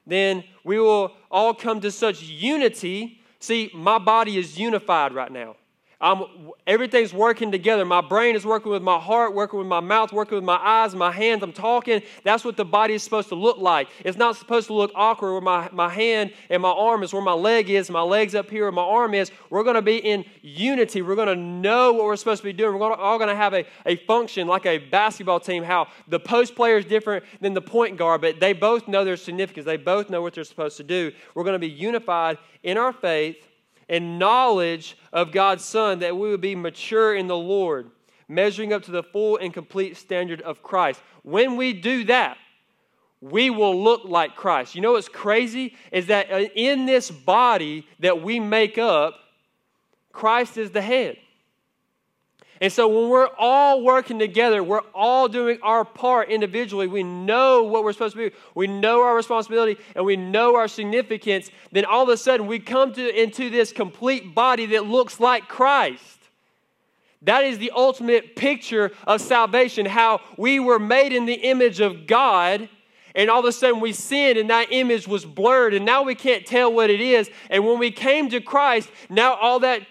then 0.08 0.45
we 0.63 0.79
will 0.79 1.13
all 1.29 1.53
come 1.53 1.82
to 1.82 1.91
such 1.91 2.23
unity. 2.23 3.21
See, 3.39 3.69
my 3.73 3.97
body 3.97 4.38
is 4.38 4.58
unified 4.58 5.13
right 5.13 5.32
now. 5.32 5.58
I'm, 6.01 6.23
everything's 6.65 7.13
working 7.13 7.51
together. 7.51 7.83
My 7.83 7.99
brain 7.99 8.33
is 8.33 8.45
working 8.45 8.71
with 8.71 8.81
my 8.81 8.97
heart, 8.97 9.35
working 9.35 9.59
with 9.59 9.67
my 9.67 9.81
mouth, 9.81 10.13
working 10.13 10.35
with 10.35 10.45
my 10.45 10.55
eyes, 10.55 10.95
my 10.95 11.12
hands. 11.12 11.43
I'm 11.43 11.51
talking. 11.51 12.01
That's 12.23 12.45
what 12.45 12.55
the 12.55 12.63
body 12.63 12.93
is 12.93 13.03
supposed 13.03 13.27
to 13.29 13.35
look 13.35 13.57
like. 13.57 13.89
It's 14.05 14.17
not 14.17 14.38
supposed 14.38 14.67
to 14.67 14.73
look 14.73 14.91
awkward 14.95 15.33
where 15.33 15.41
my, 15.41 15.69
my 15.73 15.89
hand 15.89 16.31
and 16.49 16.62
my 16.62 16.69
arm 16.69 17.03
is, 17.03 17.12
where 17.12 17.21
my 17.21 17.33
leg 17.33 17.69
is, 17.69 17.89
my 17.89 18.01
leg's 18.01 18.33
up 18.33 18.49
here, 18.49 18.63
where 18.63 18.71
my 18.71 18.81
arm 18.81 19.13
is. 19.13 19.29
We're 19.49 19.63
going 19.63 19.75
to 19.75 19.81
be 19.81 19.97
in 19.97 20.23
unity. 20.41 21.01
We're 21.01 21.17
going 21.17 21.27
to 21.27 21.35
know 21.35 21.91
what 21.91 22.05
we're 22.05 22.15
supposed 22.15 22.43
to 22.43 22.45
be 22.45 22.53
doing. 22.53 22.73
We're 22.73 22.79
gonna, 22.79 23.01
all 23.01 23.17
going 23.17 23.29
to 23.29 23.35
have 23.35 23.53
a, 23.53 23.65
a 23.85 23.97
function 23.97 24.47
like 24.47 24.65
a 24.65 24.77
basketball 24.77 25.41
team, 25.41 25.63
how 25.63 25.89
the 26.07 26.19
post 26.19 26.55
player 26.55 26.77
is 26.77 26.85
different 26.85 27.25
than 27.41 27.53
the 27.53 27.62
point 27.62 27.97
guard, 27.97 28.21
but 28.21 28.39
they 28.39 28.53
both 28.53 28.88
know 28.88 29.03
their 29.03 29.17
significance. 29.17 29.65
They 29.65 29.75
both 29.75 30.09
know 30.09 30.21
what 30.21 30.33
they're 30.33 30.45
supposed 30.45 30.77
to 30.77 30.83
do. 30.83 31.12
We're 31.35 31.43
going 31.43 31.55
to 31.55 31.59
be 31.59 31.67
unified 31.67 32.38
in 32.63 32.77
our 32.77 32.93
faith 32.93 33.35
and 33.89 34.19
knowledge 34.19 34.97
of 35.12 35.32
God's 35.32 35.65
Son, 35.65 35.99
that 35.99 36.15
we 36.15 36.30
would 36.30 36.41
be 36.41 36.56
mature 36.56 37.15
in 37.15 37.28
the 37.28 37.38
Lord, 37.38 37.89
measuring 38.28 38.71
up 38.71 38.84
to 38.84 38.91
the 38.91 39.04
full 39.04 39.38
and 39.38 39.54
complete 39.54 39.97
standard 39.97 40.41
of 40.41 40.62
Christ. 40.62 41.02
When 41.23 41.58
we 41.58 41.73
do 41.73 42.04
that, 42.06 42.38
we 43.21 43.49
will 43.49 43.84
look 43.84 44.06
like 44.06 44.36
Christ. 44.36 44.75
You 44.75 44.82
know 44.82 44.93
what's 44.93 45.10
crazy? 45.10 45.75
Is 45.91 46.08
that 46.08 46.30
in 46.56 46.86
this 46.86 47.12
body 47.12 47.86
that 47.99 48.21
we 48.21 48.39
make 48.39 48.78
up, 48.78 49.15
Christ 50.13 50.58
is 50.58 50.71
the 50.71 50.82
head. 50.82 51.17
And 52.61 52.71
so 52.73 52.87
when 52.87 53.09
we're 53.09 53.29
all 53.37 53.81
working 53.83 54.19
together, 54.19 54.61
we're 54.61 54.83
all 54.93 55.29
doing 55.29 55.59
our 55.63 55.85
part 55.85 56.29
individually. 56.29 56.87
We 56.87 57.03
know 57.03 57.63
what 57.63 57.83
we're 57.83 57.93
supposed 57.93 58.15
to 58.17 58.29
be. 58.29 58.35
We 58.53 58.67
know 58.67 59.01
our 59.01 59.15
responsibility 59.15 59.81
and 59.95 60.05
we 60.05 60.17
know 60.17 60.57
our 60.57 60.67
significance. 60.67 61.49
Then 61.71 61.85
all 61.85 62.03
of 62.03 62.09
a 62.09 62.17
sudden 62.17 62.47
we 62.47 62.59
come 62.59 62.93
to, 62.93 63.21
into 63.21 63.49
this 63.49 63.71
complete 63.71 64.35
body 64.35 64.65
that 64.67 64.85
looks 64.85 65.21
like 65.21 65.47
Christ. 65.47 66.17
That 67.21 67.43
is 67.43 67.60
the 67.60 67.71
ultimate 67.75 68.35
picture 68.35 68.91
of 69.05 69.21
salvation, 69.21 69.85
how 69.85 70.21
we 70.37 70.60
were 70.60 70.79
made 70.79 71.13
in 71.13 71.25
the 71.25 71.33
image 71.33 71.79
of 71.79 72.07
God 72.07 72.69
and 73.15 73.29
all 73.29 73.39
of 73.39 73.45
a 73.45 73.51
sudden 73.51 73.79
we 73.79 73.93
sinned 73.93 74.37
and 74.37 74.49
that 74.49 74.67
image 74.71 75.07
was 75.07 75.25
blurred 75.25 75.73
and 75.73 75.85
now 75.85 76.03
we 76.03 76.15
can't 76.15 76.45
tell 76.45 76.71
what 76.71 76.89
it 76.89 77.01
is. 77.01 77.29
And 77.49 77.65
when 77.65 77.79
we 77.79 77.91
came 77.91 78.29
to 78.29 78.41
christ 78.41 78.89
now 79.10 79.35
all 79.35 79.60
that, 79.60 79.83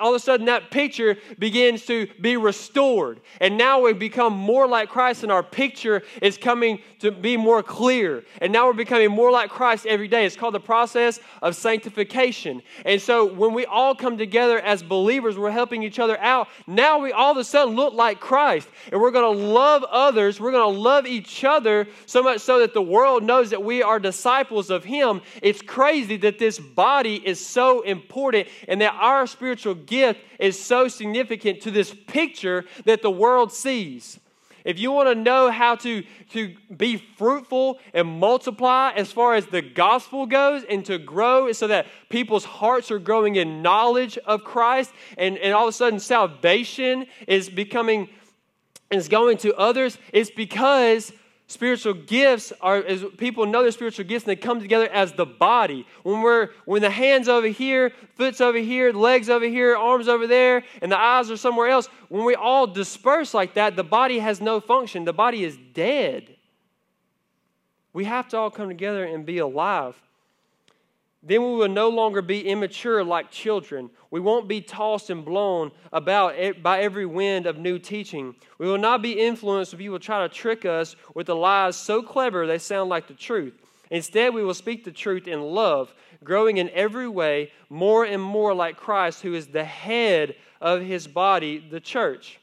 all 0.00 0.10
of 0.10 0.16
a 0.16 0.20
sudden 0.20 0.46
that 0.46 0.70
picture 0.70 1.16
begins 1.38 1.86
to 1.86 2.08
be 2.20 2.36
restored. 2.36 3.20
And 3.40 3.56
now 3.56 3.80
we 3.80 3.92
become 3.92 4.32
more 4.32 4.66
like 4.66 4.88
christ 4.88 5.22
and 5.22 5.32
our 5.32 5.42
picture 5.42 6.02
is 6.20 6.36
coming 6.36 6.80
to 7.00 7.10
be 7.10 7.36
more 7.36 7.62
clear. 7.62 8.24
And 8.40 8.52
now 8.52 8.66
we're 8.66 8.72
becoming 8.72 9.10
more 9.10 9.30
like 9.30 9.50
christ 9.50 9.86
every 9.86 10.08
day. 10.08 10.26
It's 10.26 10.36
called 10.36 10.54
the 10.54 10.60
process 10.60 11.20
of 11.42 11.56
sanctification. 11.56 12.62
And 12.84 13.00
so 13.00 13.26
when 13.26 13.54
we 13.54 13.66
all 13.66 13.94
come 13.94 14.18
together 14.18 14.58
as 14.60 14.82
believers 14.82 15.38
we're 15.38 15.50
helping 15.50 15.82
each 15.82 15.98
other 15.98 16.18
out 16.20 16.48
now 16.66 16.98
we 16.98 17.12
all 17.12 17.32
of 17.32 17.38
a 17.38 17.44
sudden 17.44 17.74
look 17.74 17.94
like 17.94 18.20
christ. 18.20 18.68
And 18.92 19.00
we're 19.00 19.10
going 19.10 19.36
to 19.36 19.44
love 19.44 19.84
others. 19.84 20.40
We're 20.40 20.52
going 20.52 20.74
to 20.74 20.80
love 20.80 21.06
each 21.06 21.44
other 21.44 21.86
so 22.06 22.22
much 22.22 22.40
so 22.40 22.57
that 22.60 22.74
the 22.74 22.82
world 22.82 23.22
knows 23.22 23.50
that 23.50 23.62
we 23.62 23.82
are 23.82 23.98
disciples 23.98 24.70
of 24.70 24.84
Him. 24.84 25.20
It's 25.42 25.62
crazy 25.62 26.16
that 26.18 26.38
this 26.38 26.58
body 26.58 27.16
is 27.16 27.44
so 27.44 27.82
important 27.82 28.48
and 28.66 28.80
that 28.80 28.94
our 28.94 29.26
spiritual 29.26 29.74
gift 29.74 30.20
is 30.38 30.62
so 30.62 30.88
significant 30.88 31.60
to 31.62 31.70
this 31.70 31.94
picture 32.06 32.64
that 32.84 33.02
the 33.02 33.10
world 33.10 33.52
sees. 33.52 34.18
If 34.64 34.78
you 34.78 34.92
want 34.92 35.08
to 35.08 35.14
know 35.14 35.50
how 35.50 35.76
to, 35.76 36.04
to 36.32 36.54
be 36.76 36.96
fruitful 36.96 37.78
and 37.94 38.06
multiply 38.06 38.92
as 38.94 39.10
far 39.10 39.34
as 39.34 39.46
the 39.46 39.62
gospel 39.62 40.26
goes 40.26 40.62
and 40.68 40.84
to 40.84 40.98
grow 40.98 41.52
so 41.52 41.68
that 41.68 41.86
people's 42.10 42.44
hearts 42.44 42.90
are 42.90 42.98
growing 42.98 43.36
in 43.36 43.62
knowledge 43.62 44.18
of 44.18 44.44
Christ 44.44 44.92
and, 45.16 45.38
and 45.38 45.54
all 45.54 45.64
of 45.64 45.70
a 45.70 45.72
sudden 45.72 45.98
salvation 45.98 47.06
is 47.26 47.48
becoming 47.48 48.10
is 48.90 49.08
going 49.08 49.36
to 49.38 49.54
others, 49.54 49.98
it's 50.12 50.30
because 50.30 51.12
spiritual 51.48 51.94
gifts 51.94 52.52
are 52.60 52.76
as 52.76 53.04
people 53.16 53.46
know 53.46 53.62
their 53.62 53.72
spiritual 53.72 54.04
gifts 54.04 54.24
and 54.24 54.30
they 54.30 54.40
come 54.40 54.60
together 54.60 54.88
as 54.88 55.12
the 55.14 55.26
body. 55.26 55.86
When 56.04 56.20
we're 56.20 56.50
when 56.64 56.82
the 56.82 56.90
hands 56.90 57.28
over 57.28 57.48
here 57.48 57.92
foot's 58.14 58.40
over 58.40 58.58
here 58.58 58.92
legs 58.92 59.28
over 59.28 59.46
here 59.46 59.76
arms 59.76 60.06
over 60.06 60.26
there 60.26 60.62
and 60.80 60.92
the 60.92 60.98
eyes 60.98 61.30
are 61.30 61.36
somewhere 61.36 61.68
else 61.68 61.88
when 62.08 62.24
we 62.24 62.34
all 62.34 62.66
disperse 62.66 63.34
like 63.34 63.54
that 63.54 63.74
the 63.74 63.84
body 63.84 64.20
has 64.20 64.40
no 64.40 64.60
function. 64.60 65.04
The 65.04 65.12
body 65.12 65.42
is 65.42 65.58
dead. 65.72 66.36
We 67.92 68.04
have 68.04 68.28
to 68.28 68.36
all 68.36 68.50
come 68.50 68.68
together 68.68 69.04
and 69.04 69.26
be 69.26 69.38
alive 69.38 70.00
then 71.28 71.42
we 71.42 71.56
will 71.56 71.68
no 71.68 71.88
longer 71.88 72.22
be 72.22 72.48
immature 72.48 73.04
like 73.04 73.30
children. 73.30 73.90
We 74.10 74.20
won't 74.20 74.48
be 74.48 74.60
tossed 74.60 75.10
and 75.10 75.24
blown 75.24 75.72
about 75.92 76.34
by 76.62 76.80
every 76.80 77.06
wind 77.06 77.46
of 77.46 77.58
new 77.58 77.78
teaching. 77.78 78.34
We 78.58 78.66
will 78.66 78.78
not 78.78 79.02
be 79.02 79.12
influenced 79.12 79.72
if 79.72 79.78
people 79.78 79.98
try 79.98 80.26
to 80.26 80.34
trick 80.34 80.64
us 80.64 80.96
with 81.14 81.26
the 81.26 81.36
lies 81.36 81.76
so 81.76 82.02
clever 82.02 82.46
they 82.46 82.58
sound 82.58 82.88
like 82.88 83.08
the 83.08 83.14
truth. 83.14 83.54
Instead, 83.90 84.34
we 84.34 84.44
will 84.44 84.54
speak 84.54 84.84
the 84.84 84.92
truth 84.92 85.26
in 85.26 85.40
love, 85.40 85.94
growing 86.22 86.58
in 86.58 86.70
every 86.70 87.08
way 87.08 87.50
more 87.68 88.04
and 88.04 88.22
more 88.22 88.54
like 88.54 88.76
Christ, 88.76 89.22
who 89.22 89.34
is 89.34 89.46
the 89.48 89.64
head 89.64 90.36
of 90.60 90.82
his 90.82 91.06
body, 91.06 91.58
the 91.58 91.80
church. 91.80 92.38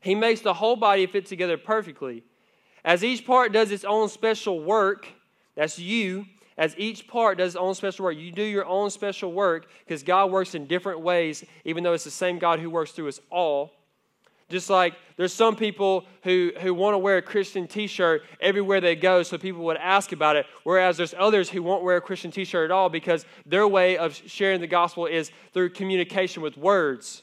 He 0.00 0.14
makes 0.14 0.40
the 0.40 0.54
whole 0.54 0.76
body 0.76 1.06
fit 1.06 1.26
together 1.26 1.56
perfectly. 1.56 2.24
As 2.84 3.04
each 3.04 3.26
part 3.26 3.52
does 3.52 3.70
its 3.70 3.84
own 3.84 4.08
special 4.08 4.60
work, 4.60 5.06
that's 5.54 5.78
you 5.78 6.26
as 6.60 6.74
each 6.76 7.08
part 7.08 7.38
does 7.38 7.54
its 7.54 7.56
own 7.56 7.74
special 7.74 8.04
work. 8.04 8.18
You 8.18 8.30
do 8.30 8.42
your 8.42 8.66
own 8.66 8.90
special 8.90 9.32
work 9.32 9.66
because 9.82 10.02
God 10.02 10.30
works 10.30 10.54
in 10.54 10.66
different 10.66 11.00
ways, 11.00 11.42
even 11.64 11.82
though 11.82 11.94
it's 11.94 12.04
the 12.04 12.10
same 12.10 12.38
God 12.38 12.60
who 12.60 12.68
works 12.68 12.92
through 12.92 13.08
us 13.08 13.18
all. 13.30 13.72
Just 14.50 14.68
like 14.68 14.94
there's 15.16 15.32
some 15.32 15.56
people 15.56 16.04
who, 16.22 16.52
who 16.60 16.74
want 16.74 16.92
to 16.92 16.98
wear 16.98 17.16
a 17.16 17.22
Christian 17.22 17.66
t 17.66 17.86
shirt 17.86 18.24
everywhere 18.42 18.82
they 18.82 18.94
go 18.94 19.22
so 19.22 19.38
people 19.38 19.64
would 19.64 19.78
ask 19.78 20.12
about 20.12 20.36
it, 20.36 20.44
whereas 20.64 20.98
there's 20.98 21.14
others 21.18 21.48
who 21.48 21.62
won't 21.62 21.82
wear 21.82 21.96
a 21.96 22.00
Christian 22.00 22.30
t 22.30 22.44
shirt 22.44 22.66
at 22.66 22.74
all 22.74 22.90
because 22.90 23.24
their 23.46 23.66
way 23.66 23.96
of 23.96 24.14
sharing 24.14 24.60
the 24.60 24.66
gospel 24.66 25.06
is 25.06 25.30
through 25.54 25.70
communication 25.70 26.42
with 26.42 26.58
words. 26.58 27.22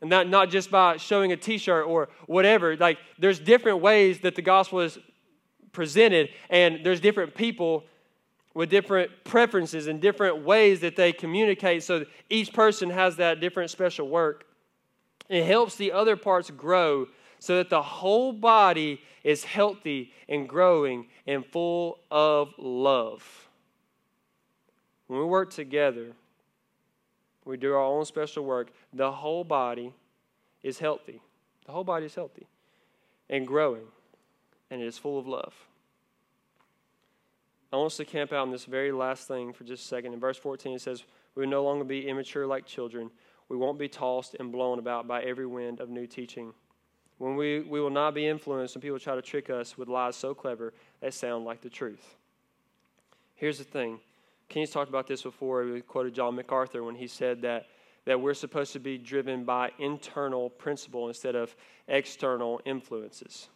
And 0.00 0.08
not, 0.08 0.26
not 0.26 0.48
just 0.48 0.70
by 0.70 0.96
showing 0.96 1.32
a 1.32 1.36
t 1.36 1.58
shirt 1.58 1.86
or 1.86 2.08
whatever. 2.26 2.74
Like, 2.78 2.96
there's 3.18 3.40
different 3.40 3.82
ways 3.82 4.20
that 4.20 4.36
the 4.36 4.42
gospel 4.42 4.80
is 4.80 4.98
presented, 5.72 6.30
and 6.48 6.80
there's 6.82 7.00
different 7.00 7.34
people 7.34 7.84
with 8.54 8.68
different 8.68 9.10
preferences 9.24 9.86
and 9.86 10.00
different 10.00 10.44
ways 10.44 10.80
that 10.80 10.96
they 10.96 11.12
communicate 11.12 11.82
so 11.82 12.04
each 12.28 12.52
person 12.52 12.90
has 12.90 13.16
that 13.16 13.40
different 13.40 13.70
special 13.70 14.08
work. 14.08 14.44
It 15.28 15.44
helps 15.44 15.76
the 15.76 15.92
other 15.92 16.16
parts 16.16 16.50
grow 16.50 17.06
so 17.38 17.56
that 17.56 17.70
the 17.70 17.82
whole 17.82 18.32
body 18.32 19.00
is 19.22 19.44
healthy 19.44 20.12
and 20.28 20.48
growing 20.48 21.06
and 21.26 21.44
full 21.46 22.00
of 22.10 22.52
love. 22.58 23.48
When 25.06 25.20
we 25.20 25.26
work 25.26 25.52
together, 25.52 26.12
we 27.44 27.56
do 27.56 27.72
our 27.72 27.80
own 27.80 28.04
special 28.04 28.44
work, 28.44 28.72
the 28.92 29.10
whole 29.10 29.44
body 29.44 29.92
is 30.62 30.78
healthy. 30.78 31.20
The 31.66 31.72
whole 31.72 31.84
body 31.84 32.06
is 32.06 32.14
healthy 32.14 32.46
and 33.28 33.46
growing, 33.46 33.86
and 34.70 34.82
it 34.82 34.86
is 34.86 34.98
full 34.98 35.18
of 35.18 35.26
love. 35.26 35.54
I 37.72 37.76
want 37.76 37.92
us 37.92 37.96
to 37.98 38.04
camp 38.04 38.32
out 38.32 38.40
on 38.40 38.50
this 38.50 38.64
very 38.64 38.90
last 38.90 39.28
thing 39.28 39.52
for 39.52 39.64
just 39.64 39.84
a 39.84 39.86
second. 39.86 40.12
In 40.12 40.20
verse 40.20 40.38
14, 40.38 40.74
it 40.74 40.80
says, 40.80 41.04
We 41.34 41.44
will 41.44 41.50
no 41.50 41.62
longer 41.62 41.84
be 41.84 42.08
immature 42.08 42.46
like 42.46 42.66
children. 42.66 43.10
We 43.48 43.56
won't 43.56 43.78
be 43.78 43.88
tossed 43.88 44.36
and 44.38 44.50
blown 44.50 44.78
about 44.78 45.06
by 45.06 45.22
every 45.22 45.46
wind 45.46 45.80
of 45.80 45.88
new 45.88 46.06
teaching. 46.06 46.52
When 47.18 47.36
we, 47.36 47.60
we 47.60 47.80
will 47.80 47.90
not 47.90 48.14
be 48.14 48.26
influenced 48.26 48.74
when 48.74 48.82
people 48.82 48.98
try 48.98 49.14
to 49.14 49.22
trick 49.22 49.50
us 49.50 49.76
with 49.76 49.88
lies 49.88 50.16
so 50.16 50.34
clever 50.34 50.72
they 51.00 51.10
sound 51.10 51.44
like 51.44 51.60
the 51.60 51.68
truth. 51.68 52.16
Here's 53.34 53.58
the 53.58 53.64
thing 53.64 54.00
Kenny's 54.48 54.70
talked 54.70 54.88
about 54.88 55.06
this 55.06 55.22
before. 55.22 55.64
We 55.64 55.80
quoted 55.80 56.14
John 56.14 56.34
MacArthur 56.34 56.82
when 56.82 56.96
he 56.96 57.06
said 57.06 57.42
that, 57.42 57.66
that 58.04 58.20
we're 58.20 58.34
supposed 58.34 58.72
to 58.72 58.80
be 58.80 58.98
driven 58.98 59.44
by 59.44 59.70
internal 59.78 60.50
principle 60.50 61.08
instead 61.08 61.36
of 61.36 61.54
external 61.88 62.60
influences. 62.64 63.48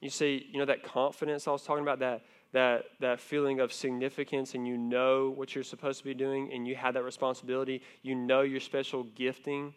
You 0.00 0.10
see, 0.10 0.46
you 0.52 0.58
know 0.58 0.66
that 0.66 0.82
confidence 0.82 1.48
I 1.48 1.52
was 1.52 1.62
talking 1.62 1.82
about, 1.82 2.00
that 2.00 2.22
that, 2.56 2.86
that 3.00 3.20
feeling 3.20 3.60
of 3.60 3.70
significance 3.70 4.54
and 4.54 4.66
you 4.66 4.78
know 4.78 5.28
what 5.28 5.54
you're 5.54 5.62
supposed 5.62 5.98
to 5.98 6.04
be 6.06 6.14
doing 6.14 6.50
and 6.54 6.66
you 6.66 6.74
have 6.74 6.94
that 6.94 7.04
responsibility, 7.04 7.82
you 8.00 8.14
know 8.14 8.40
your 8.40 8.60
special 8.60 9.02
gifting 9.14 9.74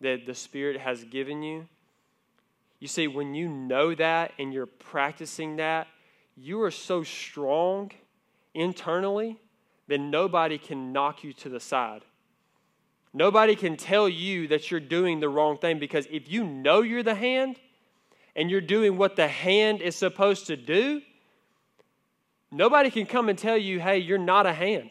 that 0.00 0.24
the 0.24 0.34
Spirit 0.34 0.80
has 0.80 1.04
given 1.04 1.42
you. 1.42 1.68
You 2.80 2.88
see, 2.88 3.06
when 3.06 3.34
you 3.34 3.50
know 3.50 3.94
that 3.94 4.32
and 4.38 4.50
you're 4.50 4.64
practicing 4.64 5.56
that, 5.56 5.88
you 6.34 6.62
are 6.62 6.70
so 6.70 7.02
strong 7.02 7.90
internally 8.54 9.38
that 9.88 9.98
nobody 9.98 10.56
can 10.56 10.90
knock 10.90 11.22
you 11.22 11.34
to 11.34 11.50
the 11.50 11.60
side. 11.60 12.00
Nobody 13.12 13.54
can 13.54 13.76
tell 13.76 14.08
you 14.08 14.48
that 14.48 14.70
you're 14.70 14.80
doing 14.80 15.20
the 15.20 15.28
wrong 15.28 15.58
thing 15.58 15.78
because 15.78 16.06
if 16.10 16.32
you 16.32 16.44
know 16.44 16.80
you're 16.80 17.02
the 17.02 17.14
hand 17.14 17.60
and 18.34 18.50
you're 18.50 18.62
doing 18.62 18.96
what 18.96 19.16
the 19.16 19.28
hand 19.28 19.82
is 19.82 19.94
supposed 19.94 20.46
to 20.46 20.56
do, 20.56 21.02
Nobody 22.54 22.90
can 22.90 23.06
come 23.06 23.30
and 23.30 23.38
tell 23.38 23.56
you, 23.56 23.80
hey, 23.80 23.98
you're 23.98 24.18
not 24.18 24.44
a 24.44 24.52
hand. 24.52 24.90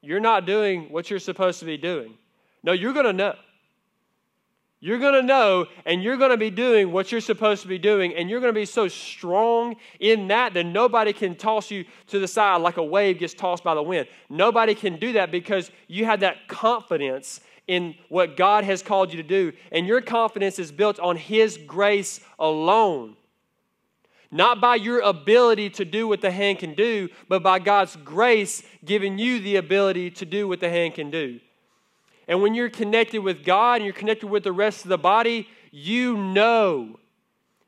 You're 0.00 0.20
not 0.20 0.46
doing 0.46 0.92
what 0.92 1.10
you're 1.10 1.18
supposed 1.18 1.58
to 1.58 1.64
be 1.64 1.76
doing. 1.76 2.14
No, 2.62 2.70
you're 2.70 2.92
going 2.92 3.06
to 3.06 3.12
know. 3.12 3.34
You're 4.78 5.00
going 5.00 5.14
to 5.14 5.22
know, 5.22 5.66
and 5.84 6.04
you're 6.04 6.16
going 6.16 6.30
to 6.30 6.36
be 6.36 6.50
doing 6.50 6.92
what 6.92 7.10
you're 7.10 7.20
supposed 7.20 7.62
to 7.62 7.68
be 7.68 7.78
doing, 7.78 8.14
and 8.14 8.30
you're 8.30 8.40
going 8.40 8.52
to 8.52 8.60
be 8.60 8.66
so 8.66 8.86
strong 8.86 9.76
in 9.98 10.28
that 10.28 10.54
that 10.54 10.64
nobody 10.64 11.12
can 11.12 11.34
toss 11.34 11.70
you 11.70 11.84
to 12.08 12.18
the 12.18 12.28
side 12.28 12.60
like 12.60 12.76
a 12.76 12.84
wave 12.84 13.18
gets 13.18 13.34
tossed 13.34 13.64
by 13.64 13.74
the 13.74 13.82
wind. 13.82 14.06
Nobody 14.28 14.74
can 14.74 14.98
do 14.98 15.14
that 15.14 15.32
because 15.32 15.70
you 15.88 16.04
have 16.04 16.20
that 16.20 16.48
confidence 16.48 17.40
in 17.66 17.94
what 18.08 18.36
God 18.36 18.62
has 18.64 18.82
called 18.82 19.10
you 19.10 19.16
to 19.16 19.26
do, 19.26 19.52
and 19.72 19.86
your 19.86 20.02
confidence 20.02 20.58
is 20.58 20.70
built 20.70 21.00
on 21.00 21.16
His 21.16 21.56
grace 21.66 22.20
alone 22.38 23.16
not 24.34 24.60
by 24.60 24.74
your 24.74 24.98
ability 24.98 25.70
to 25.70 25.84
do 25.84 26.08
what 26.08 26.20
the 26.20 26.30
hand 26.32 26.58
can 26.58 26.74
do, 26.74 27.08
but 27.28 27.40
by 27.40 27.60
God's 27.60 27.94
grace 27.94 28.64
giving 28.84 29.16
you 29.16 29.38
the 29.38 29.54
ability 29.54 30.10
to 30.10 30.26
do 30.26 30.48
what 30.48 30.58
the 30.58 30.68
hand 30.68 30.94
can 30.94 31.08
do. 31.08 31.38
And 32.26 32.42
when 32.42 32.52
you're 32.52 32.68
connected 32.68 33.20
with 33.20 33.44
God 33.44 33.76
and 33.76 33.84
you're 33.84 33.94
connected 33.94 34.26
with 34.26 34.42
the 34.42 34.52
rest 34.52 34.84
of 34.84 34.88
the 34.88 34.98
body, 34.98 35.46
you 35.70 36.16
know. 36.16 36.98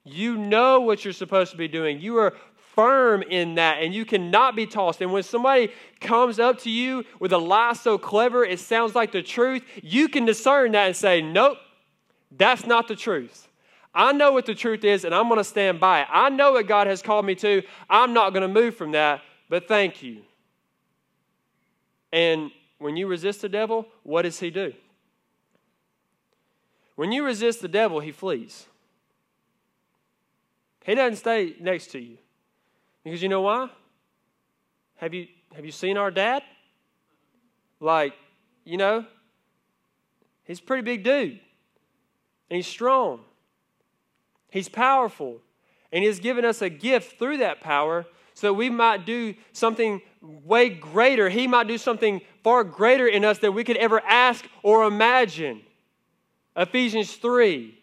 You 0.03 0.37
know 0.37 0.81
what 0.81 1.05
you're 1.05 1.15
supposed 1.15 1.53
to 1.53 1.57
be 1.57 1.69
doing. 1.69 2.01
You 2.01 2.17
are 2.19 2.35
firm 2.75 3.23
in 3.23 3.55
that 3.55 3.81
and 3.81 3.95
you 3.95 4.05
cannot 4.05 4.57
be 4.57 4.67
tossed. 4.67 5.01
And 5.01 5.13
when 5.13 5.23
somebody 5.23 5.71
comes 6.01 6.41
up 6.41 6.59
to 6.63 6.71
you 6.71 7.05
with 7.21 7.33
a 7.33 7.39
lie 7.39 7.75
so 7.75 7.97
clever 7.97 8.45
it 8.45 8.59
sounds 8.59 8.97
like 8.97 9.13
the 9.13 9.23
truth, 9.23 9.63
you 9.85 10.09
can 10.09 10.25
discern 10.25 10.73
that 10.73 10.87
and 10.89 10.97
say, 10.97 11.23
Nope, 11.23 11.59
that's 12.37 12.67
not 12.67 12.89
the 12.89 12.97
truth. 12.97 13.46
I 13.97 14.13
know 14.13 14.31
what 14.31 14.45
the 14.45 14.55
truth 14.55 14.85
is 14.85 15.05
and 15.05 15.15
I'm 15.15 15.27
going 15.27 15.39
to 15.39 15.45
stand 15.45 15.81
by 15.81 16.03
it. 16.03 16.09
I 16.11 16.29
know 16.29 16.53
what 16.53 16.69
God 16.69 16.87
has 16.87 17.01
called 17.01 17.25
me 17.25 17.35
to. 17.37 17.63
I'm 17.89 18.13
not 18.13 18.35
going 18.35 18.43
to 18.43 18.49
move 18.49 18.77
from 18.77 18.93
that, 18.93 19.23
but 19.49 19.67
thank 19.67 20.03
you. 20.03 20.19
And 22.13 22.51
when 22.79 22.97
you 22.97 23.07
resist 23.07 23.41
the 23.41 23.49
devil, 23.49 23.89
what 24.03 24.23
does 24.23 24.39
he 24.39 24.51
do? 24.51 24.75
When 26.95 27.11
you 27.11 27.25
resist 27.25 27.63
the 27.63 27.69
devil, 27.69 28.01
he 28.01 28.13
flees. 28.13 28.67
He 30.85 30.95
doesn't 30.95 31.17
stay 31.17 31.57
next 31.59 31.89
to 31.89 31.99
you. 31.99 32.19
Because 33.03 33.23
you 33.23 33.29
know 33.29 33.41
why? 33.41 33.71
Have 34.97 35.15
you 35.15 35.27
have 35.55 35.65
you 35.65 35.73
seen 35.73 35.97
our 35.97 36.11
dad? 36.11 36.43
Like, 37.81 38.15
you 38.65 38.77
know, 38.77 39.07
he's 40.45 40.59
a 40.59 40.63
pretty 40.63 40.83
big 40.83 41.03
dude. 41.03 41.41
And 42.51 42.57
he's 42.57 42.67
strong. 42.67 43.21
He's 44.57 44.69
powerful. 44.69 45.41
And 45.93 46.03
he 46.03 46.09
has 46.09 46.19
given 46.19 46.45
us 46.45 46.63
a 46.63 46.69
gift 46.69 47.19
through 47.19 47.39
that 47.39 47.61
power 47.61 48.07
so 48.35 48.49
that 48.49 48.55
we 48.55 48.71
might 48.71 49.07
do 49.07 49.35
something 49.53 50.01
way 50.21 50.69
greater. 50.69 51.29
He 51.29 51.47
might 51.47 51.69
do 51.69 51.79
something 51.79 52.21
far 52.43 52.65
greater 52.65 53.07
in 53.07 53.25
us 53.25 53.39
than 53.39 53.55
we 53.55 53.65
could 53.65 53.77
ever 53.77 54.01
ask 54.01 54.45
or 54.63 54.85
imagine. 54.85 55.63
Ephesians 56.57 57.15
3. 57.17 57.79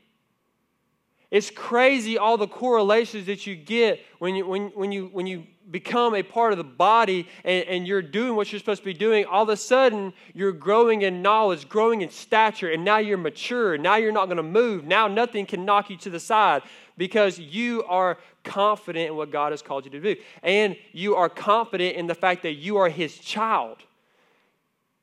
It's 1.31 1.49
crazy 1.49 2.17
all 2.17 2.37
the 2.37 2.47
correlations 2.47 3.25
that 3.25 3.47
you 3.47 3.55
get 3.55 3.99
when 4.19 4.35
you, 4.35 4.45
when, 4.45 4.67
when 4.69 4.91
you, 4.91 5.09
when 5.11 5.25
you 5.25 5.45
become 5.71 6.15
a 6.15 6.23
part 6.23 6.51
of 6.51 6.57
the 6.57 6.63
body 6.63 7.27
and, 7.43 7.65
and 7.65 7.87
you're 7.87 8.01
doing 8.01 8.35
what 8.35 8.51
you're 8.51 8.59
supposed 8.59 8.81
to 8.81 8.85
be 8.85 8.93
doing. 8.93 9.25
All 9.25 9.43
of 9.43 9.49
a 9.49 9.57
sudden, 9.57 10.13
you're 10.33 10.51
growing 10.51 11.03
in 11.03 11.21
knowledge, 11.21 11.69
growing 11.69 12.01
in 12.01 12.09
stature, 12.09 12.71
and 12.71 12.83
now 12.83 12.97
you're 12.97 13.17
mature. 13.17 13.77
Now 13.77 13.95
you're 13.95 14.11
not 14.11 14.25
going 14.25 14.37
to 14.37 14.43
move. 14.43 14.85
Now 14.85 15.07
nothing 15.07 15.45
can 15.45 15.65
knock 15.65 15.89
you 15.89 15.97
to 15.97 16.09
the 16.09 16.19
side 16.19 16.63
because 16.97 17.39
you 17.39 17.83
are 17.85 18.17
confident 18.43 19.09
in 19.09 19.15
what 19.15 19.31
God 19.31 19.51
has 19.51 19.61
called 19.61 19.85
you 19.85 19.91
to 19.91 19.99
do. 19.99 20.15
And 20.41 20.75
you 20.91 21.15
are 21.15 21.29
confident 21.29 21.95
in 21.95 22.07
the 22.07 22.15
fact 22.15 22.43
that 22.43 22.53
you 22.53 22.77
are 22.77 22.89
His 22.89 23.17
child 23.17 23.77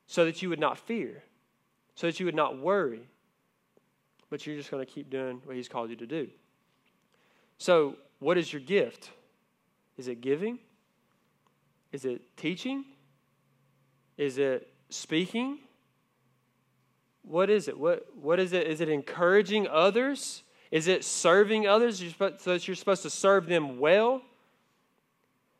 so 0.07 0.25
that 0.25 0.41
you 0.41 0.49
would 0.49 0.59
not 0.59 0.77
fear, 0.77 1.23
so 1.95 2.07
that 2.07 2.19
you 2.19 2.25
would 2.25 2.35
not 2.35 2.59
worry, 2.59 3.01
but 4.29 4.45
you're 4.45 4.57
just 4.57 4.69
going 4.71 4.85
to 4.85 4.91
keep 4.91 5.09
doing 5.09 5.41
what 5.45 5.55
He's 5.55 5.69
called 5.69 5.89
you 5.89 5.95
to 5.97 6.07
do. 6.07 6.29
So, 7.57 7.95
what 8.19 8.37
is 8.37 8.51
your 8.51 8.61
gift? 8.61 9.11
Is 9.97 10.07
it 10.07 10.21
giving? 10.21 10.59
Is 11.91 12.05
it 12.05 12.21
teaching? 12.37 12.85
Is 14.17 14.37
it 14.37 14.71
speaking? 14.89 15.59
What 17.23 17.49
is 17.49 17.67
it? 17.67 17.77
What, 17.77 18.07
what 18.19 18.39
is 18.39 18.53
it? 18.53 18.67
Is 18.67 18.81
it 18.81 18.89
encouraging 18.89 19.67
others? 19.67 20.43
Is 20.71 20.87
it 20.87 21.03
serving 21.03 21.67
others 21.67 22.03
so 22.17 22.53
that 22.53 22.67
you're 22.67 22.75
supposed 22.75 23.03
to 23.03 23.09
serve 23.09 23.47
them 23.47 23.79
well? 23.79 24.21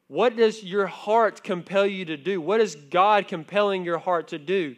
What 0.07 0.35
does 0.35 0.63
your 0.63 0.87
heart 0.87 1.43
compel 1.43 1.85
you 1.85 2.05
to 2.05 2.17
do? 2.17 2.41
What 2.41 2.59
is 2.59 2.75
God 2.75 3.27
compelling 3.27 3.85
your 3.85 3.97
heart 3.97 4.29
to 4.29 4.37
do? 4.37 4.75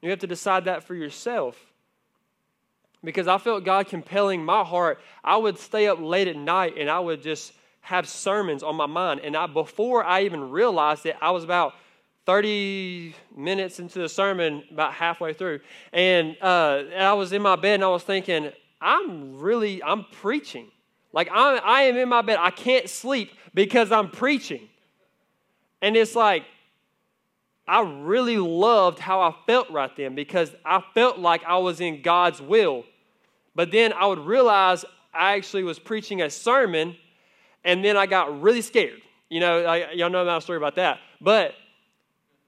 You 0.00 0.10
have 0.10 0.20
to 0.20 0.26
decide 0.26 0.66
that 0.66 0.84
for 0.84 0.94
yourself. 0.94 1.56
Because 3.04 3.26
I 3.26 3.38
felt 3.38 3.64
God 3.64 3.88
compelling 3.88 4.44
my 4.44 4.62
heart. 4.62 5.00
I 5.24 5.36
would 5.36 5.58
stay 5.58 5.88
up 5.88 6.00
late 6.00 6.28
at 6.28 6.36
night 6.36 6.74
and 6.78 6.88
I 6.88 7.00
would 7.00 7.22
just 7.22 7.52
have 7.82 8.08
sermons 8.08 8.62
on 8.62 8.76
my 8.76 8.86
mind. 8.86 9.20
And 9.22 9.36
I, 9.36 9.46
before 9.46 10.04
I 10.04 10.22
even 10.22 10.50
realized 10.50 11.04
it, 11.06 11.16
I 11.20 11.30
was 11.30 11.44
about 11.44 11.74
30 12.26 13.14
minutes 13.36 13.80
into 13.80 13.98
the 13.98 14.08
sermon, 14.08 14.62
about 14.70 14.94
halfway 14.94 15.32
through. 15.32 15.60
And, 15.92 16.36
uh, 16.40 16.84
and 16.92 17.02
I 17.02 17.12
was 17.12 17.32
in 17.32 17.42
my 17.42 17.56
bed 17.56 17.74
and 17.74 17.84
I 17.84 17.88
was 17.88 18.04
thinking, 18.04 18.50
I'm 18.80 19.38
really, 19.38 19.82
I'm 19.82 20.04
preaching. 20.04 20.68
Like 21.12 21.28
I, 21.30 21.56
I 21.58 21.82
am 21.82 21.96
in 21.96 22.08
my 22.08 22.22
bed. 22.22 22.38
I 22.40 22.50
can't 22.50 22.88
sleep 22.88 23.32
because 23.54 23.92
I'm 23.92 24.10
preaching. 24.10 24.68
And 25.80 25.96
it's 25.96 26.14
like, 26.14 26.44
I 27.66 27.80
really 27.82 28.38
loved 28.38 28.98
how 28.98 29.20
I 29.20 29.34
felt 29.46 29.70
right 29.70 29.94
then 29.96 30.14
because 30.14 30.54
I 30.64 30.82
felt 30.94 31.18
like 31.18 31.44
I 31.44 31.58
was 31.58 31.80
in 31.80 32.02
God's 32.02 32.40
will. 32.40 32.84
But 33.54 33.70
then 33.70 33.92
I 33.92 34.06
would 34.06 34.20
realize 34.20 34.84
I 35.12 35.36
actually 35.36 35.62
was 35.64 35.78
preaching 35.78 36.22
a 36.22 36.30
sermon, 36.30 36.96
and 37.64 37.84
then 37.84 37.96
I 37.96 38.06
got 38.06 38.40
really 38.40 38.62
scared. 38.62 39.00
You 39.28 39.40
know, 39.40 39.64
I, 39.64 39.92
y'all 39.92 40.10
know 40.10 40.24
my 40.24 40.38
story 40.40 40.58
about 40.58 40.76
that. 40.76 40.98
But 41.20 41.54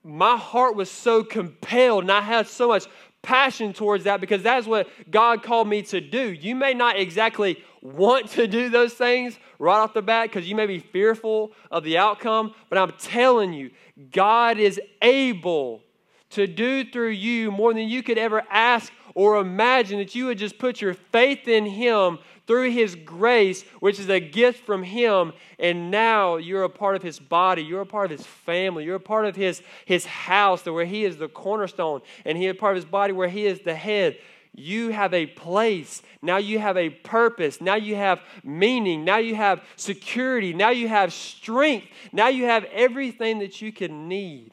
my 0.02 0.36
heart 0.36 0.76
was 0.76 0.90
so 0.90 1.24
compelled, 1.24 2.04
and 2.04 2.12
I 2.12 2.20
had 2.20 2.46
so 2.46 2.68
much 2.68 2.86
passion 3.22 3.72
towards 3.72 4.04
that 4.04 4.20
because 4.20 4.42
that's 4.42 4.66
what 4.66 4.88
God 5.10 5.42
called 5.42 5.66
me 5.66 5.82
to 5.82 6.00
do. 6.00 6.32
You 6.32 6.54
may 6.54 6.74
not 6.74 6.98
exactly 6.98 7.62
want 7.80 8.28
to 8.30 8.46
do 8.46 8.68
those 8.68 8.94
things 8.94 9.38
right 9.58 9.78
off 9.78 9.94
the 9.94 10.02
bat 10.02 10.28
because 10.28 10.48
you 10.48 10.54
may 10.54 10.66
be 10.66 10.78
fearful 10.78 11.52
of 11.70 11.84
the 11.84 11.98
outcome, 11.98 12.54
but 12.68 12.78
I'm 12.78 12.92
telling 12.98 13.52
you, 13.52 13.70
God 14.12 14.58
is 14.58 14.80
able 15.00 15.82
to 16.30 16.46
do 16.46 16.84
through 16.84 17.10
you 17.10 17.50
more 17.50 17.72
than 17.72 17.88
you 17.88 18.02
could 18.02 18.18
ever 18.18 18.42
ask 18.50 18.92
or 19.14 19.36
imagine 19.36 19.98
that 19.98 20.14
you 20.14 20.26
would 20.26 20.38
just 20.38 20.58
put 20.58 20.80
your 20.80 20.94
faith 20.94 21.46
in 21.46 21.66
Him 21.66 22.18
through 22.46 22.70
His 22.70 22.94
grace, 22.94 23.62
which 23.80 23.98
is 23.98 24.08
a 24.08 24.20
gift 24.20 24.66
from 24.66 24.82
Him, 24.82 25.32
and 25.58 25.90
now 25.90 26.36
you're 26.36 26.64
a 26.64 26.70
part 26.70 26.96
of 26.96 27.02
His 27.02 27.18
body, 27.18 27.62
you're 27.62 27.82
a 27.82 27.86
part 27.86 28.10
of 28.10 28.18
His 28.18 28.26
family, 28.26 28.84
you're 28.84 28.96
a 28.96 29.00
part 29.00 29.24
of 29.24 29.36
His, 29.36 29.62
his 29.86 30.04
house 30.04 30.64
where 30.66 30.84
He 30.84 31.04
is 31.04 31.16
the 31.16 31.28
cornerstone, 31.28 32.00
and 32.24 32.36
He 32.36 32.46
is 32.46 32.56
part 32.56 32.76
of 32.76 32.82
His 32.82 32.90
body 32.90 33.12
where 33.12 33.28
He 33.28 33.46
is 33.46 33.60
the 33.60 33.74
head. 33.74 34.18
You 34.56 34.90
have 34.90 35.12
a 35.12 35.26
place. 35.26 36.00
Now 36.22 36.36
you 36.36 36.60
have 36.60 36.76
a 36.76 36.90
purpose. 36.90 37.60
Now 37.60 37.74
you 37.74 37.96
have 37.96 38.20
meaning. 38.44 39.04
Now 39.04 39.16
you 39.16 39.34
have 39.34 39.64
security. 39.74 40.52
Now 40.52 40.70
you 40.70 40.86
have 40.86 41.12
strength. 41.12 41.88
Now 42.12 42.28
you 42.28 42.44
have 42.44 42.64
everything 42.66 43.40
that 43.40 43.60
you 43.60 43.72
can 43.72 44.06
need 44.06 44.52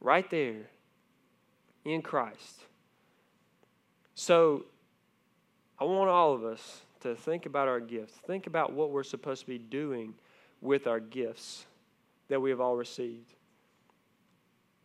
right 0.00 0.28
there 0.30 0.68
in 1.84 2.02
Christ. 2.02 2.61
So 4.22 4.66
I 5.80 5.84
want 5.84 6.08
all 6.08 6.32
of 6.32 6.44
us 6.44 6.82
to 7.00 7.16
think 7.16 7.44
about 7.44 7.66
our 7.66 7.80
gifts. 7.80 8.12
Think 8.24 8.46
about 8.46 8.72
what 8.72 8.90
we're 8.90 9.02
supposed 9.02 9.40
to 9.40 9.48
be 9.48 9.58
doing 9.58 10.14
with 10.60 10.86
our 10.86 11.00
gifts 11.00 11.66
that 12.28 12.40
we 12.40 12.50
have 12.50 12.60
all 12.60 12.76
received. 12.76 13.34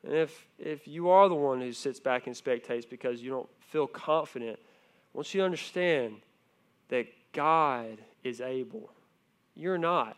And 0.03 0.15
if, 0.15 0.47
if 0.57 0.88
you 0.88 1.09
are 1.09 1.29
the 1.29 1.35
one 1.35 1.61
who 1.61 1.71
sits 1.71 1.99
back 1.99 2.25
and 2.25 2.35
spectates 2.35 2.89
because 2.89 3.21
you 3.21 3.29
don't 3.29 3.49
feel 3.59 3.85
confident, 3.85 4.57
want 5.13 5.31
you 5.35 5.43
understand 5.43 6.15
that 6.89 7.05
God 7.31 7.99
is 8.23 8.41
able. 8.41 8.89
You're 9.53 9.77
not. 9.77 10.17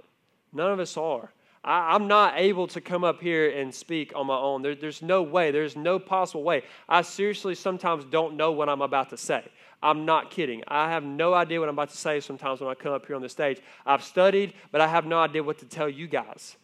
None 0.53 0.71
of 0.71 0.79
us 0.79 0.95
are. 0.95 1.33
I, 1.63 1.95
am 1.95 2.07
not 2.07 2.33
able 2.37 2.67
to 2.67 2.81
come 2.81 3.03
up 3.03 3.21
here 3.21 3.49
and 3.49 3.73
speak 3.73 4.13
on 4.15 4.27
my 4.27 4.37
own. 4.37 4.61
There, 4.61 4.75
there's 4.75 5.01
no 5.01 5.21
way. 5.21 5.51
There's 5.51 5.75
no 5.75 5.99
possible 5.99 6.43
way. 6.43 6.63
I 6.87 7.01
seriously 7.01 7.55
sometimes 7.55 8.05
don't 8.05 8.35
know 8.35 8.51
what 8.51 8.69
I'm 8.69 8.81
about 8.81 9.09
to 9.09 9.17
say. 9.17 9.43
I'm 9.81 10.05
not 10.05 10.31
kidding. 10.31 10.63
I 10.67 10.89
have 10.89 11.03
no 11.03 11.33
idea 11.33 11.59
what 11.59 11.69
I'm 11.69 11.75
about 11.75 11.89
to 11.89 11.97
say 11.97 12.19
sometimes 12.19 12.59
when 12.59 12.69
I 12.69 12.75
come 12.75 12.93
up 12.93 13.05
here 13.05 13.15
on 13.15 13.21
the 13.21 13.29
stage. 13.29 13.61
I've 13.85 14.03
studied, 14.03 14.53
but 14.71 14.81
I 14.81 14.87
have 14.87 15.05
no 15.05 15.19
idea 15.19 15.43
what 15.43 15.59
to 15.59 15.65
tell 15.65 15.89
you 15.89 16.07
guys. 16.07 16.57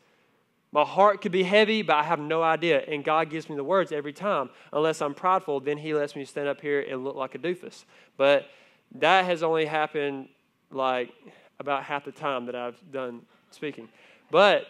My 0.72 0.84
heart 0.84 1.22
could 1.22 1.32
be 1.32 1.43
heavy, 1.43 1.82
but 1.82 1.96
I 1.96 2.04
have 2.04 2.20
no 2.20 2.43
idea. 2.43 2.82
And 2.82 3.04
God 3.04 3.30
gives 3.30 3.50
me 3.50 3.56
the 3.56 3.64
words 3.64 3.93
every 3.93 4.12
time. 4.12 4.50
Unless 4.74 5.02
I'm 5.02 5.14
prideful, 5.14 5.62
then 5.62 5.78
He 5.78 5.93
lets 5.93 6.16
me 6.16 6.26
stand 6.26 6.50
up 6.50 6.60
here 6.60 6.82
and 6.82 7.04
look 7.04 7.16
like 7.16 7.36
a 7.36 7.38
doofus. 7.38 7.86
But 8.18 8.48
that 8.96 9.26
has 9.26 9.43
only 9.43 9.66
happened 9.66 10.28
like 10.72 11.12
about 11.60 11.84
half 11.84 12.04
the 12.04 12.12
time 12.12 12.46
that 12.48 12.56
I've 12.56 12.80
done 12.91 13.22
speaking. 13.52 13.88
But 14.32 14.66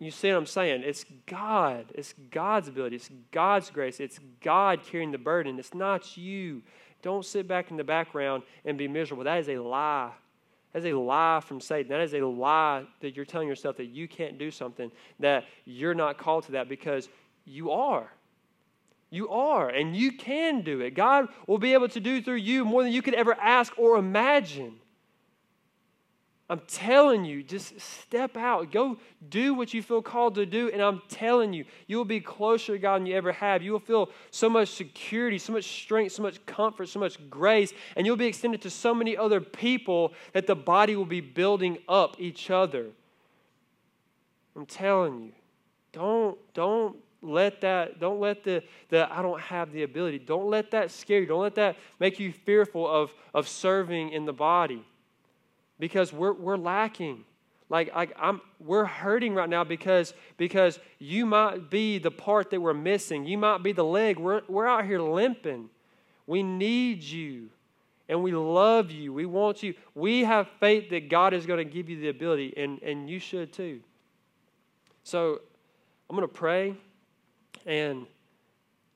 you 0.00 0.10
see 0.10 0.30
what 0.30 0.38
I'm 0.38 0.46
saying? 0.46 0.82
It's 0.82 1.04
God. 1.26 1.92
It's 1.94 2.14
God's 2.30 2.68
ability. 2.68 2.96
It's 2.96 3.10
God's 3.30 3.70
grace. 3.70 4.00
It's 4.00 4.18
God 4.42 4.82
carrying 4.82 5.12
the 5.12 5.18
burden. 5.18 5.58
It's 5.58 5.74
not 5.74 6.16
you. 6.16 6.62
Don't 7.02 7.24
sit 7.24 7.46
back 7.46 7.70
in 7.70 7.76
the 7.76 7.84
background 7.84 8.42
and 8.64 8.78
be 8.78 8.88
miserable. 8.88 9.24
That 9.24 9.38
is 9.38 9.48
a 9.50 9.58
lie. 9.58 10.10
That 10.72 10.78
is 10.80 10.86
a 10.86 10.98
lie 10.98 11.40
from 11.40 11.60
Satan. 11.60 11.90
That 11.90 12.00
is 12.00 12.14
a 12.14 12.24
lie 12.24 12.84
that 13.00 13.14
you're 13.14 13.26
telling 13.26 13.46
yourself 13.46 13.76
that 13.76 13.86
you 13.86 14.08
can't 14.08 14.38
do 14.38 14.50
something, 14.50 14.90
that 15.18 15.44
you're 15.66 15.94
not 15.94 16.16
called 16.16 16.44
to 16.44 16.52
that 16.52 16.68
because 16.68 17.10
you 17.44 17.70
are. 17.70 18.10
You 19.10 19.28
are, 19.28 19.68
and 19.68 19.94
you 19.94 20.12
can 20.12 20.62
do 20.62 20.80
it. 20.80 20.94
God 20.94 21.28
will 21.46 21.58
be 21.58 21.74
able 21.74 21.88
to 21.88 22.00
do 22.00 22.22
through 22.22 22.36
you 22.36 22.64
more 22.64 22.82
than 22.82 22.92
you 22.92 23.02
could 23.02 23.14
ever 23.14 23.34
ask 23.34 23.76
or 23.76 23.98
imagine. 23.98 24.79
I'm 26.50 26.60
telling 26.66 27.24
you, 27.24 27.44
just 27.44 27.80
step 27.80 28.36
out. 28.36 28.72
Go 28.72 28.98
do 29.28 29.54
what 29.54 29.72
you 29.72 29.84
feel 29.84 30.02
called 30.02 30.34
to 30.34 30.44
do. 30.44 30.68
And 30.68 30.82
I'm 30.82 31.00
telling 31.08 31.52
you, 31.52 31.64
you 31.86 31.96
will 31.96 32.04
be 32.04 32.18
closer 32.18 32.72
to 32.72 32.78
God 32.80 33.02
than 33.02 33.06
you 33.06 33.14
ever 33.14 33.30
have. 33.30 33.62
You 33.62 33.70
will 33.70 33.78
feel 33.78 34.10
so 34.32 34.50
much 34.50 34.70
security, 34.70 35.38
so 35.38 35.52
much 35.52 35.64
strength, 35.64 36.10
so 36.10 36.24
much 36.24 36.44
comfort, 36.46 36.88
so 36.88 36.98
much 36.98 37.18
grace. 37.30 37.72
And 37.94 38.04
you'll 38.04 38.16
be 38.16 38.26
extended 38.26 38.62
to 38.62 38.70
so 38.70 38.92
many 38.92 39.16
other 39.16 39.40
people 39.40 40.12
that 40.32 40.48
the 40.48 40.56
body 40.56 40.96
will 40.96 41.04
be 41.04 41.20
building 41.20 41.78
up 41.88 42.16
each 42.18 42.50
other. 42.50 42.86
I'm 44.56 44.66
telling 44.66 45.22
you, 45.22 45.32
don't, 45.92 46.36
don't 46.52 46.96
let 47.22 47.60
that, 47.60 48.00
don't 48.00 48.18
let 48.18 48.42
the, 48.42 48.64
the 48.88 49.08
I 49.08 49.22
don't 49.22 49.40
have 49.40 49.70
the 49.70 49.84
ability, 49.84 50.18
don't 50.18 50.50
let 50.50 50.72
that 50.72 50.90
scare 50.90 51.20
you. 51.20 51.26
Don't 51.26 51.42
let 51.42 51.54
that 51.54 51.76
make 52.00 52.18
you 52.18 52.32
fearful 52.32 52.88
of, 52.88 53.14
of 53.32 53.46
serving 53.46 54.10
in 54.10 54.24
the 54.24 54.32
body 54.32 54.84
because 55.80 56.12
we're, 56.12 56.34
we're 56.34 56.56
lacking. 56.56 57.24
Like, 57.68 57.92
like 57.94 58.12
I'm, 58.16 58.40
we're 58.60 58.84
hurting 58.84 59.34
right 59.34 59.48
now 59.48 59.64
because, 59.64 60.14
because 60.36 60.78
you 60.98 61.26
might 61.26 61.70
be 61.70 61.98
the 61.98 62.10
part 62.10 62.50
that 62.50 62.60
we're 62.60 62.74
missing. 62.74 63.24
You 63.24 63.38
might 63.38 63.62
be 63.62 63.72
the 63.72 63.84
leg. 63.84 64.18
We're, 64.18 64.42
we're 64.48 64.68
out 64.68 64.84
here 64.84 65.00
limping. 65.00 65.70
We 66.26 66.42
need 66.42 67.02
you. 67.02 67.50
and 68.10 68.24
we 68.24 68.32
love 68.32 68.90
you. 68.90 69.12
We 69.14 69.24
want 69.24 69.62
you. 69.62 69.72
We 69.94 70.24
have 70.24 70.48
faith 70.58 70.90
that 70.90 71.08
God 71.08 71.32
is 71.32 71.46
going 71.46 71.64
to 71.64 71.72
give 71.72 71.88
you 71.88 72.00
the 72.00 72.08
ability, 72.08 72.52
and, 72.56 72.82
and 72.82 73.08
you 73.08 73.20
should 73.20 73.52
too. 73.52 73.80
So 75.04 75.40
I'm 76.10 76.16
going 76.16 76.28
to 76.28 76.34
pray, 76.34 76.74
and 77.64 78.06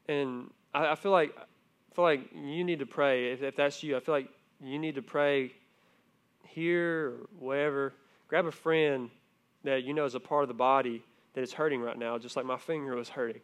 and 0.09 0.51
I, 0.75 0.89
I 0.89 0.95
feel 0.97 1.13
like 1.13 1.33
I 1.39 1.95
feel 1.95 2.05
like 2.05 2.29
you 2.35 2.65
need 2.65 2.81
to 2.81 2.87
pray. 2.87 3.31
If, 3.33 3.43
if 3.43 3.55
that's 3.55 3.85
you, 3.85 3.97
I 3.97 4.01
feel 4.01 4.17
like 4.17 4.29
you 4.61 4.81
need 4.81 4.97
to 4.97 5.03
pray 5.03 5.53
here 6.55 7.09
or 7.09 7.13
wherever. 7.39 7.93
Grab 8.29 8.47
a 8.47 8.53
friend 8.53 9.11
that 9.65 9.83
you 9.83 9.93
know 9.93 10.05
is 10.05 10.15
a 10.15 10.21
part 10.21 10.43
of 10.43 10.49
the 10.49 10.55
body 10.55 11.03
that 11.35 11.43
is 11.43 11.53
hurting 11.53 11.81
right 11.81 11.99
now, 11.99 12.17
just 12.19 12.37
like 12.37 12.47
my 12.47 12.57
finger 12.57 12.95
was 12.95 13.09
hurting. 13.09 13.43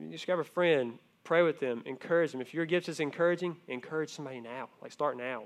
You 0.00 0.10
just 0.10 0.26
grab 0.26 0.40
a 0.40 0.44
friend, 0.44 0.98
pray 1.22 1.42
with 1.42 1.60
them, 1.60 1.82
encourage 1.86 2.32
them. 2.32 2.40
If 2.40 2.52
your 2.52 2.66
gift 2.66 2.88
is 2.88 3.00
encouraging, 3.00 3.56
encourage 3.68 4.10
somebody 4.10 4.40
now. 4.40 4.68
Like 4.82 4.92
start 4.92 5.16
now. 5.16 5.44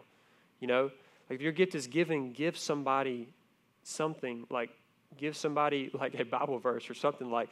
You 0.60 0.66
know, 0.66 0.84
like 1.28 1.36
if 1.36 1.42
your 1.42 1.52
gift 1.52 1.74
is 1.74 1.86
giving, 1.86 2.32
give 2.32 2.56
somebody 2.56 3.28
something. 3.82 4.46
Like 4.50 4.70
give 5.16 5.36
somebody 5.36 5.90
like 5.92 6.18
a 6.18 6.24
Bible 6.24 6.58
verse 6.58 6.88
or 6.88 6.94
something. 6.94 7.30
Like 7.30 7.50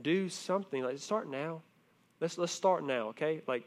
do 0.00 0.28
something. 0.28 0.82
Like 0.82 0.98
start 0.98 1.30
now. 1.30 1.62
Let's 2.20 2.38
let's 2.38 2.52
start 2.52 2.84
now. 2.84 3.08
Okay. 3.08 3.42
Like 3.46 3.64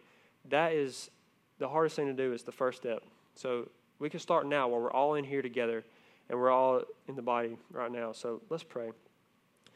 that 0.50 0.74
is 0.74 1.12
the 1.60 1.70
hardest 1.70 1.96
thing 1.96 2.08
to 2.08 2.14
do. 2.14 2.34
Is 2.34 2.44
the 2.44 2.52
first 2.52 2.80
step. 2.80 3.04
So 3.36 3.70
we 4.02 4.10
can 4.10 4.20
start 4.20 4.48
now 4.48 4.68
while 4.68 4.82
we're 4.82 4.92
all 4.92 5.14
in 5.14 5.24
here 5.24 5.44
together 5.44 5.86
and 6.30 6.38
we're 6.38 6.50
all 6.50 6.82
in 7.08 7.16
the 7.16 7.22
body 7.22 7.56
right 7.72 7.92
now. 7.92 8.12
So 8.12 8.42
let's 8.50 8.64
pray. 8.64 8.90